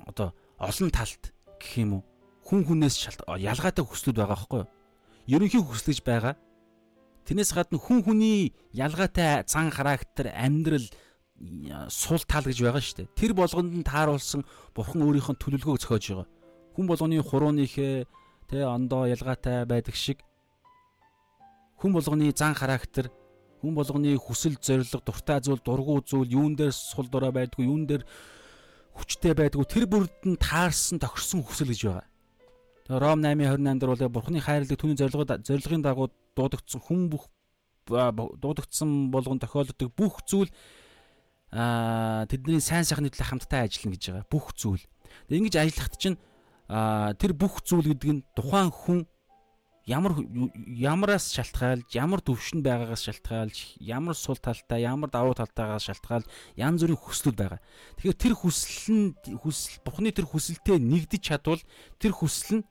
[0.09, 2.05] одоо олон талт гэх юм уу
[2.49, 2.97] хүн хүнээс
[3.29, 4.71] ялгаатай хүслүүд байгаа байхгүй юу?
[5.27, 6.35] Ерөнхий хүсэл гэж байгаа.
[7.27, 10.87] Тэрнээс гадна хүн хүний ялгаатай цан характер, амьдрал
[11.93, 13.15] сул тал гэж байгаа шүү дээ.
[13.17, 16.29] Тэр болгонд нь тааруулсан бурхан өөрийнх нь төлөвлөгөөг зохиож байгаа.
[16.75, 18.05] Хүн болгоны хурууныхээ
[18.49, 20.25] тэ ондоо ялгаатай байдаг шиг
[21.77, 23.13] хүн болгоны зан характер,
[23.61, 28.05] хүн болгоны хүсэл зориг, дуртай зүйл, дургу зүйл, юун дээр сул дорой байдгүй, юун дээр
[28.97, 32.09] хүчтэй байдгүй тэр бүрд нь таарсан тохирсон хүсэл гэж байгаа.
[32.89, 37.29] Тэгээ Ром 8:28 дээр бол бурханы хайрлаг түүний зорилгод зорилгын дагуу дуудагдсан хүн бүх
[37.87, 40.49] дуудагдсан болгон тохиолддог бүх зүйл
[41.53, 44.31] аа тэдний сайн сайхны төлөө хамтдаа ажиллана гэж байгаа.
[44.31, 44.85] Бүх зүйл.
[45.31, 46.19] Ингэж ажиллахад чинь
[46.67, 48.99] аа тэр бүх зүйл гэдэг нь тухайн хүн
[49.87, 50.19] ямар
[50.67, 56.27] ямараас шалтгаалж, ямар төвшөнд байгаагаас шалтгаалж, ямар сул талтай, ямар давуу талтайгаас шалтгаалж
[56.59, 57.63] янз бүрийн хүслүүд байгаа.
[57.95, 59.07] Тэгэхээр тэр хүсэл нь
[59.39, 61.63] хүсэл Бурхны тэр хүсэлтэд нэгдэж чадвал
[62.03, 62.67] тэр хүсэл нь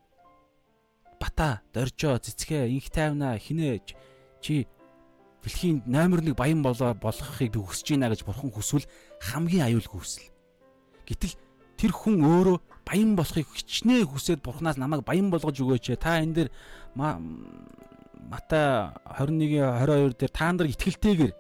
[1.16, 3.96] бата, доржоо, цэцгээ, инх тайвнаа, хинээж
[4.44, 4.68] чи
[5.46, 8.90] дэлхийн номер 1 баян болоо болгохыг би хүсэж байна гэж бурхан хүсвэл
[9.22, 10.34] хамгийн аюулгүй хүсэл.
[11.06, 11.38] Гэтэл
[11.78, 16.02] тэр хүн өөрөө баян болохыг хичнээн хүсээд бурханаас намайг баян болгож өгөөч.
[16.02, 16.50] Та энэ дээр
[18.26, 21.34] Матай 21-22 дээр та нар итгэлтэйгээр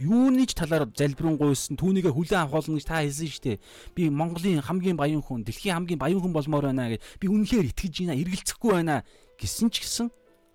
[0.00, 3.56] юуны ч талаар залбирэн гуйсан түүнийгээ хүлээн авах болно гэж та хэлсэн шүү дээ.
[3.92, 7.94] Би Монголын хамгийн баян хүн, дэлхийн хамгийн баян хүн болмоор байна гэж би үнэхээр итгэж
[8.06, 9.04] байна, эргэлзэхгүй байна
[9.36, 10.08] гэсэн ч гэсэн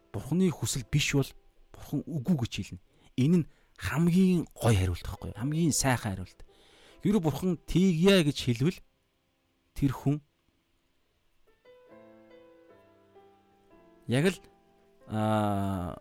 [0.09, 1.29] Бурхны хүсэл биш бол
[1.91, 2.79] бурхан үгүй гэж хэлнэ.
[3.19, 6.39] Энэ нь хамгийн гой хариулт байхгүй хамгийн сайхан хариулт.
[7.03, 8.79] Хэрэв бурхан тийгья гэж хэлвэл
[9.75, 10.21] тэр хүн
[14.07, 14.39] яг л
[15.11, 15.99] аа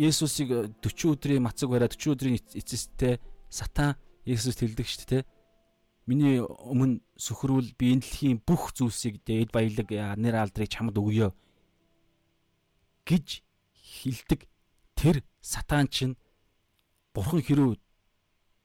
[0.00, 5.28] Есүсийг 40 өдрийн мацаг бариад 40 өдрийн эцэстээ сатан Есүст хэлдэг шүү дээ.
[6.06, 11.34] Миний өмнө сөхрүүл би энэ дэлхийн бүх зүйлсийг дээд баялаг нэр алдрыг чамд өгье
[13.04, 13.42] гэж
[14.00, 14.49] хэлдэг
[15.00, 16.20] тэр сатан чинь
[17.16, 17.80] бурхан хэрүү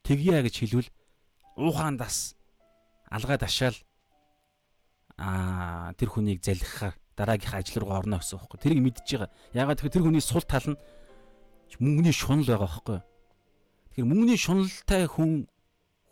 [0.04, 0.90] тэгье гэж хэлвэл
[1.56, 2.36] уухаандас
[3.08, 3.76] алгаа ташаал
[5.16, 8.60] аа тэр хүнийг залхихаар дараагийнхаа ажил руу орно гэсэн үг.
[8.60, 9.32] Тэрийг мэдчихэж байгаа.
[9.56, 10.76] Ягаад гэвэл тэр хүний сул тал нь
[11.80, 13.00] мөнгөний шунал байгаа байхгүй.
[13.96, 15.48] Тэгэхээр мөнгөний шуналтай хүн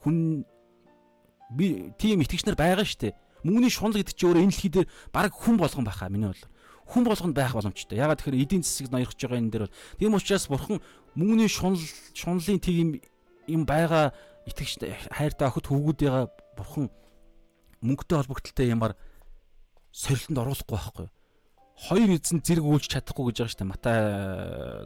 [0.00, 0.16] хүн
[1.52, 3.18] би тийм итгэгч нар байгаа шүү дээ.
[3.44, 6.53] Мөнгөний шунал гэдэг чинь өөрөө энэ дэлхий дээр баг хүн болгон байхаа миний бодлоор
[6.88, 7.98] хүн болгонд байх боломжтой.
[7.98, 10.78] Ягаад тэгэхээр эдийн засгийг ноёрхож байгаа энэ дээр бол тийм учраас бурхан
[11.16, 11.80] мөнгөний шунал
[12.12, 12.90] шунлын тэг юм
[13.48, 14.12] юм байгаа
[14.44, 16.12] итгэж хайртай охид хөвгүүдээ
[16.56, 16.92] бурхан
[17.80, 18.92] мөнгөтэй холбогдлолтой юмар
[19.92, 21.08] сорилтонд оруулахгүй байхгүй.
[21.74, 23.72] Хоёр эзэн зэрэг үйлч чадахгүй гэж байгаа шүү дээ.
[23.72, 23.98] Матай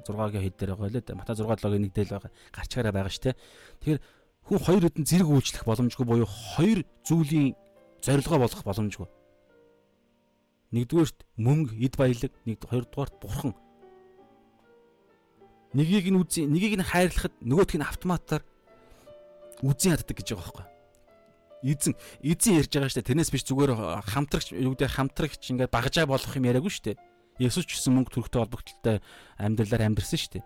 [0.09, 1.21] 6-гийн хэд дээр байгаа лээ дээ.
[1.21, 2.33] Матай 6-7-гийн нэг дээл байгаа.
[2.55, 3.37] Гарчгаараа байгаа шүү дээ.
[3.83, 4.01] Тэгэхээр
[4.49, 7.53] хүн хоёр эзэн зэрэг үйлчлэх боломжгүй буюу хоёр зүйлийн
[8.01, 9.07] зорилгоо болгох боломжгүй.
[10.73, 13.57] Нэгдүгээрт мөнгө, эд баялаг, нэг хоёрдугаарт бурхан.
[15.73, 18.45] Нэгийг нь үзий, нэгийг нь хайрлахад нөгөөх нь автоматар
[19.65, 20.67] үзий яддаг гэж байгаа байхгүй.
[21.59, 23.09] Эзэн эзэн ярьж байгаа шүү дээ.
[23.11, 23.73] Тэрнээс биш зүгээр
[24.07, 27.01] хамтрагч юу гэдэг хамтрагч ингээд багажаа болох юм яриаггүй шүү дээ.
[27.43, 28.97] Есүс ч гэсэн мөнгө төрхтэй холбогдлолтой
[29.41, 30.45] амьдралаар амьдрсан шүү дээ.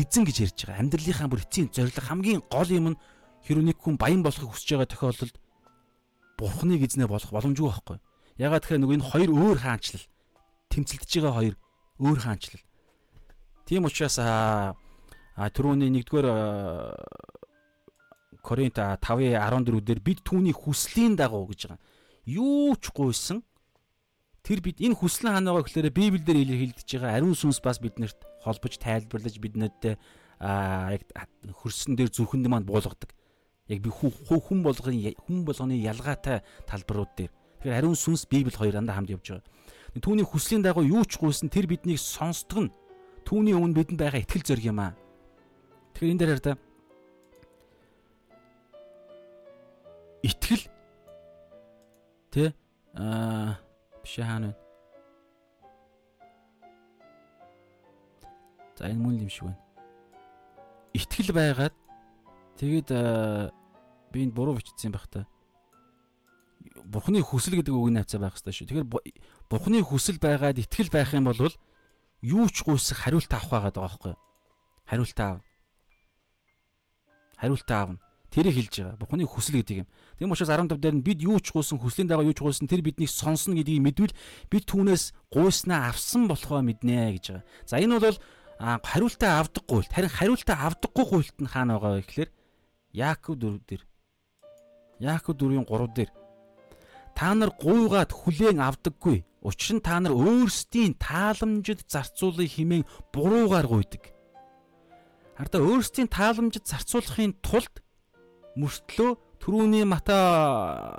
[0.00, 0.80] Эзэн гэж ярьж байгаа.
[0.80, 3.00] Амьдралынхаа бүр эцсийн зорилго хамгийн гол юм нь
[3.44, 5.36] хэрвээ нэг хүн баян болохыг хүсэж байгаа тохиолдолд
[6.40, 7.98] бурхныг эзнээ болох боломжгүй байхгүй.
[8.40, 10.04] Ягаад тэгэхээр нөгөө энэ хоёр өөр хаанчлал
[10.72, 11.56] тэмцэлдэж байгаа хоёр
[12.00, 12.64] өөр хаанчлал.
[13.68, 14.72] Тийм учраас а
[15.36, 16.26] түрүүний 1-р
[18.40, 21.84] Коринт 5:14 дээр бид түүний хүслийн дагуу гэж байгаа.
[22.24, 23.44] Юу ч гуйсан
[24.40, 29.36] тэр бид энэ хүслийн ханаага гэхээр Библиэлд илэрхийлж байгаа ариун сүнс бас биднэрт холбож тайлбарлаж
[29.36, 30.00] биднэрт
[30.40, 31.04] а яг
[31.60, 33.12] хөрсөн дээр зүрхэнд маань буулгадаг.
[33.68, 37.32] Яг би хүн болгоны хүн болгоны ялгаатай талбарууд дээр.
[37.60, 39.44] Тэгэхээр ариун сүнс Библи хоёр дандаа хамт явж байгаа.
[40.00, 42.72] Түүний хүслийн дагуу юу ч гуйсан тэр биднийг сонсдог нь
[43.28, 44.96] түүний өмнө бидэнд байгаа итгэл зориг юм аа.
[45.92, 46.56] Тэгэхээр энэ дээр хараа
[50.24, 50.64] итгэл
[52.32, 52.44] тэ
[52.96, 53.60] аа
[54.02, 54.56] биш хаана вэ?
[58.80, 59.60] За энэ мөн юм шиг байна.
[60.96, 61.74] Итгэл байгаад
[62.58, 62.88] тэгээд
[64.10, 65.29] би энд буруу бичсэн байх та.
[66.60, 68.66] Бурхны хүсэл гэдэг үг нь хавцаа байх хэрэгтэй шүү.
[68.68, 68.90] Тэгэхээр
[69.48, 71.40] Бурхны хүсэл байгаад итгэл байх юм бол
[72.20, 74.20] юу ч гуйсах хариулт авах байгаа даа байхгүй юу?
[74.84, 75.38] Хариулт аав.
[77.40, 77.98] Хариулт аавна.
[78.28, 79.00] Тэрийг хэлж байгаа.
[79.00, 79.88] Бурхны хүсэл гэдэг юм.
[80.20, 82.84] Тийм учраас 15 дээр нь бид юу ч гуйсан хүслийн дагуу юу ч гуйсан тэр
[82.84, 84.14] биднийг сонсно гэдгийг мэдвэл
[84.52, 87.44] бид түүнээс гуйснаа авсан болохоо мэднэ гэж байгаа.
[87.64, 88.18] За энэ бол
[88.60, 89.92] хариултаа авдаггүй гуйлт.
[89.96, 92.30] Харин хариултаа авдаггүй гуйлт нь хаана байгаа вэ гэхээр
[92.92, 93.82] Яаков 4 дээр.
[95.00, 96.10] Яаков 4-ийн 3 дээр
[97.20, 99.28] та нар гуйгаад хүлээн авдаггүй.
[99.44, 104.08] Учир нь та нар өөрсдийн тааламжид зарцуулах хэмээн буруугаар гуйдаг.
[105.36, 107.84] Хардаа өөрсдийн тааламжид зарцуулахын тулд
[108.56, 110.96] мөртлөө түрүүний Мата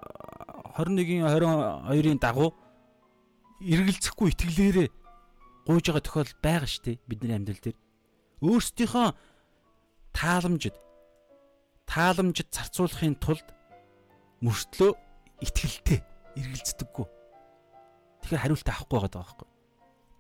[0.78, 2.54] 21-ийн 22-ын дагуу
[3.58, 4.90] эргэлзэхгүй итгэлээрээ
[5.66, 7.78] гуйж байгаа тохиол байгаа шүү дээ бидний амьдрал дээр.
[8.46, 9.10] Өөрсдийнхөө
[10.14, 10.78] тааламжид
[11.90, 13.48] тааламжид зарцуулахын тулд
[14.46, 14.94] мөртлөө
[15.42, 17.08] итгэлтэй эргэлздэггүй.
[18.22, 19.48] Тэгэхээр хариулт авахгүй байгаа байхгүй.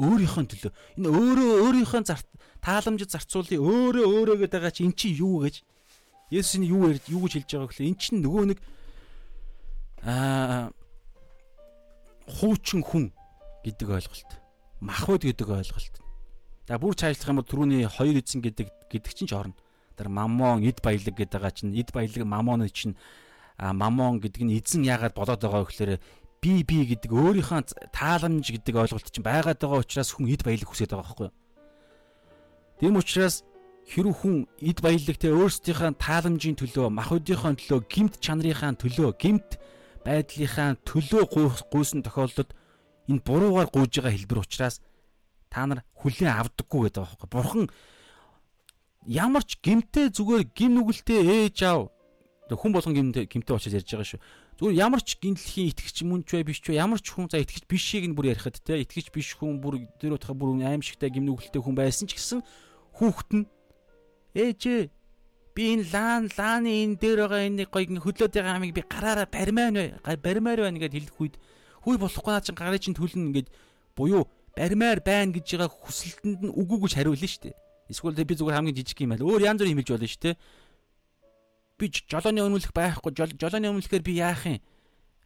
[0.01, 2.01] Өөрийнхөө төлөө энэ өөрөө өөрийнхөө
[2.61, 5.61] тааламжид зарцуулъя өөрөө өөрөө гэдэг байгаа чи эн чинь юу гэж
[6.31, 8.59] Есүс нь юу ярьж юу гэж хэлж байгаа гэхлээр эн чинь нөгөө нэг
[10.07, 10.71] аа
[12.23, 13.11] хуучин хүн
[13.67, 14.31] гэдэг ойлголт.
[14.79, 15.95] Махбод гэдэг ойлголт.
[16.71, 19.59] За бүр цаашлах юм бол түрүүний хоёр эзэн гэдэг гэдэг чинь ч орно.
[19.99, 22.95] Тэр мамон эд баялаг гэдэг байгаа чинь эд баялаг мамон чинь
[23.61, 25.93] мамон гэдэг нь эзэн яагаад болоод байгаа вэ гэхээр
[26.41, 30.89] би би гэдэг өөрийнхөө тааламж гэдэг ойлголт чинь байгаад байгаа учраас хүн эд баялаг хүсэж
[30.89, 31.37] байгаа байхгүй юу.
[32.81, 33.45] Тийм учраас
[33.85, 39.61] хэрэг хүн эд баялагтай өөрсдийнхээ тааламжийн төлөө, махбодийнхоо төлөө, гимт чанарынхаа төлөө, гимт
[40.01, 41.23] байдлынхаа төлөө
[41.69, 42.57] гуйсан тохиолдолд
[43.05, 44.81] энэ буруугаар гуйж байгаа хэлбэр учраас
[45.53, 47.29] та нар хүлээн авдаггүй гэдэг байгаа байхгүй.
[47.29, 47.65] Бурхан
[49.05, 51.93] ямар ч гимтэй зүгээр гим нүгэлтэй ээж аав
[52.57, 54.21] хүн болгон гимтэй гимтэй учраас ярьж байгаа шүү.
[54.59, 57.69] Зүгээр ямар ч гинлэхийн итгэгч мөн ч бай биш ч ямар ч хүн за итгэгч
[57.69, 61.61] бишийг нь бүр ярихад те итгэгч биш хүн бүр тэр утга бүр аимшигтай гим нүгэлтэй
[61.61, 62.43] хүн байсан ч гэсэн
[62.97, 63.45] хүүхэд нь
[64.35, 64.89] ээжээ
[65.55, 69.99] би энэ лаан лааны энэ дээр байгаа энэ гоё хөдлөөд байгаа амийг би гараараа баримаар
[69.99, 71.35] бай баримаар байна гэдээ хэлэх үед
[71.83, 73.49] хүй болохгүй наа чин гарын чин төлн ингээд
[73.95, 77.55] буюу баримаар байна гэж байгаа хүсэлтэнд нь үгүй гэж хариулна шүү дээ.
[77.91, 79.27] Эсвэл би зүгээр хамгийн жижиг юм байл.
[79.27, 80.35] Өөр янз бүр хэмэлж болно шүү дээ.
[81.81, 84.61] Би жолооны өнүүлэх байхгүй жолооны өнүүлэхээр би яах юм?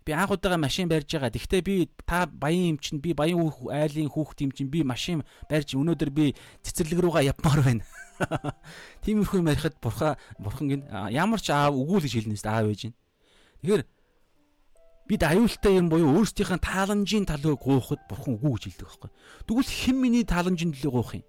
[0.06, 1.34] би анх удаага машин барьж байгаа.
[1.34, 5.74] Тэгвэл би та баян юм чинь би баян айлын хүүхд юм чинь би машин барьж
[5.74, 7.84] өнөөдөр би цэцэрлэг рүүгээ явмаар байна.
[9.02, 12.70] Тиймэрхүү юм ярихад бурхан бурхан гин ямар ч аав өгүүл гэж хэлнэ шүү дээ аав
[12.70, 12.96] ээж нь.
[13.66, 13.84] Тэгэхээр
[15.10, 19.10] бид аюултай юм буюу өөрсдийнхээ тааламжийн талыг гуйхад бурхан үгүй гэж хэлдэг байхгүй.
[19.50, 21.26] Тэгвэл хэн миний тааламжийн төлөө гуйх юм?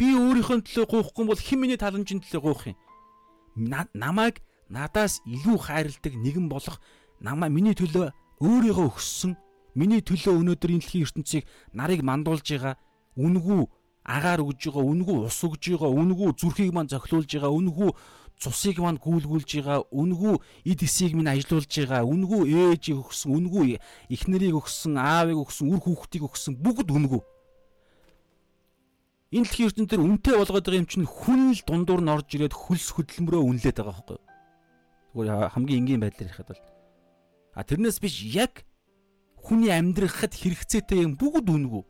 [0.00, 2.76] Би өөрийнхөө төлөө гуйхгүй бол хэн миний тааламжийн төлөө гуйх юм?
[3.58, 6.80] Намайг надаас илүү хайрладаг нэгэн болох
[7.20, 9.32] намаа миний төлөө өөрийгөө өгсөн
[9.74, 11.44] миний төлөө өнөөдөр энэ дэлхийн ертөнцийг
[11.74, 12.74] нарыг мандуулж байгаа
[13.18, 13.60] үнгүү
[14.04, 17.90] агаар өгж байгаа үнгүү ус өгж байгаа үнгүү зүрхийг маань зохиолуулж байгаа үнгүү
[18.38, 20.34] цусыг маань гүйлгүүлж байгаа үнгүү
[20.70, 23.64] эд эсийг минь ажилуулж байгаа үнгүү ээжийг өгсөн үнгүү
[24.14, 27.20] эхнэрийг өгсөн аавыг өгсөн үр хүүхдийг өгсөн бүгд үнгүү
[29.32, 32.54] энэ дэлхийн ертөнцийн дээр үнтэй болгоод байгаа юм чинь хүн л дундуур нь орж ирээд
[32.56, 34.18] хөлс хөдөлмөрөө үнэлээд байгаа байхгүй.
[35.12, 36.62] Зүгээр хамгийн энгийн байдлаар ярихад бол
[37.58, 38.62] А тэрнээс биш яг
[39.34, 41.82] хүний амьдрахад хэрэгцээтэй юм бүгд үнгүү.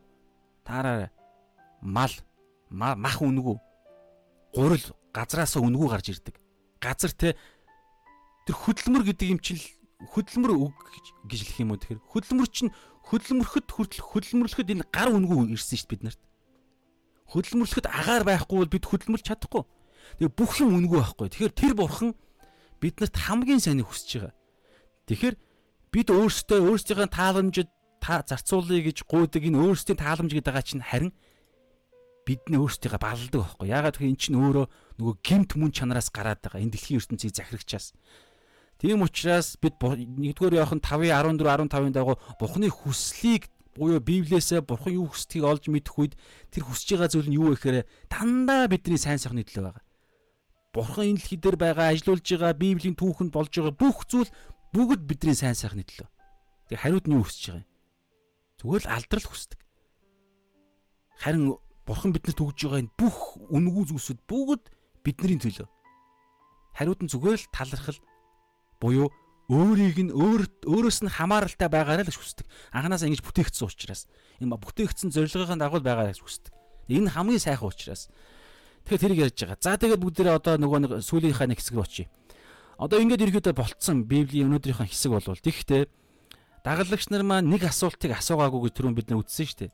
[0.65, 1.13] Таараа
[1.85, 2.09] мал
[2.73, 3.53] мах үнгүү.
[4.57, 6.41] Гурил газраас үнгүү гарч ирдэг.
[6.81, 7.37] Газар те
[8.49, 9.61] тэр хөдөлмөр гэдэг юм чинь
[10.09, 10.73] хөдөлмөр үг
[11.29, 12.73] гэж хэлэх юм уу тэгэхээр хөдөлмөр чинь
[13.13, 16.21] хөдөлмөрөхөд хүртэл хөдөлмөрлөхөд энэ гар үнгүү ирсэн шүү дээ бид нарт.
[17.29, 19.63] Хөдөлмөрлөхөд агаар байхгүй бол бид хөдөлмөрлж чадахгүй.
[20.17, 21.27] Тэгээ бүх юм үнгүү байхгүй.
[21.29, 22.11] Тэгэхээр тэр бурхан
[22.81, 24.33] биднэрт хамгийн сайныг хүсэж байгаа.
[25.05, 25.35] Тэгэхээр
[25.93, 27.69] бид өөрсдөө өөрсдийнхөө тааламжид
[28.01, 31.13] та зарцуулъя гэж гуйдаг энэ өөрсдийн тааламж гэдэг байгаа чинь харин
[32.25, 33.67] бидний өөрсдийгөө балладаг байхгүй.
[33.69, 34.65] Ягаад гэвэл эн чинь өөрөө
[35.01, 36.61] нөгөө гимт мөн чанараас гараад байгаа.
[36.61, 37.97] Энэ дэлхийн ертөнцийг захирагчаас.
[38.79, 43.49] Тийм учраас бид 1-р Иохан 5:14 15-ын дагуу Бурхны хүслийг
[43.79, 46.13] буюу Библиэсээ Бурхан юу хүсдгийг олж мэдэх үед
[46.51, 49.85] тэр хүсэж байгаа зүйл нь юу вэ гэхээр дандаа бидний сайн сайхны төлөө байгаа.
[50.75, 54.29] Бурхан энэ дэлхий дээр байгаа ажилуулж байгаа Библийн түүхэнд болж байгаа бүх зүйл
[54.75, 56.11] бүгд бидний сайн сайхны төлөө.
[56.67, 57.69] Тэгээ хариуд нь юу хүсэж байгаа юм?
[58.59, 59.59] Зүгээр л алдрал хүсдэг.
[61.23, 61.43] Харин
[61.87, 63.17] Бурхан биднэрт өгж байгаа энэ бүх
[63.49, 64.63] үнгүү зүйлсүүд бүгд
[65.01, 65.67] бидний төлөө.
[66.77, 67.99] Хариуд нь зүгээр л талархал
[68.77, 69.09] буюу
[69.49, 72.45] өөрийг нь өөр өөрөөс нь хамааралтай байгаарай л хүсдэг.
[72.69, 74.05] Анханасаа ингэж бүтээгдсэн учраас
[74.37, 76.53] энэ бүтээгдсэн зорилгын дагуу байгаарай гэж хүсдэг.
[76.93, 78.13] Энэ хамгийн сайхан учраас.
[78.85, 79.57] Тэгэхээр тэрийг ярьж байгаа.
[79.57, 82.07] За тэгээд бүгдээрээ одоо нөгөө нэг сүүлийнхаа нэг хэсэг рүү очие.
[82.77, 85.89] Одоо ингээд ерөөдөө болцсон Библийн өнөөдрийнхөө хэсэг болвол тэгхтээ
[86.63, 89.71] дагалдагч нар маань нэг асуултыг асуугаагүй гэж түрүүн бид нар үздсэн шүү дээ.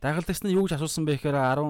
[0.00, 1.64] Дагалдагч нар юу гэж асуусан бэ гэхээр 10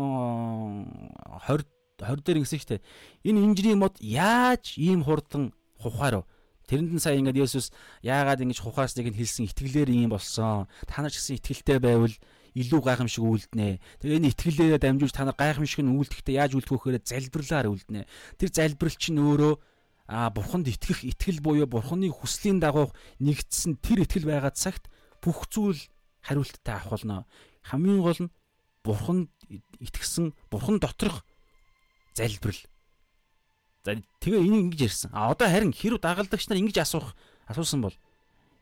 [1.48, 1.64] 20
[1.96, 2.84] 20 дээр ингэсэн шүү дээ.
[3.24, 6.28] Энэ инженерийн мод яаж ийм хурдан хухаар
[6.66, 7.70] Тэрэнд нь сая ингээд Есүс
[8.02, 10.66] яагаад ингэж хухаасныг нь хэлсэн итгэлээр юм болсон.
[10.90, 12.14] Та нар ч гэсэн итгэлтэй байвал
[12.56, 13.78] илүү гайхамшиг үлднэ.
[14.02, 18.08] Тэгээ энэ итгэлээрээ дамжуулж та нар гайхамшиг нь үлдэхдээ яаж үлдэх вөхөөрэ залбирлаар үлднэ.
[18.40, 19.54] Тэр залбирал чинь өөрөө
[20.08, 24.88] а бурханд итгэх итгэл буюу бурханы хүслийн дагуу нэгдсэн тэр итгэл байгаа цагт
[25.20, 25.78] бүх зүйл
[26.22, 27.26] хариулттай авах болно.
[27.62, 28.32] Хамгийн гол нь
[28.86, 29.28] бурханд
[29.82, 31.26] итгэсэн бурхан доторх
[32.14, 32.60] залбирал
[33.86, 35.10] За тэгээ энийг ингэж ярьсан.
[35.14, 37.14] А одоо харин хэрв дагалдагч нар ингэж асуух
[37.46, 37.94] асуусан бол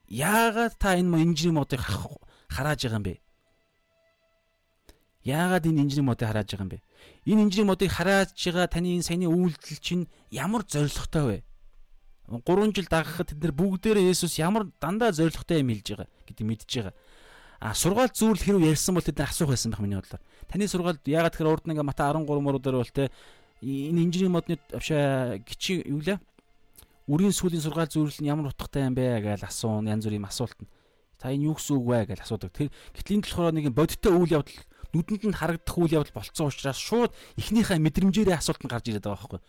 [0.04, 3.14] яагаад та энэ инженери модыг харааж байгаа юм бэ?
[5.24, 6.84] Яагаад энэ инженери модыг харааж байгаа юм бэ?
[7.24, 11.36] Энэ инженери модыг харааж байгаа таны энэ саяны үйлдэл чинь ямар зоригтой вэ?
[12.28, 16.68] 3 жил дагахад тэд нар бүгдээрээ Есүс ямар дандаа зоригтой юм хэлж байгаа гэдэг мэдж
[16.68, 16.94] байгаа.
[17.64, 20.20] А сургаал зүүрл хэрв ярьсан бол тэд асуух байсан байх миний бодлоор.
[20.48, 23.08] Таны сургаалд яагаад тэгэхээр урд ингээ Мата 13 мөрөөр бол те
[23.64, 26.20] энэ инженерийн модны авшаа гिचи юу лээ?
[27.08, 30.68] Үрийн сүлийн сургаал зөвлөл нь ямар утгатай юм бэ гэж асуун янз бүрийн асуулт нь.
[31.16, 32.52] Та энэ юу гэсэн үг вэ гэж асуудаг.
[32.52, 34.60] Тэр гэтэл энэ болохоор нэг бодиттой үйл явдал
[34.92, 39.20] нүдэнд нь харагдах үйл явдал болцсон учраас шууд эхнийхээ мэдрэмжээрээ асуулт нь гарч ирээд байгаа
[39.24, 39.40] байхгүй.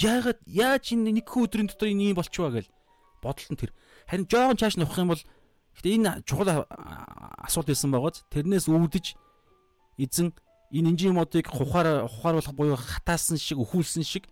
[0.00, 2.66] Яагаад яаж энэ нэг өдрийн дотор энэ юм болчихваа гэж
[3.22, 3.72] бодолт нь тэр.
[4.08, 5.22] Харин жоохон чааш нухах юм бол
[5.78, 6.66] гэтээ энэ чухал
[7.44, 9.06] асуулт ирсэн байгааз тэрнээс үүдэж
[9.98, 10.34] эзэн
[10.72, 14.28] энэ инжийн модыг хухаар хухааруулах буюу хатаасан шиг өхүүлсэн шиг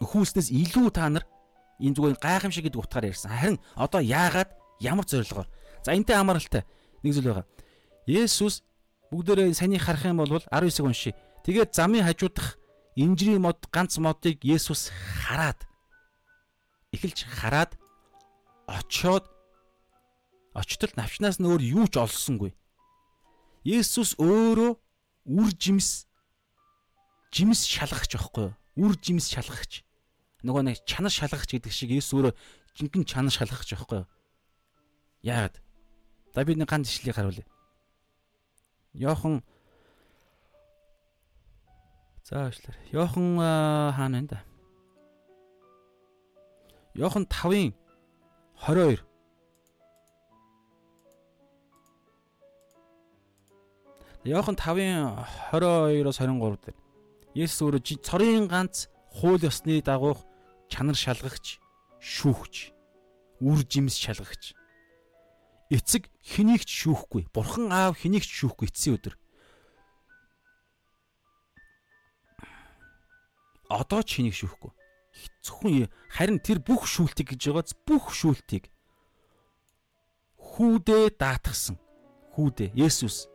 [0.00, 1.24] өхүүлснээс илүү та нар
[1.80, 3.32] энэ зүгээр гайхамшиг гэдэг утгаар ярьсан.
[3.32, 4.50] Харин одоо яагаад
[4.80, 5.48] ямар зорилгоор?
[5.84, 6.64] За энтэй хамааралтай
[7.04, 7.46] нэг зүйл байгаа.
[8.08, 8.64] Есүс
[9.12, 11.14] бүгдээрээ саний харах юм бол 19-ыг уншия.
[11.44, 12.56] Тэгээд замын хажуудах
[12.96, 14.92] инжирийн мод ганц модыг Есүс
[15.24, 15.64] хараад
[16.92, 17.76] эхэлж хараад
[18.66, 19.24] очоод
[20.56, 22.56] очтол навчнаас нь өөр юу ч олсонгүй.
[23.66, 24.76] Есүс өөрөө
[25.26, 26.06] үр жимс
[27.34, 28.54] жимс шалгахч байхгүй юу?
[28.78, 29.82] Үр жимс шалгахч.
[30.46, 32.34] Нөгөө нэг чанар шалгахч гэдэг шиг Есүс өөрөө
[32.78, 34.08] жинхэнэ чанар шалгахч байхгүй юу?
[35.26, 35.58] Яагаад?
[36.30, 37.42] За би нэг ганц ишлийг харуулъя.
[38.94, 39.42] Йохан
[42.26, 42.86] За уучлаарай.
[42.90, 43.38] Йохан
[43.94, 44.38] хаана вэ да?
[46.94, 47.74] Йохан 5-ын
[48.66, 48.98] 22
[54.26, 55.22] Иохан 5-ын
[55.54, 56.74] 22-оос 23 дээр
[57.38, 60.26] Есүс өөрөө цорын ганц хууль ёсны дагуух
[60.66, 61.62] чанар шалгагч,
[62.02, 62.74] шүүхч,
[63.38, 64.50] үр жимс шалгагч.
[65.70, 67.30] Эцэг хэнийг ч шүүхгүй.
[67.30, 69.14] Бурхан аав хэнийг ч шүүхгүй эцсийн өдөр.
[73.70, 74.74] Одоо ч хэнийг шүүхгүй.
[75.46, 78.74] Зөвхөн харин тэр бүх шүүлтийг гэж байгааз бүх шүүлтийг
[80.34, 81.78] хүүдээ даатгсан.
[82.34, 83.30] Хүүдээ Есүс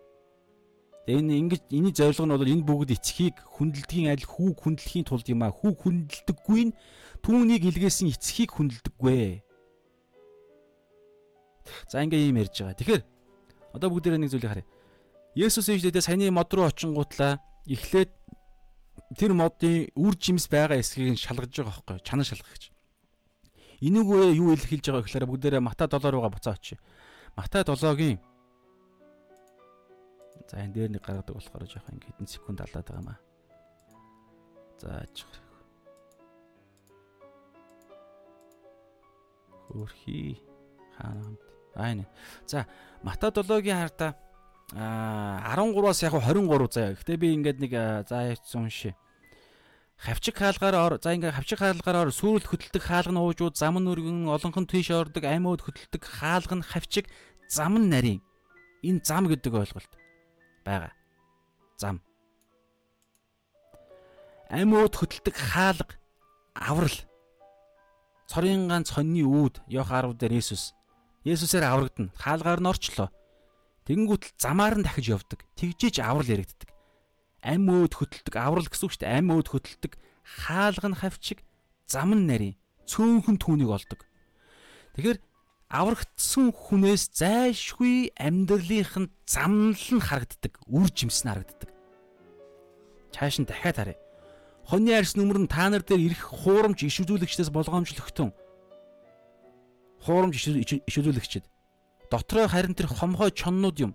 [1.17, 5.43] энэ ингэж эний зорилго нь бол энэ бүгд эцхийг хүндэлдгийн аль хүүг хүндлэхийн тулд юм
[5.43, 5.51] а.
[5.51, 6.75] Хүүг хүндэлдэггүй нь
[7.25, 9.43] түүнийг илгээсэн эцхийг хүндэлдэггүй.
[11.91, 12.77] За ингээ юм ярьж байгаа.
[12.77, 13.03] Тэгэхээр
[13.75, 14.67] одоо бүгдээрээ нэг зүйлийг харъя.
[15.35, 18.11] Есүс ээжлэдээ саяны мод руу очингуутлаа эхлээд
[19.15, 22.71] тэр модын үр жимс байгаа эсхийг нь шалгаж байгаа байхгүй чанар шалгахч.
[23.81, 26.79] Энийгөө юу илэрхийлж байгаа гэхээр бүгдээрээ Мата 7 руугаа буцаа очие.
[27.35, 28.19] Мата 7-гийн
[30.49, 33.19] За энэ дээр нэг гаргадаг болохоор жоох ингэ хэдэн секунд алдаад байгаа маа.
[34.81, 35.25] За аж
[39.69, 40.41] хөрхи
[40.97, 41.41] хаана хамт.
[41.75, 42.05] Аа энэ.
[42.47, 42.65] За
[43.03, 44.15] Мата 7-гийн хартаа
[44.73, 46.95] а 13-аас яг 23 заяа.
[46.95, 47.73] Гэтэ би ингээд нэг
[48.07, 48.95] за явцсан уншия.
[50.01, 55.21] хавчиг хаалгаар за ингээ хавчиг хаалгаар сүүрэл хөдөлдөг хаалган уужууд зам нүргэн олонхон тийш ордог
[55.29, 57.05] аймууд хөдөлдөг хаалган хавчиг
[57.45, 58.25] зам нарийн
[58.81, 59.93] энэ зам гэдэг ойлголт
[60.65, 60.93] байгаа.
[61.77, 62.01] Зам.
[64.49, 65.95] Аймууд хөдөлдөг хаалга
[66.55, 66.97] аврал.
[68.27, 70.73] Цорын ганц хоньны үүд Йох 10 дээр Есүс
[71.27, 72.15] Есүсээр аврагдана.
[72.15, 73.09] Хаалгаар нь орчлоо.
[73.85, 75.43] Тэнгүүтэл замаар нь дахиж явдаг.
[75.55, 76.71] Тэгжиж аврал яригддаг
[77.41, 79.17] ам өөд хөтэлдэг аврал гэсэн үг шүү дээ.
[79.17, 79.93] Ам өөд хөтэлдэг
[80.45, 81.39] хаалга нь хавчиг
[81.89, 82.55] зам нь нарийн
[82.85, 84.05] цөөнхөн түүнийг олдог.
[84.93, 85.17] Тэгэхээр
[85.71, 91.71] аврагдсан хүнээс зайлшгүй амьдралынх нь замнал нь харагддаг, үр жимс нь харагддаг.
[93.15, 93.97] Цааш нь дахиад харъя.
[94.67, 98.35] Хоньны арьс нүмер нь та нар дээр ирэх хуурамч иш үзүүлэгчдээс болгоомжлогтон.
[100.03, 101.47] Хуурамч иш үзүүлэгчд
[102.11, 103.91] дотроо харин тэр хомхой чоннууд юм.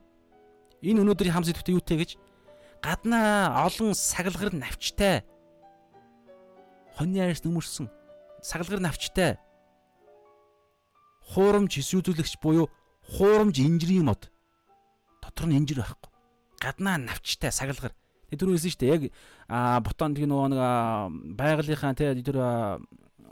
[0.80, 2.10] Энэ өнөөдрийн хам сэдвтэ юутэй гэж
[2.80, 5.24] гаднаа олон сагалгар навчтай
[6.96, 7.88] хоньны арьс нүмерсэн
[8.42, 9.36] сагалгар навчтай
[11.32, 12.70] хуурамч эсвүүдүүлэгч буюу
[13.18, 14.30] хуурамч инжирийн мод.
[15.22, 16.10] Дотор нь инжир байхгүй.
[16.62, 17.94] Гаднаа навчтай сагалгар.
[18.30, 19.02] Тэр түрүүсэн шүү дээ яг
[19.86, 20.60] бутон тэг нөгөө нэг
[21.38, 22.38] байгалийнхаа тэр тэр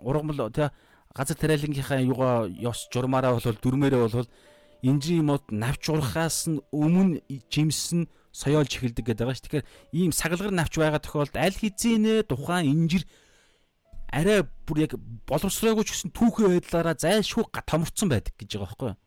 [0.03, 0.71] ургамал тэг
[1.15, 4.31] газар тариалангийнхаа юугаа ёс журмаараа бол дүрмээрээ бол
[4.83, 9.43] инжирийн мод навч урахаас нь өмнө жимсэн соёолж эхэлдэг гэдэг байгаа ш.
[9.47, 13.07] Тэгэхээр ийм сагалгар навч байгаа тохиолдолд аль хэзээ тухайн инжир
[14.15, 14.93] арай бүр яг
[15.27, 18.99] боловсроогүй ч гэсэн түүхэн байдлаараа зайлшгүй томорцсон байдаг гэж байгаа байхгүй юу?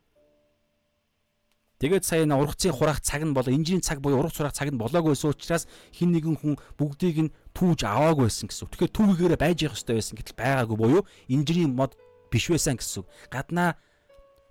[1.78, 4.82] Тэгээд сая н ургацын хураах цаг нь болоо инжирийн цаг буюу ургац хураах цаг нь
[4.82, 8.66] болоогүй байсан учраас хин нэгэн хүн бүгдийг нь түүж аваагүй байсан гэсэн.
[8.66, 11.94] Тэгэхээр түүгээрээ байж явах хэрэгтэй байсан гэтэл байгаагүй буюу инжирийн мод
[12.34, 13.06] биш байсан гэсэн.
[13.30, 13.78] Гаднаа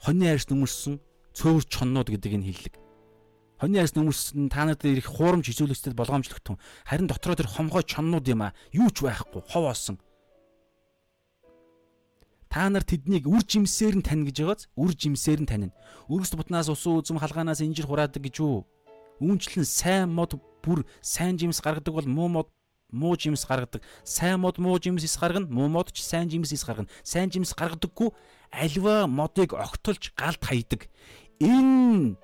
[0.07, 1.03] хоньны арьс нүмерсэн
[1.35, 2.75] цөөвөр чоннууд гэдэг энэ хиллэг.
[3.59, 6.55] Хоньны арьс нүмерсэн та нар дээр их хуурамч хизүүлэгчдэд болгоомжлогтун.
[6.87, 8.55] Харин дотроо тэр хомгой чоннууд юм а.
[8.71, 9.99] Юу ч байхгүй, ховоосон.
[12.49, 15.75] Та нар тэднийг үр жимсээр нь тань гэж байгааз үр жимсээр нь танина.
[16.07, 18.63] Өргөс бутнаас усан үзэм халгаанаас инжир хураадаг гэж юу?
[19.19, 22.47] Үүнчлэн сайн мод бүр сайн жимс гаргадаг бол муу мод
[22.91, 23.83] муу жимс гаргадаг.
[24.03, 26.87] Сайн мод муу жимс ис гаргана, муу мод ч сайн жимс ис гаргана.
[27.03, 28.11] Сайн жимс гаргадаггүй
[28.51, 30.87] альва модыг огтолж галд хайдаг.
[31.39, 32.15] Энэ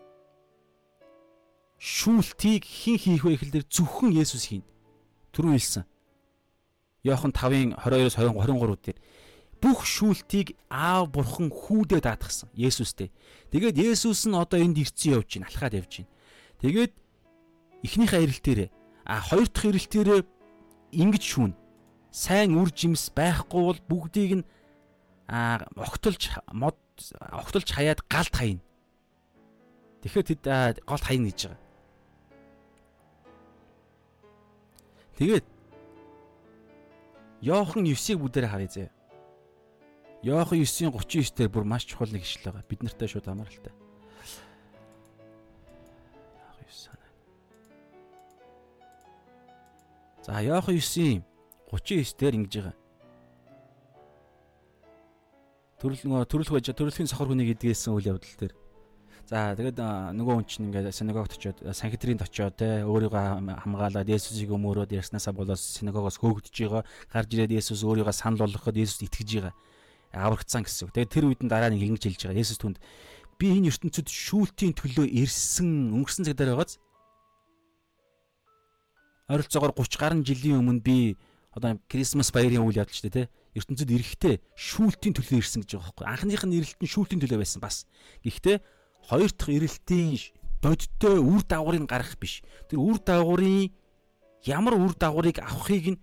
[1.83, 4.63] шүүлтийг хэн хийх вэ гэхэлээр зөвхөн Есүс хийнэ.
[5.35, 5.83] Түрүү хэлсэн.
[7.03, 8.97] Йохан 5-ын 22-оос 23 дээр
[9.63, 13.15] бүх шүүлтийг аав бурхан хүүдээ даатгсан Есүстэй.
[13.55, 16.11] Тэгээд Есүс нь одоо энд ирцэн явж байна, алхаад явж байна.
[16.59, 16.91] Тэгээд
[17.87, 18.69] эхнийхээ ирэлтээрээ
[19.07, 20.21] а хоёр дахь ирэлтээрээ
[20.91, 21.53] ингэж шүүн.
[22.11, 24.47] Сайн үр жимс байхгүй бол бүгдийг нь
[25.31, 26.75] а огтолж мод
[27.19, 28.63] огтолж хаяад галт хаяна.
[30.03, 30.43] Тэгэхээр тэд
[30.83, 31.61] галт хаяна гэж байгаа.
[35.19, 35.45] Тэгээд
[37.43, 38.91] Йохан 9-ийг бүгдээр харъя зэ.
[40.23, 42.63] Йохан 9-ийн 39 дээр бүр маш чухал нэг ишлэл байгаа.
[42.63, 43.73] Бид нартай шууд хамааралтай.
[46.39, 47.11] Йохан 9 санаа.
[50.23, 51.21] За Йохан 9-ийн
[51.67, 52.75] 39 дээр ингэж байгаа.
[55.83, 58.55] Төрөл нөгөө төрөлх байж төрөлхийн сохор хүнийг эдгээсэн үйл явдал дээр
[59.27, 59.79] За тэгээд
[60.15, 65.59] нөгөө хүн чинь ингээд синагогт очиод санхедрийн очиод те өөрийгөө хамгаалаад Есүсийг өмөрөөд ярьснаасаа болоод
[65.59, 66.83] синагогоос хөөгдөж байгаа.
[67.07, 69.55] Гарч ирээд Есүс өөрийгөө санал болгоход Есүс итгэж байгаа.
[70.13, 70.93] Аврагдсан гэсэн.
[70.93, 72.41] Тэгээд тэр үед нь дараа нь ингэж хэлж байгаа.
[72.41, 72.77] Есүс түнд
[73.41, 76.77] би энэ ертөнцид шүүлтийн төлөө ирсэн өнгөрсөн цаг дээр байгааз
[79.27, 81.17] ойролцоогоор 30 гаруй жилийн өмнө би
[81.55, 86.05] одоо Крисмас баярын үйл явдал ч те ертөнцид эрэхтэй шүүлтийн төлөө ирсэн гэж байгаа байхгүй.
[86.09, 87.85] Анхных нь ирэлт нь шүүлтийн төлөө байсан бас.
[88.25, 88.57] Гэхдээ
[89.09, 90.17] хоёр дахь эрэлтийн
[90.63, 92.41] бодиттой үр дагаврыг гаргах биш.
[92.69, 93.69] Тэр үр дагаврын
[94.47, 96.01] ямар үр дагаврыг авахыг нь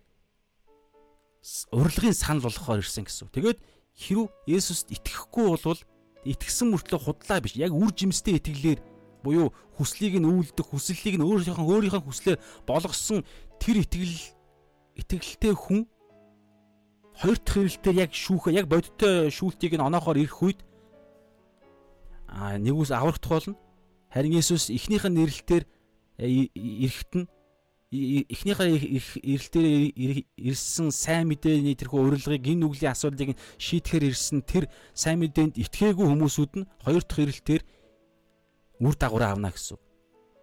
[1.75, 3.35] урилгын санал болгохоор ирсэн гэсэн.
[3.35, 3.59] Тэгээд
[4.01, 5.81] хэрв Есүст итгэхгүй болвол
[6.25, 7.61] итгэсэн мөртлөө худлаа биш.
[7.61, 8.81] Яг үр жимстэй итгэлээр
[9.21, 13.25] буюу хүслийг нь үүлдэх, хүслийг нь өөрийнхөө өөрийнхөө хүслээр болгосон
[13.61, 14.17] тэр итгэл
[14.97, 15.85] итгэлтэй хүн
[17.21, 20.61] хоёр дахь хэрэлтээр яг шүүхэ яг бодиттой шүүлтийг нь оноохоор ирэх үед
[22.25, 23.55] а нэгүс аврагдах болно.
[24.09, 25.65] Харин Есүс эхнийх нь нэрэлтээр
[26.17, 26.49] э,
[27.91, 28.71] эхнийхээ
[29.19, 36.07] эрэлтээр ирсэн сайн мэдээний тэрхүү урилгыг энэ нүглийн асуудлыг шийтгэхэр ирсэн тэр сайн мэдээнд итгээгүй
[36.07, 37.63] хүмүүсүүд нь хоёр дахь эрэлтээр
[38.79, 39.75] үр дагавраа авна гэсэн.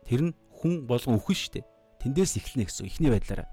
[0.03, 1.63] Тэр нь хүн болгон үхэн штэ.
[2.03, 3.47] Тэндээс эхэлнэ гэсэн эхний байдлаараа.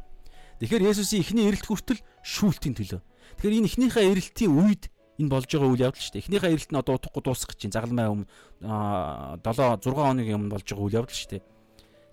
[0.59, 2.99] Тэгэхээр Есүсийн эхний эрэлт хүртэл шүүлтийн төлөө.
[2.99, 4.91] Тэгэхээр энэ эхнийхээ эрэлтийн үед
[5.23, 6.23] энэ болж байгаа үйл явдал шүү дээ.
[6.27, 8.27] Эхнийхээ эрэлт нь одоо утгагүй дуусах гэж чинь загалмай өмнө
[8.59, 11.54] 7 6 хоногийн өмнө болж байгаа үйл явдал шүү дээ.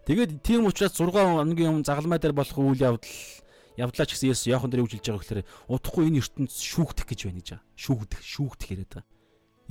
[0.06, 3.06] Тэгээд тийм учраас 6 хоногийн өмнө загалмай дээр болох үйл явдал
[3.78, 7.40] явдлаа ч гэсэн Есүс Иохан дээр үжилж байгаа гэхээр удахгүй энэ ертөнц шүүгдэх гэж байна
[7.40, 7.68] гэж байгаа.
[7.78, 9.10] Шүүгдэх, шүүгдэх яриад байгаа.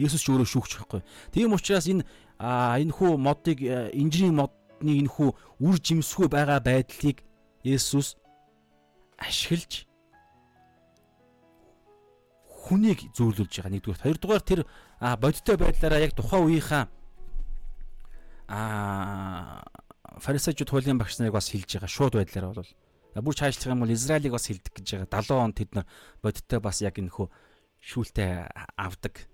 [0.00, 1.00] Есүс ч өөрөө шүүгч байхгүй.
[1.34, 2.06] Тийм учраас энэ
[2.40, 5.28] энэ хүү модыг инжирийн модны энэ хүү
[5.60, 7.20] үр жимсгүй байгаа байдлыг
[7.60, 8.16] Есүс
[9.20, 9.84] ашиглаж
[12.48, 14.04] хүнийг зөөрлүүлж байгаа нэгдүгээр.
[14.06, 14.60] Хоёрдугаар тэр
[15.20, 16.84] бодиттой байдлаараа яг тухайн үеийнхаа
[18.50, 19.62] а
[20.18, 22.70] фарисеучуд хуулийн багш нарыг бас хилж байгаа шууд байдлаар бол
[23.14, 25.22] бүр чаашлах юм бол Израилийг бас хилдэг гэж байгаа.
[25.22, 25.86] 70 он тэд нар
[26.22, 27.30] бодиттой бас яг энэ хөө
[27.82, 28.46] шүүлтэй
[28.78, 29.26] авдаг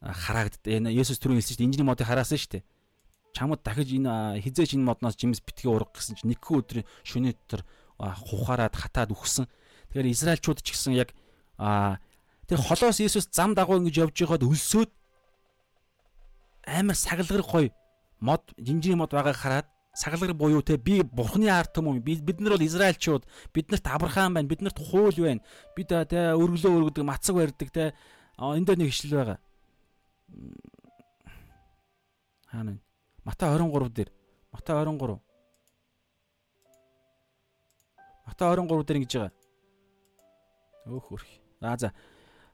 [0.00, 0.70] хараагддаг.
[0.70, 2.64] Энэ Есүс түрүү хэлсэн чинь инжиний модыг хараасан шүү дээ.
[3.34, 7.62] Чамд дахиж энэ хизээч энэ модноос жимс битгий урга гэсэн чинь нэгэн өдрийн шөнө дотор
[7.98, 9.50] хухаарад хатаад үхсэн.
[9.90, 11.10] Тэгэхээр Израильчууд ч гэсэн яг
[11.58, 14.90] тэр холоос Есүс зам дагуу ингэж явж байгаад өлсөөд
[16.68, 17.70] амар сагалгар гоё
[18.20, 22.66] мод жинжирийн мод байгааг хараад сагалгар буюу те би бурхны ард түмэн бид нар бол
[22.66, 25.40] израильчууд биднэрт авраам байна биднэрт хууль байна.
[25.76, 27.94] Бид те өргөлөө өргөдөг мацаг барьдаг те.
[28.38, 29.38] Энэ дээр нэг ишлэл байгаа.
[32.50, 32.78] Хаана
[33.24, 34.10] Матай 23 дээр.
[34.52, 35.20] Матай 23
[38.26, 39.32] Матай 23 дээр ингэж байгаа.
[40.86, 41.28] Өөх хөрх
[41.62, 41.94] аа за.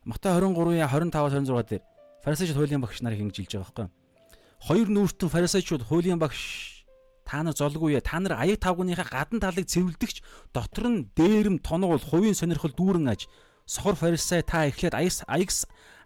[0.05, 1.83] Матай 23-ийн 25-аас 26 дээр.
[2.23, 4.01] Фарисеучуд хуулийн багш нарыг ингэж хэлж байгаа байхгүй
[4.61, 6.80] хоёр нүүртэн фарисеучуд хуулийн багш
[7.31, 10.19] та нар золгүй та нар аяг тавгныхаа гадна талыг цэвэрлдэгч
[10.51, 13.31] дотор нь дээрэм тоног бол хувийн сонирхол дүүрэн аж.
[13.71, 15.51] Сохор фарисей та эхлээд аяг аяг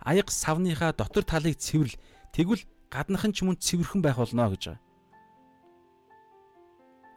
[0.05, 1.96] аяг савныхаа дотор талыг цэвэрл
[2.36, 4.76] тэгвэл гаднах нь ч мөн цэвэрхэн байх болно гэж.
[4.76, 4.84] Байгаа.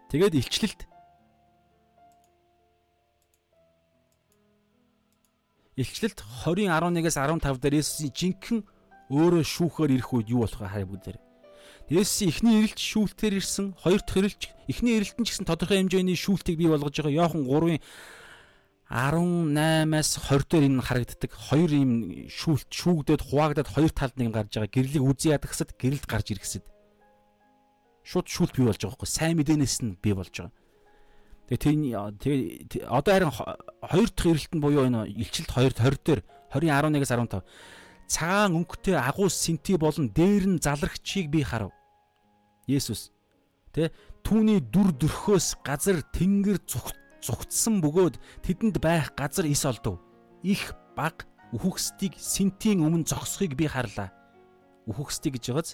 [0.08, 0.82] Тэгээд илчлэлт.
[5.76, 8.64] Илчлэлт 20:11-ээс 15 дээр Есүсийн жинхэнэ
[9.12, 11.27] өөрөө шүүхээр ирэх үед юу болох вэ хай бүгдээр.
[11.88, 16.20] Есүсийн эхний ирэлт шүүлтээр ирсэн, хоёр дахь ирэлт эхний ирэлт нь ч гэсэн тодорхой хэмжээний
[16.20, 17.32] шүүлтийг бий болгож байгаа.
[17.32, 17.80] Йохан 3-ын
[18.92, 21.32] 18-аас 20 дээр энэ харагддаг.
[21.32, 21.92] Хоёр юм
[22.28, 24.76] шүүлт шүүгдээд хуваагдаад хоёр талд нэг гарч байгаа.
[24.76, 26.68] Гэрлийг үзий ядахсад гэрэлд гарч ирэхсэд.
[28.04, 29.08] Шууд шүүлт бий болж байгаа байхгүй.
[29.08, 30.52] Сайн мэдээнээс нь бий болж байгаа.
[31.48, 37.16] Тэгээ тэгээ одоо харин хоёр дахь эрэлт нь буюу энэ илчилт 2 20 дээр 20-11-ээс
[37.16, 37.44] 15
[38.08, 41.77] цагаан өнгөтэй агуу синти болон дээр нь залрагчийг би харав.
[42.68, 43.16] Есүс
[43.72, 43.90] тэ
[44.28, 46.60] түүний дүр төрхөөс газар тэнгэр
[47.24, 50.04] зүгтсэн бөгөөд тэдэнд байх газар ис олдов.
[50.44, 51.24] Их баг
[51.56, 54.12] үхгсдийг синтийн өмнө зогсохыг би харлаа.
[54.88, 55.70] Үхгсдийг гэж байгааз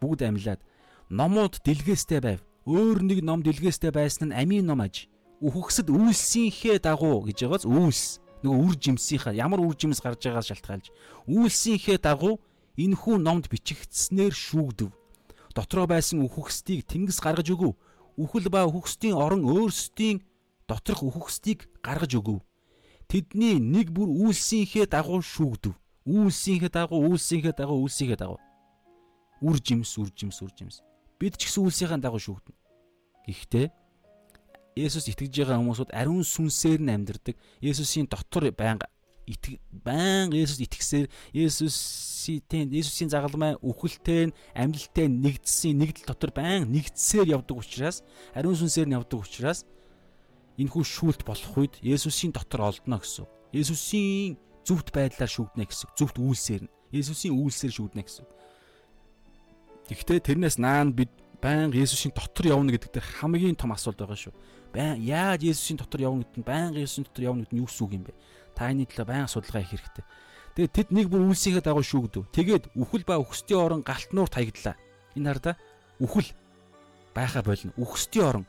[0.00, 0.60] бүгд амьлаад
[1.08, 5.08] номууд дэлгээстэй байв өөр нэг ном дэлгээстэй байсан нь амийн ном аж.
[5.40, 10.92] Үхгсэд үйлсийнхээ дагуу гэж байгааз үйлс нөгөө үр жимсийнхаа ямар үр жимс гарч байгаас шалтгаалж
[11.26, 12.36] үйлсийнхээ дагуу
[12.76, 14.90] энэ хүн номд бичигдснээр шүүгдэв.
[15.54, 17.76] Дотроо байсан үхгсдийг тэнгис гаргаж өгөв.
[18.18, 20.22] Үхэл ба үхгсдийн орон өөрсдийн
[20.68, 22.42] доторх үхгсдийг гаргаж өгөв.
[23.08, 25.72] Тэдний нэг бүр үйлсийнхээ дагуу шүүгдэв.
[26.04, 28.40] Үйлсийнхээ дагуу үйлсийнхээ дагуу үйлсийнхээ дагуу.
[29.40, 30.84] Үр жимс үр жимс үр жимс.
[31.16, 32.58] Бид ч гэсэн үйлсийнхээ дагуу шүүгдэнэ.
[33.28, 33.66] Гэхдээ
[34.78, 37.34] Есүс итгэж байгаа хүмүүсүүд ариун сүнсээр нь амьдардаг.
[37.58, 38.86] Есүсийн дотор байнга
[39.28, 41.06] итг байнга Есүс итгэсээр
[41.36, 48.00] Есүсийн Есүсийн загалмай үхэлтэй амьдлтай нэгдсэн нэгдэл дотор байнга нэгдсээр явдаг учраас
[48.32, 49.68] ариун сүнсээр нь явдаг учраас
[50.58, 53.28] энэхүү шүүлт болох үед Есүсийн дотор олдно гэсэн.
[53.54, 54.34] Есүсийн
[54.66, 55.88] зөвхт байдлаар шүүгднэ гэсэн.
[55.94, 56.72] Зөвхт үйлсээр нь.
[56.90, 58.26] Есүсийн үйлсээр шүүгднэ гэсэн.
[59.88, 64.34] Гэхдээ тэрнээс наан бид байнга Есүсийн дотор явна гэдэг дээр хамгийн том асуулт байгаа шүү.
[64.74, 67.84] Байн яаж Есүсийн дотор явна гэдэг нь байнга Есүсийн дотор явна гэдэг нь юу гэсэн
[67.86, 68.12] үг юм бэ?
[68.58, 70.04] Та энэ талаар байнга судалгаа хийх хэрэгтэй.
[70.58, 72.26] Тэгээд тэд нэг бүр үйлсийнхээ дагуу шүүгдэв.
[72.34, 74.74] Тэгээд үхэл ба үхсдийн орон галтнуур таягдлаа.
[75.14, 75.54] Энэ хардаа
[76.02, 76.34] үхэл
[77.14, 77.70] байха болно.
[77.78, 78.46] Үхсдийн орон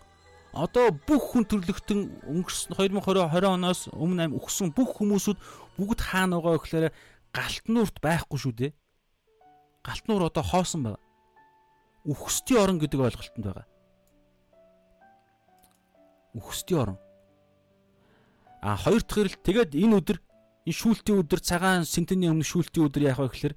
[0.49, 5.37] одоо бүх хүн төрлөختөн өнгөрсөн 2020 20 оноос өмнө ам өгсөн бүх хүмүүсүүд
[5.77, 6.89] бүгд хаана байгаа гэхээр
[7.29, 8.71] галтнуурт байхгүй шүү дээ.
[9.85, 10.99] Галтнуур одоо хоосон байна
[12.05, 13.67] үхсдийн орон гэдэг ойлголтод байгаа.
[16.33, 16.97] Үхсдийн орон.
[18.61, 20.17] А хоёр дахь хэрэл тэгээд энэ өдөр
[20.67, 23.55] энэ шүүлтийн өдөр цагаан сентений өмнө шүүлтийн өдөр яах вэ гэхээр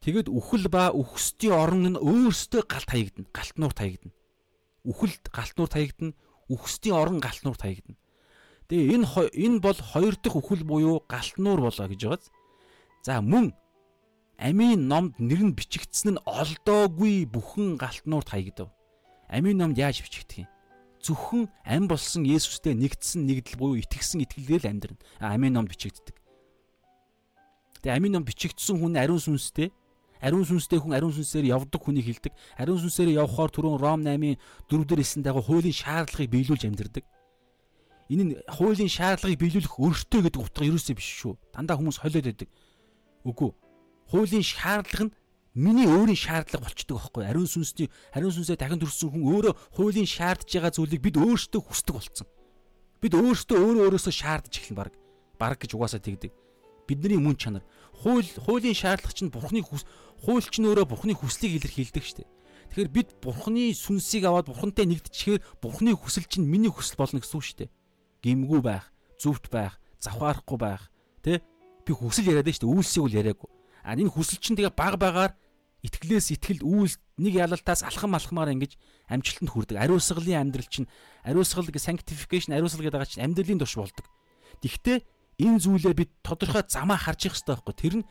[0.00, 3.28] тэгэд үхэл ба үхсдийн орон нь өөрсдөө галт хаягдана.
[3.36, 4.16] Галтнуур таягдана.
[4.88, 6.16] Үхэлд галтнуур таягдана.
[6.48, 8.00] Үхсдийн орон галтнуур таягдана.
[8.72, 9.06] Тэгээ энэ
[9.36, 12.32] энэ бол хоёр дахь үхэл буюу галтнуур болоо гэж байгааз.
[13.04, 13.52] За мөн
[14.40, 18.72] амийн номд нэр нь бичигдсэн нь олдоогүй бүхэн галтнуурт хаягдав.
[19.28, 20.48] Амийн номд яаж бичигдэх юм?
[21.02, 25.02] Зөвхөн ам болсон Есүстэй нэгдсэн нэгдэл буюу итгэсэн итгэлээр л амьдрна.
[25.18, 26.14] Амийн номд бичигддэг.
[27.82, 29.74] Тэгээ амийн ном бичигдсэн хүн ариун сүнстэй
[30.22, 32.32] ариун сүнстэй хүн ариун сүнсээр явдаг хүнийг хилдэг.
[32.54, 34.38] Ариун сүнсээр явхаар түрүүн Ром 8-ын
[34.70, 37.04] 4-дөр 9 дагуу хуулийн шаардлагыг биелүүлж амьдэрдэг.
[38.06, 41.34] Энэ нь хуулийн шаардлагыг биелүүлэх өртөө гэдэг утга ерөөсөө биш шүү.
[41.50, 42.48] Дандаа хүмүүс холиод байдаг.
[43.26, 43.50] Үгүй.
[44.14, 45.14] Хуулийн шаардлага нь
[45.54, 47.24] миний өөрийн шаардлага болчдөг байхгүй.
[47.28, 51.94] Ариун сүнсний ариун сүнсээ дахин төрсөн хүн өөрөө хуулийн шаардж байгаа зүйлийг бид өөрсдөө хүсдэг
[51.94, 52.26] болсон.
[53.04, 54.96] Бид өөрсдөө өөрөө өөрөөсөө шаардж эхэлнэ баг.
[55.36, 56.32] Баг гэж угаасаа тэгдэг.
[56.88, 57.64] Бидний мөн чанар.
[58.00, 62.30] Хууль хуулийн шаардлага чинь бурхны хууль чинь өөрөө бурхны хүслийг илэрхийлдэг шүү дээ.
[62.72, 67.44] Тэгэхээр бид бурхны сүнсийг аваад бурхантай нэгдчихээр бурхны хүсэл чинь миний хүсэл болно гэсэн үг
[67.44, 67.70] шүү дээ.
[68.24, 68.88] Гимгүү байх,
[69.20, 70.88] зүвт байх, завхаарахгүй байх,
[71.20, 71.44] тэ?
[71.84, 72.72] Би хүсэл яриад шүү дээ.
[72.72, 73.50] Үйлсийг үл яриаггүй.
[73.82, 75.36] А энэ хүсэл чинь тэгээ баг багаар
[75.82, 78.78] итгэлээс итгэл үүс нэг ялалтаас алхам алхмаар ингэж
[79.10, 79.82] амжилтанд хүрдэг.
[79.82, 80.86] Ариусгалын амьдрал чинь
[81.26, 84.06] ариусгал гэ sanctification ариусгал гэдэг чинь амьдралын турш болдог.
[84.62, 85.02] Тэгвэл
[85.42, 87.74] энэ зүйлээ бид тодорхой замаа харж явах хэрэгтэй байхгүй.
[87.74, 88.06] Тэр нь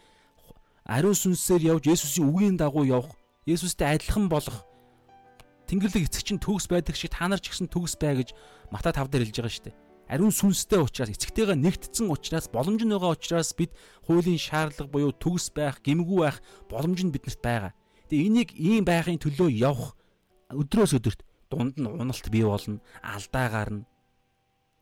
[0.84, 3.16] ариун сүнсээр явж Есүсийн үгийн дагуу явах
[3.48, 4.68] Есүстэй адилхан болох
[5.72, 8.36] Тэнгэрлэг эцэг чинь төгс байдаг шиг та нар ч гэсэн төгс бай гэж
[8.76, 9.91] Матай 5 дээр хэлж байгаа шүү дээ.
[10.12, 13.72] Ариун сүнстэй учраас эцэгтэйгээ нэгтцэн учраас боломж нь байгаа учраас бид
[14.04, 17.72] хуулийн шаардлага буюу төгс байх, гимгүү байх боломж нь биднэрт байгаа.
[18.12, 19.96] Тэгээ энийг ийм байхын төлөө явах
[20.52, 23.88] өдрөөс өдөрт дунд нь уналт бий болно, алдаа гарна.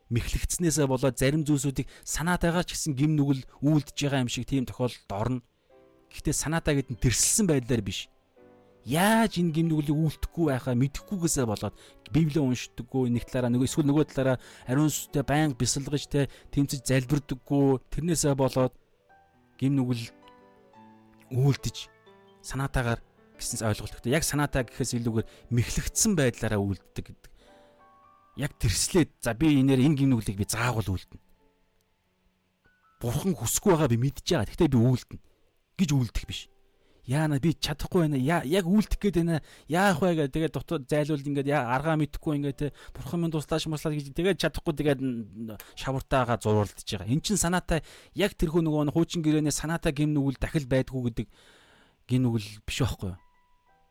[0.10, 5.14] Мэхлэгдснээсээ болоод зарим зүйлсүүдийг санаатайгаар ч гэсэн гим нүгэл үйлдэж байгаа юм шиг тийм тохиолдолд
[5.14, 5.46] орно.
[6.10, 8.10] Гэхдээ санаатаа гэдэг нь тэрсэлсэн байдлаар биш
[8.90, 11.76] яаж энэ гимнүглийг үйлдэхгүй байхаа мэдэхгүйгээсээ болоод
[12.10, 17.86] Библийг уншдаггүй нэг талаараа нөгөө эсвэл нөгөө талаараа ариун сүнстэй байнга бясалгаж те тэмцэж залбирдаггүй
[17.94, 18.74] тэрнээсээ болоод
[19.62, 20.10] гимнүгэл
[21.30, 21.78] үйлдэж
[22.42, 23.02] санаатаагаар
[23.38, 24.10] гэсэн ойлголттой.
[24.10, 27.32] Яг санаатаа гэхээс илүүгээр мэхлэгдсэн байдлаараа үйлддэг гэдэг.
[28.42, 31.22] Яг тэрслээд за би энээр энэ гимнүглийг би заавал үйлдэнэ.
[33.00, 34.50] Бурхан хүсэхгүй байгаа би мэдж байгаа.
[34.50, 35.22] Гэхдээ би үйлдэнэ
[35.78, 36.50] гэж үйлдэх биш
[37.06, 38.18] яана би чадахгүй байна.
[38.20, 39.42] Яг үлдэх гээд байна.
[39.68, 43.94] Яах вэ гэдэг тэгээд дотор зайлуул ингээд аргаа мэдхгүй ингээд те бурхан минь туслаач маслаа
[43.94, 45.00] гэж тэгээд чадахгүй тэгээд
[45.76, 47.08] шавартаага зурвалдж байгаа.
[47.08, 47.82] Эн чин санаатай
[48.14, 51.28] яг тэрхүү нөгөө хуучин гэрээнээ санаатай гим нүгэл дахил байдгүй гэдэг
[52.10, 53.14] гин нүгэл биш байхгүй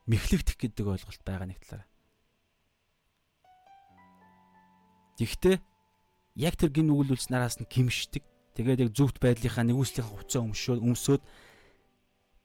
[0.09, 1.89] мэхлэгдэх гэдэг ойлголт байгаа нэг талаараа.
[5.19, 5.57] Тэгэхдээ
[6.39, 8.23] яг тэр гин нүгэл үлс нараас нь гимшдэг.
[8.55, 11.23] Тэгээд яг зөвхт байдлынхаа нэгүслийнхаа хувцас өмшөө өмсөөд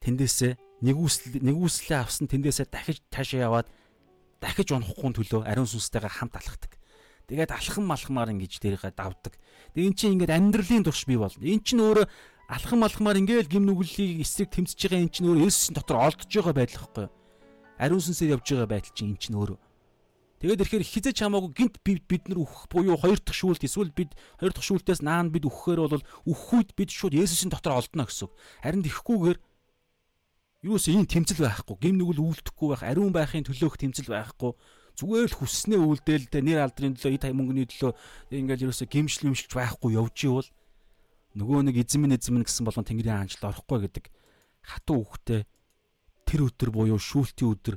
[0.04, 0.52] тэндээсээ
[0.84, 3.68] нэгүсэл нэгүслээ авсан тэндээсээ дахиж таашаа яваад
[4.44, 6.72] дахиж унахгүй төлөө ариун сүнстэйгээ хамт алхдаг.
[7.24, 9.40] Тэгээд алхам малхмаар ингэж дээрээ давдаг.
[9.72, 11.40] Тэгээд эн чинь ингээд амьдралын турш бий болно.
[11.40, 12.04] Эн чинь өөрөө
[12.52, 16.52] алхам малхмаар ингээд гим нүглийг эсрэг тэмцэж байгаа эн чинь өөрөө Есүсийн дотор олдож байгаа
[16.52, 17.08] байдал хэвгүй.
[17.80, 19.58] Ариун сүнсээр явж байгаа байдал чинь эн чинь өөрөө.
[20.44, 24.52] Тэгээд ирэхээр хизэж хамаагүй гинт бид нар үхэх буюу хоёр дахь шүүлт эсвэл бид хоёр
[24.52, 28.28] дахь шүүлтээс наан бид үхэхээр бол үхэх үед бид шууд Есүсийн дотор олдно гэсэн.
[28.60, 29.38] Харин тэгэхгүйгээр
[30.64, 34.56] юус ийм тэмцэл байхгүй гим нүгэл үйлдэхгүй байх ариун байхын төлөөх тэмцэл байхгүй
[34.96, 37.92] зүгээр л хүснээ үйлдээл дэ нэр алдрын төлөө эд мөнгөний төлөө
[38.32, 40.48] ингээл ерөөсө гимшил юмшилж байхгүй явж ивэл
[41.36, 44.04] нөгөө нэг эзэн минь гэсэн болгон тэнгэрийн хаанчлал орохгүй гэдэг
[44.64, 45.44] хатуу үхтэй
[46.24, 47.76] тэр өдөр буюу шүүлтийн өдөр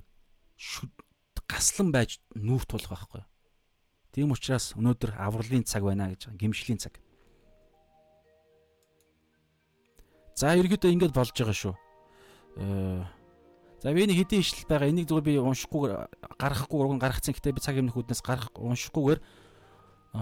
[1.48, 3.24] гаслан байж нүүр тулах байхгүй.
[4.12, 7.00] Тийм учраас өнөөдөр авралын цаг байна гэж гимшлийн цаг.
[10.36, 11.87] За ерөөдөө ингэж болж байгаа шүү.
[12.58, 13.06] Э,
[13.82, 14.90] за би нэг хэдийн ишлэл байгаа.
[14.90, 15.94] Энийг зүгээр би уншихгүй
[16.42, 19.22] гаргахгүй урган гаргацсан гэхдээ би цаг юмны хүднээс гарах уншихгүйгээр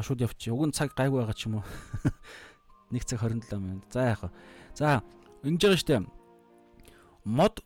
[0.03, 0.51] шууд явчих.
[0.51, 1.65] Уг нь цаг гайгүй байгаа ч юм уу.
[2.91, 3.87] 1 цаг 27 минут.
[3.91, 4.29] За яах вэ?
[4.75, 5.03] За
[5.43, 5.95] ингэж байгаа штэ.
[7.23, 7.63] Мод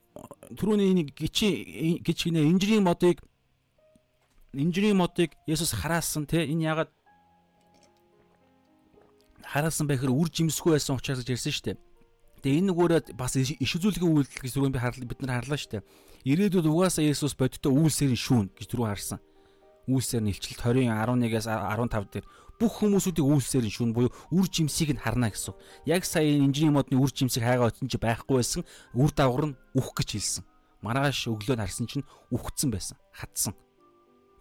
[0.54, 3.20] түрүүний нэг гिचи гिच гинэ инжирийн модыг
[4.54, 6.92] инжирийн модыг Есүс хараасан те энэ ягаад
[9.44, 11.89] хараасан байхэр үр жимсгүй байсан учраас гэж ярьсан штэ.
[12.40, 15.84] Тэгээ энэ нүгээрээ бас иш үзүүлгийн үйлдэл гэж түрүүн би харлаа бид нар харлаа дээ.
[16.24, 19.20] Ирээдүйд угаасаа Есүс бодиттой үйлсээр нь шүүн гэж түрүү харсан.
[19.88, 22.26] Үйлсээр нь илчилт 20 11-ээс 15 дээр
[22.60, 25.56] бүх хүмүүсүүдийг үйлсээр нь шүүн буюу үр жимсийг нь харна гэсэн.
[25.88, 28.68] Яг сая инженерийн модны үр жимсийг хайгаа очсон чи байхгүй байсан.
[28.92, 30.44] Үр дагавар нь үхэх гэж хэлсэн.
[30.84, 33.00] Маргааш өглөө харсан чинь үхсэн байсан.
[33.16, 33.56] Хатсан.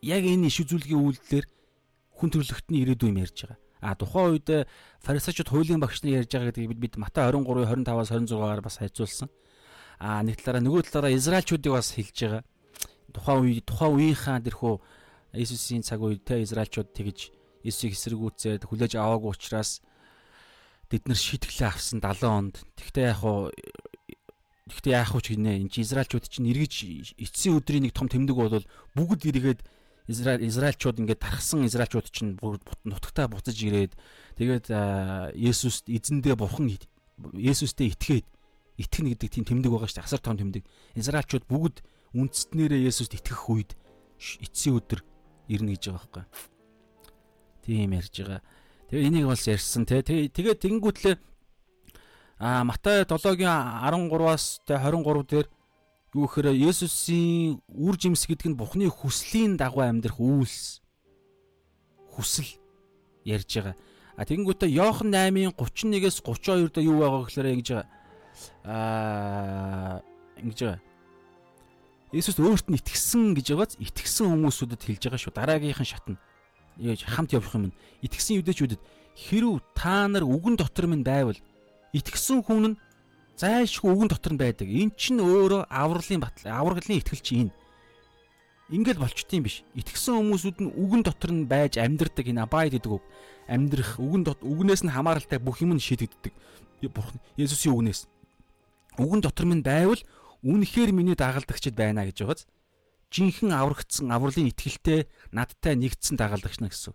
[0.02, 1.46] Яг энэ иш үзүүлгийн үйлдэлээр
[2.18, 3.58] хүн төрлөختний ирээдүй юм ярьж байгаа.
[3.80, 4.66] А тухайн үед
[5.02, 9.28] фарисеучуд хуулийн багш нар ярьж байгаа гэдгийг бид Матай 23-25-аас 26-аар бас хайцуулсан.
[9.98, 12.42] А нэг талаараа нөгөө талаараа Израильчуудыг бас хэлж байгаа.
[13.14, 14.74] Тухайн үе тухайн үеийнхаа тэрхүү
[15.38, 17.30] Иесусийн цаг үед те Израильчууд тэгж
[17.62, 19.82] Иесусийг эсэргүүцээд хүлээж аваагүй учраас
[20.90, 22.54] бид нар шийтгэлээ авсан 70 онд.
[22.74, 23.50] Тэгтээ яг уу
[24.68, 26.74] Тэгтээ яах вэ гинэ энэ чи Израильчууд чинь эргэж
[27.16, 29.60] эцсийн өдрийн нэг том тэмдэг бол бүгд эргээд
[30.08, 33.92] Израиль Израильчууд ингээд тархсан Израильчууд чинь нутагтаа буцаж ирээд
[34.40, 34.72] тэгээд
[35.36, 36.72] Есүст эзэндээ бурхан
[37.36, 38.26] Есүстэй итгээд
[38.78, 40.08] итгэнэ гэдэг тийм тэмдэг байгаа шүү дээ.
[40.08, 40.64] Асар том тэмдэг.
[40.94, 41.82] Израильчууд бүгд
[42.14, 43.74] үндэстнэрээ Есүст итгэх үед
[44.16, 45.02] эцсийн өдөр
[45.50, 46.24] ирнэ гэж байгаа байхгүй.
[47.66, 48.40] Тийм ярьж байгаа.
[48.88, 50.00] Тэгээ энийг бас ярьсан те.
[50.00, 51.16] Тэгээ тэгэнгүүтлээ
[52.38, 55.46] а Матай 7-гийн 13-аас те 23 дээр
[56.14, 60.80] юу гэхээр Есүсийн үр жимс гэдэг нь Бурхны хүслийн дагуу амьдрах үйлс
[62.16, 62.48] хүсэл
[63.28, 63.76] ярьж байгаа.
[64.16, 67.88] А тэгэнгүүтээ Иохан 8-ын 31-ээс 32 дээр юу байгаа гэхээр ингэж байгаа.
[68.64, 69.96] Аа
[70.40, 70.80] ингэж байгаа.
[72.16, 75.36] Есүс өөрт нь итгэсэн гэж байгааз итгэсэн хүмүүсүүдэд хэлж байгаа шүү.
[75.36, 76.16] Дараагийнхан шатна.
[76.80, 77.76] Яаж хамт явах юм.
[78.00, 78.80] Итгэсэн юдэчүүдэд
[79.12, 81.36] хэрв та нар үгэн дотор минь байвал
[81.92, 82.78] итгэсэн хүн нь
[83.38, 84.68] зайлшгүй үгэн дотор нь байдаг.
[84.68, 87.54] Эн чинь өөрөө авралын батал, авраглын итгэлч энэ.
[88.68, 89.64] Ингээд болчт юм биш.
[89.78, 93.04] Итгэсэн хүмүүсүүд нь үгэн дотор нь байж амьдрдаг энэ абайд гэдэг үг.
[93.48, 96.34] Амьдрах үгэн дот үгнээс нь хамааралтай бүх юм нь шийдэгддэг.
[96.92, 98.04] Бурхан Есүсийн үгнээс.
[99.00, 100.02] Үгэн дотор минь байвал
[100.44, 102.42] үнэхээр миний дагалдагчд байна гэж байгааз
[103.10, 106.92] жинхэнэ аврагдсан авралын итгэлтэй надтай нэгдсэн дагалдагч на гэсэн.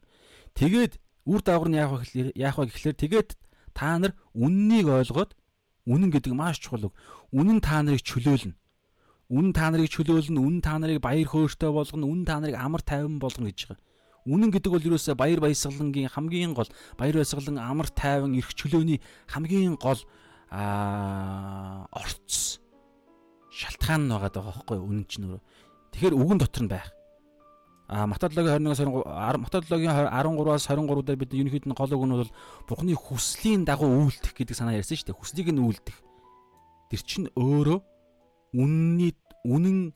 [0.54, 3.30] Тэгээд үр дагавар нь яах вэ яах вэ гэхлээр тэгээд
[3.74, 5.34] та нар үннийг ойлгоод
[5.88, 6.94] үнэн гэдэг маш чухал үг.
[7.36, 8.56] Үнэн та нарыг чөлөөлнө.
[9.34, 13.20] Үнэн та нарыг чөлөөлнө, үнэн та нарыг баяр хөөртэй болгоно, үнэн та нарыг амар тайван
[13.20, 13.84] болгоно гэж байгаа.
[14.24, 19.76] Үнэн гэдэг бол ерөөсөө баяр баясгалангийн хамгийн гол баяр баясгалан амар тайван эрх чөлөөний хамгийн
[19.76, 20.00] гол
[20.48, 22.64] аа орц
[23.52, 25.44] шалтгаан нь байгаа даа байхгүй үнэн чинь өөрөө.
[25.92, 26.88] Тэгэхээр үгэн дотор нь байх.
[27.94, 32.32] А Матадлогийн 21-аас 23 Матадлогийн 13-аас 23 дээр бид ерөнхийд нь гол үг нь бол
[32.66, 35.20] Бурхны хүслийн дагуу үйлдэх гэдэг санаа ярьсан шүү дээ.
[35.22, 35.98] Хүслийг нь үйлдэх.
[36.90, 37.86] Тэр чинь өөрөө
[38.58, 39.14] үнний
[39.46, 39.94] үнэн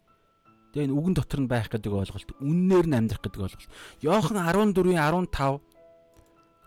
[0.77, 2.37] тэгээ үгэн дотор нь байх гэдэг ойлголт.
[2.37, 3.73] Үннээр нь амьдрах гэдэг ойлголт.
[4.05, 5.01] Йохан 14-ийн
[5.33, 5.57] 15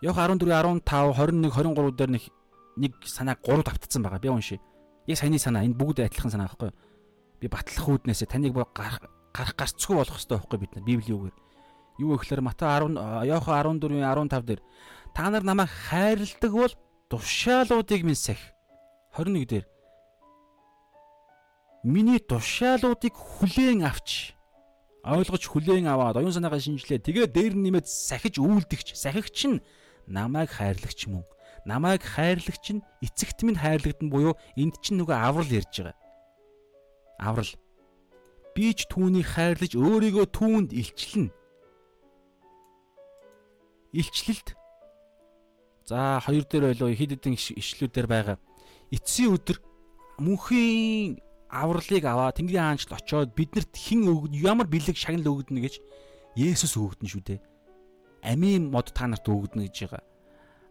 [0.03, 2.23] Йохан 14-ийн 15 21 23 дээр нэг
[2.75, 4.19] нэг санаа гурав давтцсан байгаа.
[4.19, 4.59] Би уншия.
[5.07, 6.79] Яг саяны санаа энэ бүгд адилхан санаа байхгүй юу?
[7.39, 11.37] Би батлах үүднээс таныг гарах гарах гарцгүй болох хэрэгтэй байхгүй бид нар Библийн үгээр.
[11.99, 14.61] Юу гэхээр Матай 10 Иохан 14-ийн 15 дээр
[15.15, 16.73] та нар намайг хайрладаг бол
[17.09, 18.41] тушаалуудыг минь сах.
[19.17, 19.65] 21 дээр
[21.83, 24.37] Миний тушаалуудыг хүлээн авч
[25.01, 27.01] ойлгож хүлээн аваад оюун санаагаа шинжилээ.
[27.01, 29.63] Тэгээ дээр нэмээд сахиж үйлдэгч, сахигч нь
[30.05, 31.25] намайг хайрлагч мөн
[31.65, 35.97] намайг хайрлагч нь эцэгт минь хайрлагдана буюу энд чинь нөгөө аврал ярьж байгаа.
[37.19, 37.51] Аврал.
[38.55, 41.31] Би ч түүнийг хайрлаж өөрийгөө түүнд илчлэнэ.
[43.95, 44.55] Илчлэлт.
[45.87, 48.37] За хоёр дээр байлоо хэд хэдэн ишлүүдээр байгаа.
[48.91, 49.59] Эцсийн өдөр
[50.19, 51.19] мөнхийн
[51.51, 54.07] авралыг аваа Тэнгэрийн хаанчлал очоод биднэрт хэн
[54.39, 55.75] ямар бэлэг шагнал өгдөнө гэж
[56.39, 57.39] Есүс өгдөн шүү дээ.
[58.23, 60.03] Амийн мод та нарт өгдөнө гэж байгаа.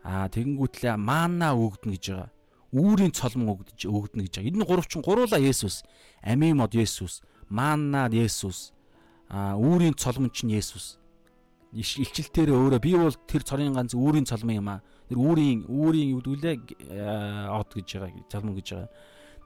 [0.00, 2.30] Аа тэгэнгүүтлээ маана өгдөн гэж байгаа.
[2.72, 4.48] Үүрийн цолмон өгдөн гэж байгаа.
[4.48, 5.84] Энэ гурав чинь гуруула Есүс.
[6.24, 7.20] Амийн мод Есүс,
[7.50, 8.72] маана Есүс.
[9.28, 10.96] Аа үүрийн цолмон чинь Есүс.
[11.74, 14.80] Илчилтээр өөрөө би бол тэр цорын ганц үүрийн цолмон юм аа.
[15.10, 16.56] Тэр үүрийн үүрийн юу гэдгүүлээ
[17.50, 18.26] од гэж байгаа.
[18.30, 18.90] Цолмон гэж байгаа.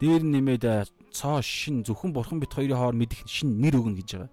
[0.00, 0.64] Дээр нэмээд
[1.12, 4.32] цоо шин зөвхөн бурхан бит хоёрын хоор мэдих шин нэр өгнө гэж байгаа.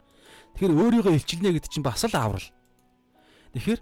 [0.55, 2.47] Тэгэхээр өөрийгөө илчилнэ гэдэг чинь бас л аврал.
[3.55, 3.81] Тэгэхээр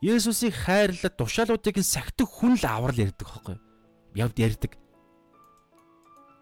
[0.00, 3.56] Есүсийг хайрлаад тушаалуудыг нь сахидаг хүн л аврал ярьдаг хөөхгүй.
[4.16, 4.72] Явд ярьдаг.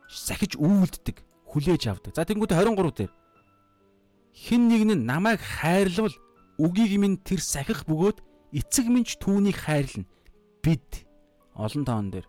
[0.06, 2.12] Сахиж үйлддэг, хүлээж авдаг.
[2.14, 3.12] За тэнгуүтэ 23 дээр
[4.34, 6.14] хин нэг нь намайг хайрлавал
[6.60, 8.20] үгийг минь тэр сахих бөгөөд
[8.52, 10.06] эцэг минь ч түүнийг хайрлна.
[10.62, 11.08] Бид
[11.56, 12.26] олон тоон дээр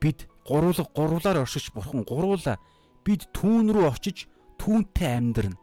[0.00, 2.56] бид гуруулга гуруулаар оршиж бурхан гуруула
[3.04, 4.28] бид түүн рүү очиж
[4.60, 5.58] түүнтэй амьдрна.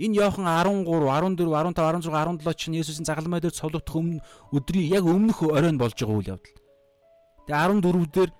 [0.00, 4.24] Энэ Иохан 13, 14, 15, 16, 17 чинь Есүсийн загалмай дээр цовлогдох өмнө
[4.56, 6.56] өдрийн яг өмнөх оройн болж байгаа үйл явдал.
[7.44, 8.30] Тэгээ 14 дээр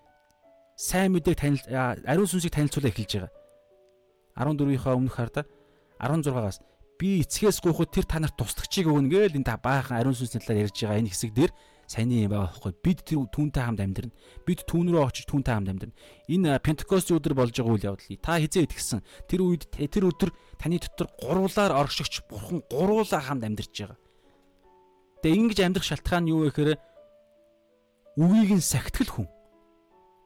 [0.80, 1.60] сайн мэдээг танил
[2.08, 3.32] ариун сүнсийг танилцуулаа эхэлж байгаа.
[4.40, 5.44] 14-ийнхаа өмнөх хараа
[6.00, 6.64] 16-аас
[7.00, 10.68] би эцгээс гуйхад тэр та нарт туслагчийг өгнө гээл энэ та баахан ариун сүнсний талаар
[10.68, 11.52] ярьж байгаа энэ хэсэг дээр
[11.88, 12.72] саяны юм байгаа байхгүй.
[12.84, 14.12] Бид тэр түүнтэй хамт амьдрна.
[14.44, 15.96] Бид түүн рүү очиж түүнтэй хамт амьдрна.
[16.28, 19.00] Энэ пентекост өдөр болж байгаа үйл явдал та хизээ итгэсэн.
[19.26, 20.30] Тэр үед тэр өдөр
[20.60, 23.98] таны дотор гуруулаар оршигч бурхан гуруулаа хамт амьдарч байгаа.
[25.24, 26.78] Тэгээ ингэж амьдрах шалтгаан юу вэ гэхээр
[28.22, 29.28] үгийг нь сахитгэл хүн.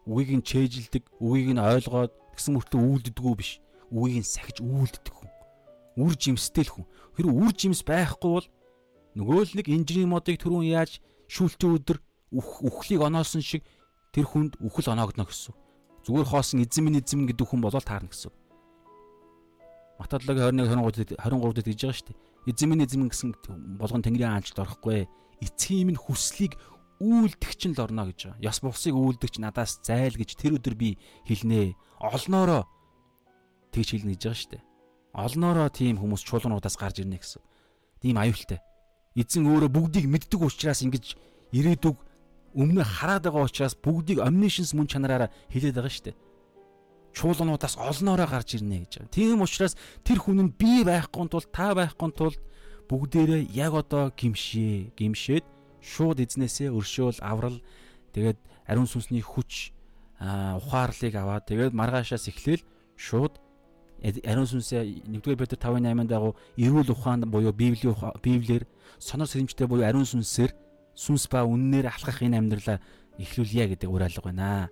[0.05, 3.64] Үгийг нь чэйжилдэг үгийг нь ойлгоод тэгсэн мөртөө үйлддэггүй биш
[3.95, 5.31] үгийг нь сахиж үйлддэг хүн
[6.03, 8.49] үр жимстэй л хүн хэрэг үр жимс байхгүй бол
[9.15, 10.99] нөгөө л нэг инженерийн модыг түрүүн яаж
[11.31, 11.99] шүүлтийн өдөр
[12.35, 13.62] үхлийг оноосон шиг
[14.11, 15.55] тэр хүнд үхэл оноогдно гэсэн.
[16.07, 18.35] Зүгээр хоосон эзэн минь гэдэг хүн болол таарна гэсэн.
[19.99, 22.19] Матадлогийн 21 23 23 дэд гэж байгаа шүү дээ.
[22.51, 23.31] Эзэн минь гэсэн
[23.79, 25.07] болгон Тэнгэрийн хаанчлалд орохгүй.
[25.39, 26.59] Эцгийн минь хүслийг
[26.99, 28.43] үйлдэгч нь л орно гэж байгаа.
[28.43, 31.79] Яс бусыг үйлдэгч надаас зайл гэж тэр өдөр би хэлнэ.
[32.03, 32.66] Олноороо
[33.74, 34.62] тэгж хэлнэ гэж байгаа шүү дээ.
[35.14, 37.42] Олноороо тийм хүмүүс чуулгануудаас гарч ирнэ гэсэн.
[38.02, 38.62] Тийм аюултай.
[39.18, 41.14] Эзэн өөрөө бүгдийг мэддэг учраас ингэж
[41.55, 41.96] ирээдүг
[42.55, 46.18] өмнө хараад байгаа учраас бүгдийг omniscience мөн чанараараа хилээд байгаа шүү дээ.
[47.14, 49.14] Чуулгануудаас олноороо гарч ирнэ гэж байгаа.
[49.14, 52.34] Тийм учраас тэр хүн нь би байхгүй тул та байхгүй тул
[52.90, 54.98] бүгдээрээ яг одоо гимшээ.
[54.98, 55.46] Гимшээд
[55.78, 57.62] шууд эзнээсээ өршөөл аврал
[58.14, 59.74] тэгээд ариун сүнсний хүч
[60.18, 62.64] ухаарлыг аваад тэгээд маргаашаас эхлээл
[62.96, 63.38] шууд
[64.05, 68.68] ариун сүнсээ 1-р Петр 5:8-ын дагуу эрүүл ухаанд буюу библийн библиэр
[69.01, 70.52] сонор сэрэмжтэй буюу ариун сүнсээр
[70.93, 72.78] сүнс ба үннээр алхах энэ амьдралаа
[73.16, 74.68] эхлүүлье гэдэг уриалга байна.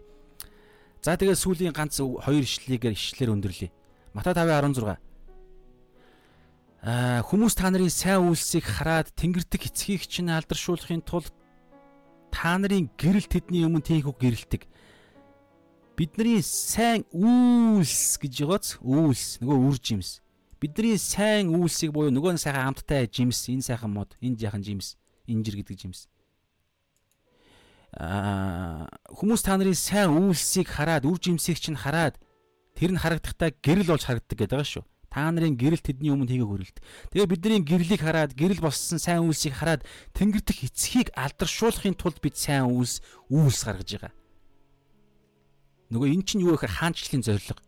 [1.00, 3.70] За тэгээд сүүлийн ганц хоёр ишлэлийг ишлэлээр өндөрлөе.
[4.12, 5.00] Матай 5:16.
[6.82, 11.30] Аа хүмүүс та нарын сайн үйлсийг хараад тэнгэрдэг эцгийг чинь алдаршуулахын тулд
[12.34, 14.62] та нарын гэрэл тэдний өмнө тийхүү гэрэлтэг
[15.96, 19.40] бидний сайн үйлс гэж байгааз үйлс.
[19.42, 20.20] Нөгөө үр жимс.
[20.60, 23.48] Бидний сайн үйлсийг буюу нөгөө сайхан амттай жимс.
[23.52, 24.16] Энэ сайхан мод.
[24.20, 24.96] Энэ яхан жимс.
[25.26, 26.08] Инжир гэдэг жимс.
[27.92, 32.16] Аа хүмүүс та нарын сайн үйлсийг хараад үр жимсийг чинь хараад
[32.72, 34.84] тэр нь харагдахдаа гэрэл болж харагддаг гэдэг байгаа шүү.
[35.12, 36.78] Та нарын гэрэл тэдний өмнө хийгээ хөрөлт.
[37.12, 39.84] Тэгээ бидний гэрлийг хараад гэрэл болсон сайн үйлсийг хараад
[40.16, 44.12] тэнгэр дэх эцгийг алдаршуулахын тулд бид сайн үйлс үйлс гаргаж байгаа.
[45.92, 47.60] Нөгөө эн чинь юу гэхээр хаанчлалын зорилго.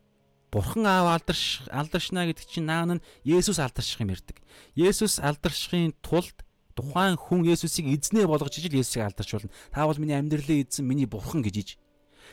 [0.49, 4.41] Бурхан аав алдарш алдаршна гэдэг чинь наан нь Есүс алдарших юм ярддаг.
[4.73, 6.33] Есүс алдаршихын тулд
[6.73, 9.53] тухайн хүн Есүсийг эзнээ болгож ижил Есүсийг алдаршуулна.
[9.69, 11.69] Та бол миний амьдралын эзэн, миний бурхан гэж иж.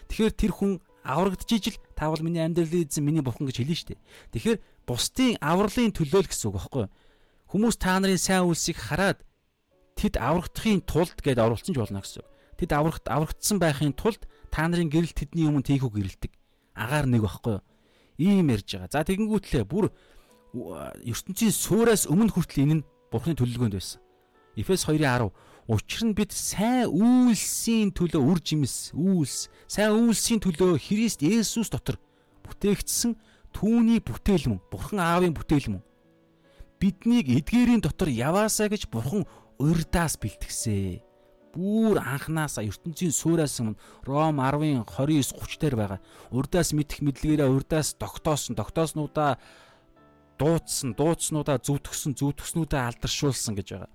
[0.07, 3.89] Тэгэхээр тэр хүн аврагдж ижил та бол миний амьдралын эзэн, миний бурхан гэж хэлнэ шүү
[3.91, 4.01] дээ.
[4.31, 4.57] Тэгэхээр
[4.87, 6.93] бусдын авралын төлөө л гэсэн үг байхгүй юу?
[7.51, 9.19] Хүмүүс та нарын сайн үйлсийг хараад
[9.99, 12.23] тэд аврагдахын тулд гэд оруулсан ч болно гэсэн.
[12.55, 16.31] Тэд аврагт аврагдсан байхын тулд та нарын гэрэл тэдний өмнө тийхүү гэрэлдэг.
[16.75, 17.63] Агаар нэг байхгүй юу?
[18.19, 18.91] Ийм ярьж байгаа.
[18.91, 19.89] За тэгэнгүүтлээ бүр
[20.53, 23.99] ертөнцийн суураас өмнө хүртэл энэ нь Бурхны төлөвлөгөөнд байсан.
[24.55, 25.31] Эфес 2:10
[25.71, 31.95] Учир нь бид сайн үйлсийн төлөө үр жимс, үйлс, сайн үйлсийн төлөө Христ Есүс дотор
[32.43, 33.15] бүтээгдсэн
[33.55, 34.59] түүний бүтээл мөн.
[34.67, 35.83] Бурхан аавын бүтээл мөн.
[36.81, 39.23] Биднийг эдгээрийн дотор яваасаа гэж Бурхан
[39.61, 40.99] урдаас бэлтгэсэн
[41.51, 43.75] бүр анханасаа ертөнцийн суураас өмнө
[44.07, 45.99] Ром 10-ын 29 30 дээр байгаа.
[46.31, 49.35] Урдаас мэдэх мэдлэгээрээ урдаас тогтоосон, тогтооснуудаа
[50.39, 53.91] дуудсан, дуудснуудаа зүвтгсэн, зүвтгснүүдээ алдаршуулсан гэж байгаа.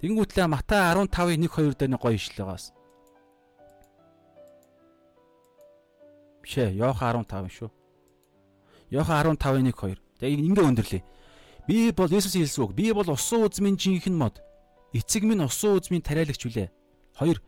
[0.00, 2.72] Тэнгүүтлээ Матай 15-ын 1 2 дээр нэг гоё ишлэл байгаас.
[6.44, 7.70] Бишээ, Йохан 15 шүү.
[8.94, 9.98] Йохан 15-ын 1 2.
[10.20, 11.02] Тэгээ ингээ өндөрлөе.
[11.66, 12.72] Би бол Есүсийн хэлсэн үг.
[12.76, 14.40] Би бол усан үзмийн жинхэнэ мод.
[14.92, 16.68] Эцэг минь усан үзмийн тариалагч үлээ.
[17.20, 17.38] 2.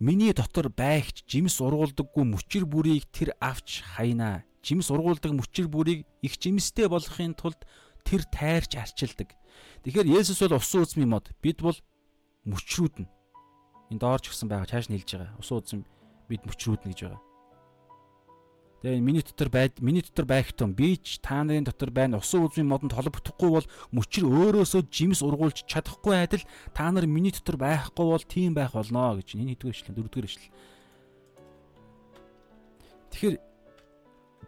[0.00, 4.44] Миний дотор байгч жимс ургуулдаггүй мөчр бүрийг тэр авч хайнаа.
[4.64, 7.60] Жимс ургуулдаг мөчр бүрийг их жимстэй болгохын тулд
[8.04, 9.32] тэр тайрч арчилдаг.
[9.84, 11.32] Тэгэхээр Есүс бол усан үзмийн мод.
[11.40, 11.76] Бид бол
[12.44, 13.08] мөчрүүд нь.
[13.92, 15.36] Энд доорч гисэн байгаа чааш нь хэлж байгаа.
[15.40, 15.80] Усан үзм
[16.28, 17.29] бид мөчрүүд нь гэж байгаа.
[18.80, 22.16] Тэгээ миний дотор байд миний дотор байх тун би ч та нарын дотор байна.
[22.16, 26.40] Усан үзмийн модонд холбогдохгүй бол мөчр өөрөөсөө жимс ургуулж чадахгүй адил
[26.72, 30.52] та нар миний дотор байхгүй бол тийм байх болно гэж энэ хэдвэр ишлэн дөрөвдүгээр ишлэл.
[33.12, 33.36] Тэгэхээр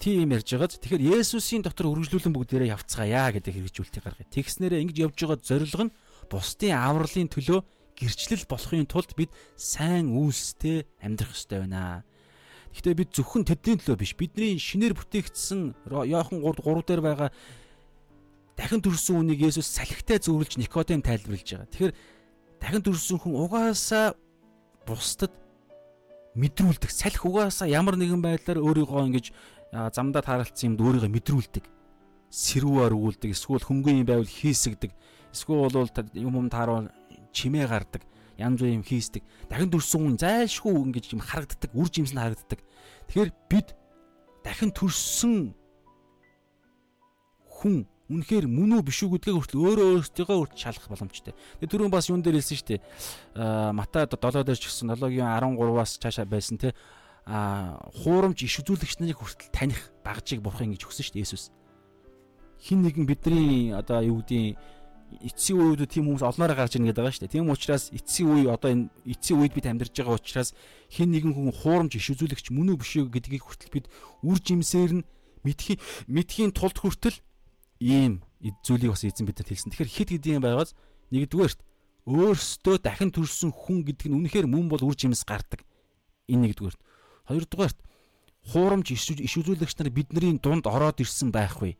[0.00, 4.32] тийм ярьж байгааз тэгэхээр Есүсийн дотор үргэлжлүүлэн бүгдээрээ явцгаая гэдэг хэрэгжүүлэлтийг гаргая.
[4.32, 5.94] Тэгснээрээ ингэж явж байгаа зорилго нь
[6.32, 7.60] бусдын авралын төлөө
[8.00, 9.28] гэрчлэл болохын тулд бид
[9.60, 12.08] сайн үйлстэй амьдрах ёстой байна
[12.72, 14.16] Гэхдээ бид зөвхөн тэдний төлөө биш.
[14.16, 17.30] Бидний шинээр бүтээгдсэн Иохан 3 3 дээр байгаа
[18.56, 21.68] дахин төрсөн үнийг Есүс салхитай зөвөрлж Никодем тайлбарлаж байгаа.
[21.68, 21.94] Тэгэхээр
[22.64, 24.16] дахин төрсөн хүн угаасаа
[24.88, 25.32] бусдад
[26.32, 26.88] мэдрүүлдэг.
[26.88, 29.26] Салхи угаасаа ямар нэгэн байдлаар өөрийгөө ингэж
[29.92, 31.64] замдаа тааралцсан юмд өөрийгөө мэдрүүлдэг.
[32.32, 33.36] Сэрүүээр өгүүлдэг.
[33.36, 34.96] Эсвэл хөнгөн юм байвал хийсгдэг.
[35.28, 36.88] Эсвэл бол юм юм таарвал
[37.36, 38.00] чимээ гардаг
[38.42, 39.22] янз бүрийн юм хийсдэг.
[39.46, 42.60] Дахин төрсөн хүн зайлшгүй ингэж юм харагддаг, үр жимс нь харагддаг.
[43.06, 43.68] Тэгэхээр бид
[44.42, 45.54] дахин төрсөн
[47.46, 51.32] хүн үнэхээр мөн үү биш үү гэдгээ хүртэл өөрөө өөртөө хүртэл шалах боломжтой.
[51.62, 52.80] Тэгээ түрүүн бас юун дээр хэлсэн шүү дээ.
[53.38, 56.74] Аа Матай 7 дээр ч гэсэн 7-гийн 13-аас цаашаа байсан те
[57.24, 61.54] а хуурамч иш үзүүлэгч нарыг хүртэл таних багжийг бурхан гэж өгсөн шүү дээ Есүс.
[62.58, 64.58] Хин нэгэн бидний одоо юу гэдгийг
[65.20, 67.34] эцсийн үед тийм хүмүүс олноороо гарч ирнэ гэдэг байгаа шүү дээ.
[67.36, 70.56] Тийм учраас эцсийн үе одоо энэ эцсийн үед бид амьдарч байгаа учраас
[70.88, 73.86] хэн нэгэн хүн хуурамч иш үзүүлэгч мөн үү биш үү гэдгийг хүртэл бид
[74.24, 75.06] үр жимсээр нь
[75.44, 75.78] мэдхийн
[76.08, 77.18] мэдхийн тулд хүртэл
[77.82, 78.22] ийм
[78.64, 79.70] зүйлийг бас эзэн бидэнд хэлсэн.
[79.74, 80.72] Тэгэхээр хит гэдэг юм байгаас
[81.12, 81.60] нэгдүгээрт
[82.08, 85.62] өөрсдөө дахин төрсэн хүн гэдэг нь үнэхээр мөн бол үр жимс гардаг.
[86.26, 86.80] Энэ нэгдүгээрт.
[87.30, 87.78] Хоёрдугаарт
[88.50, 91.78] хуурамч иш үзүүлэгч нар бидний дунд ороод ирсэн байхгүй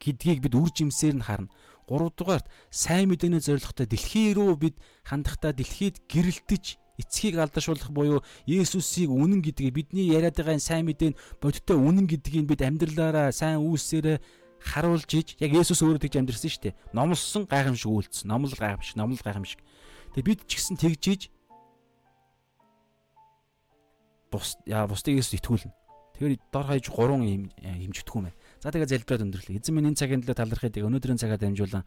[0.00, 1.52] гэдгийг бид үр жимсээр нь харна.
[1.90, 9.42] Гуравдугаарт сайн мэдээний зорилготой дэлхий рүү бид хандахдаа дэлхийд гэрэлтэж эцгийг алдашуулах буюу Есүсийг үнэн
[9.42, 14.22] гэдгийг бидний яриад байгаа сайн мэдээ нь бодиттой үнэн гэдгийг бид амьдралаараа сайн үйлсээрээ
[14.60, 16.78] харуулж иж яг Есүс өөрөө тэгж амьдрсан шүү дээ.
[16.92, 19.60] Номлосон гайхамшиг үйлдэл, номлол гайхамшиг, номлол гайхамшиг.
[20.12, 21.22] Тэгээ бид ч гэсэн тэгж иж
[24.28, 25.72] бус яа бусдыг Есүс итгүүлнэ.
[26.20, 28.36] Тэгэхээр дор хаяж гурван юм хэмжигдэхгүй мэн.
[28.60, 29.56] За тэгээ залбираад өндөрлөө.
[29.56, 31.84] Эзэн минь энэ цагийн төлөө талархыг өнөөдрийн цагаар дамжуулан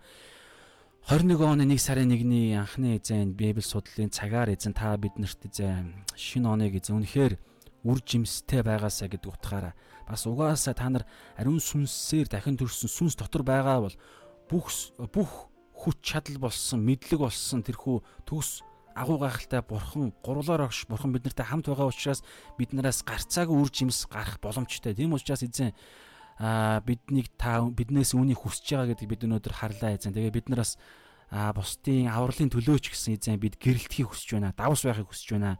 [1.05, 6.49] 21 оны 1 сарын 1-ний анхны эзэн Библи судлалын цагаар эзэн та биднэрт эзэн шинэ
[6.49, 7.37] оныг эзэн үнэхээр
[7.83, 9.75] үр жимстэй байгаасаа гэдэг утгаараа
[10.07, 11.03] бас угаасаа та нар
[11.35, 13.95] ариун сүнсээр дахин төрсөн сүнс дотор байгаа бол
[14.47, 14.71] бүх
[15.11, 18.63] бүх хүч чадал болсон мэдлэг болсон тэрхүү төгс
[18.95, 22.23] агуу гайхалтай бурхан гурлаар огш бурхан биднэртэй хамт байгаа учраас
[22.55, 24.95] биднээс гарцаагүй үр жимс гарах боломжтой.
[24.95, 25.75] Тийм учраас эзэн
[26.39, 30.13] а биднийг та биднээс үүнийг хүсэж байгаа гэдэг бид өнөөдөр харлаа эзэн.
[30.13, 30.77] Тэгээ бид нараас
[31.33, 34.53] а бусдын авралын төлөөч гэсэн эзэн бид гэрэлтхийг хүсэж байна.
[34.53, 35.57] Давс байхыг хүсэж байна.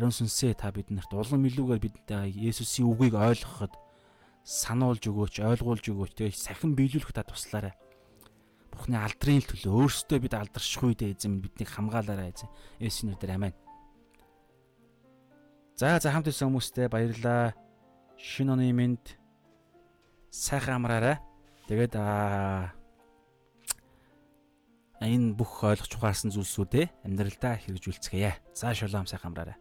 [0.00, 3.74] Ариун сүнсээ та биднэрт улам илүүгээр бид Есүсийн үгийг ойлгоход
[4.44, 6.12] сануулж өгөөч, ойлгуулж өгөөч.
[6.16, 7.76] Тэгээ сахин биелүүлэх та туслаарай.
[8.72, 12.48] Бурхны алдрын төлөө өөрсдөө бид алдарших үедээ эзэн биднийг хамгаалаарай эзэн.
[12.80, 13.58] Есүсийн нэрээр аминь.
[15.76, 17.52] За за хамт ирсэн хүмүүстээ баярлалаа.
[18.16, 19.19] Шинэ оны мэнд
[20.30, 21.18] сайхан амраарай.
[21.68, 22.74] Тэгээд аа
[25.02, 28.54] энэ бүх ойлгож ухаарсан зүйлсүүдээ амьдралдаа хэрэгжүүлцгээе.
[28.54, 29.58] За шалом сайхан амраарай.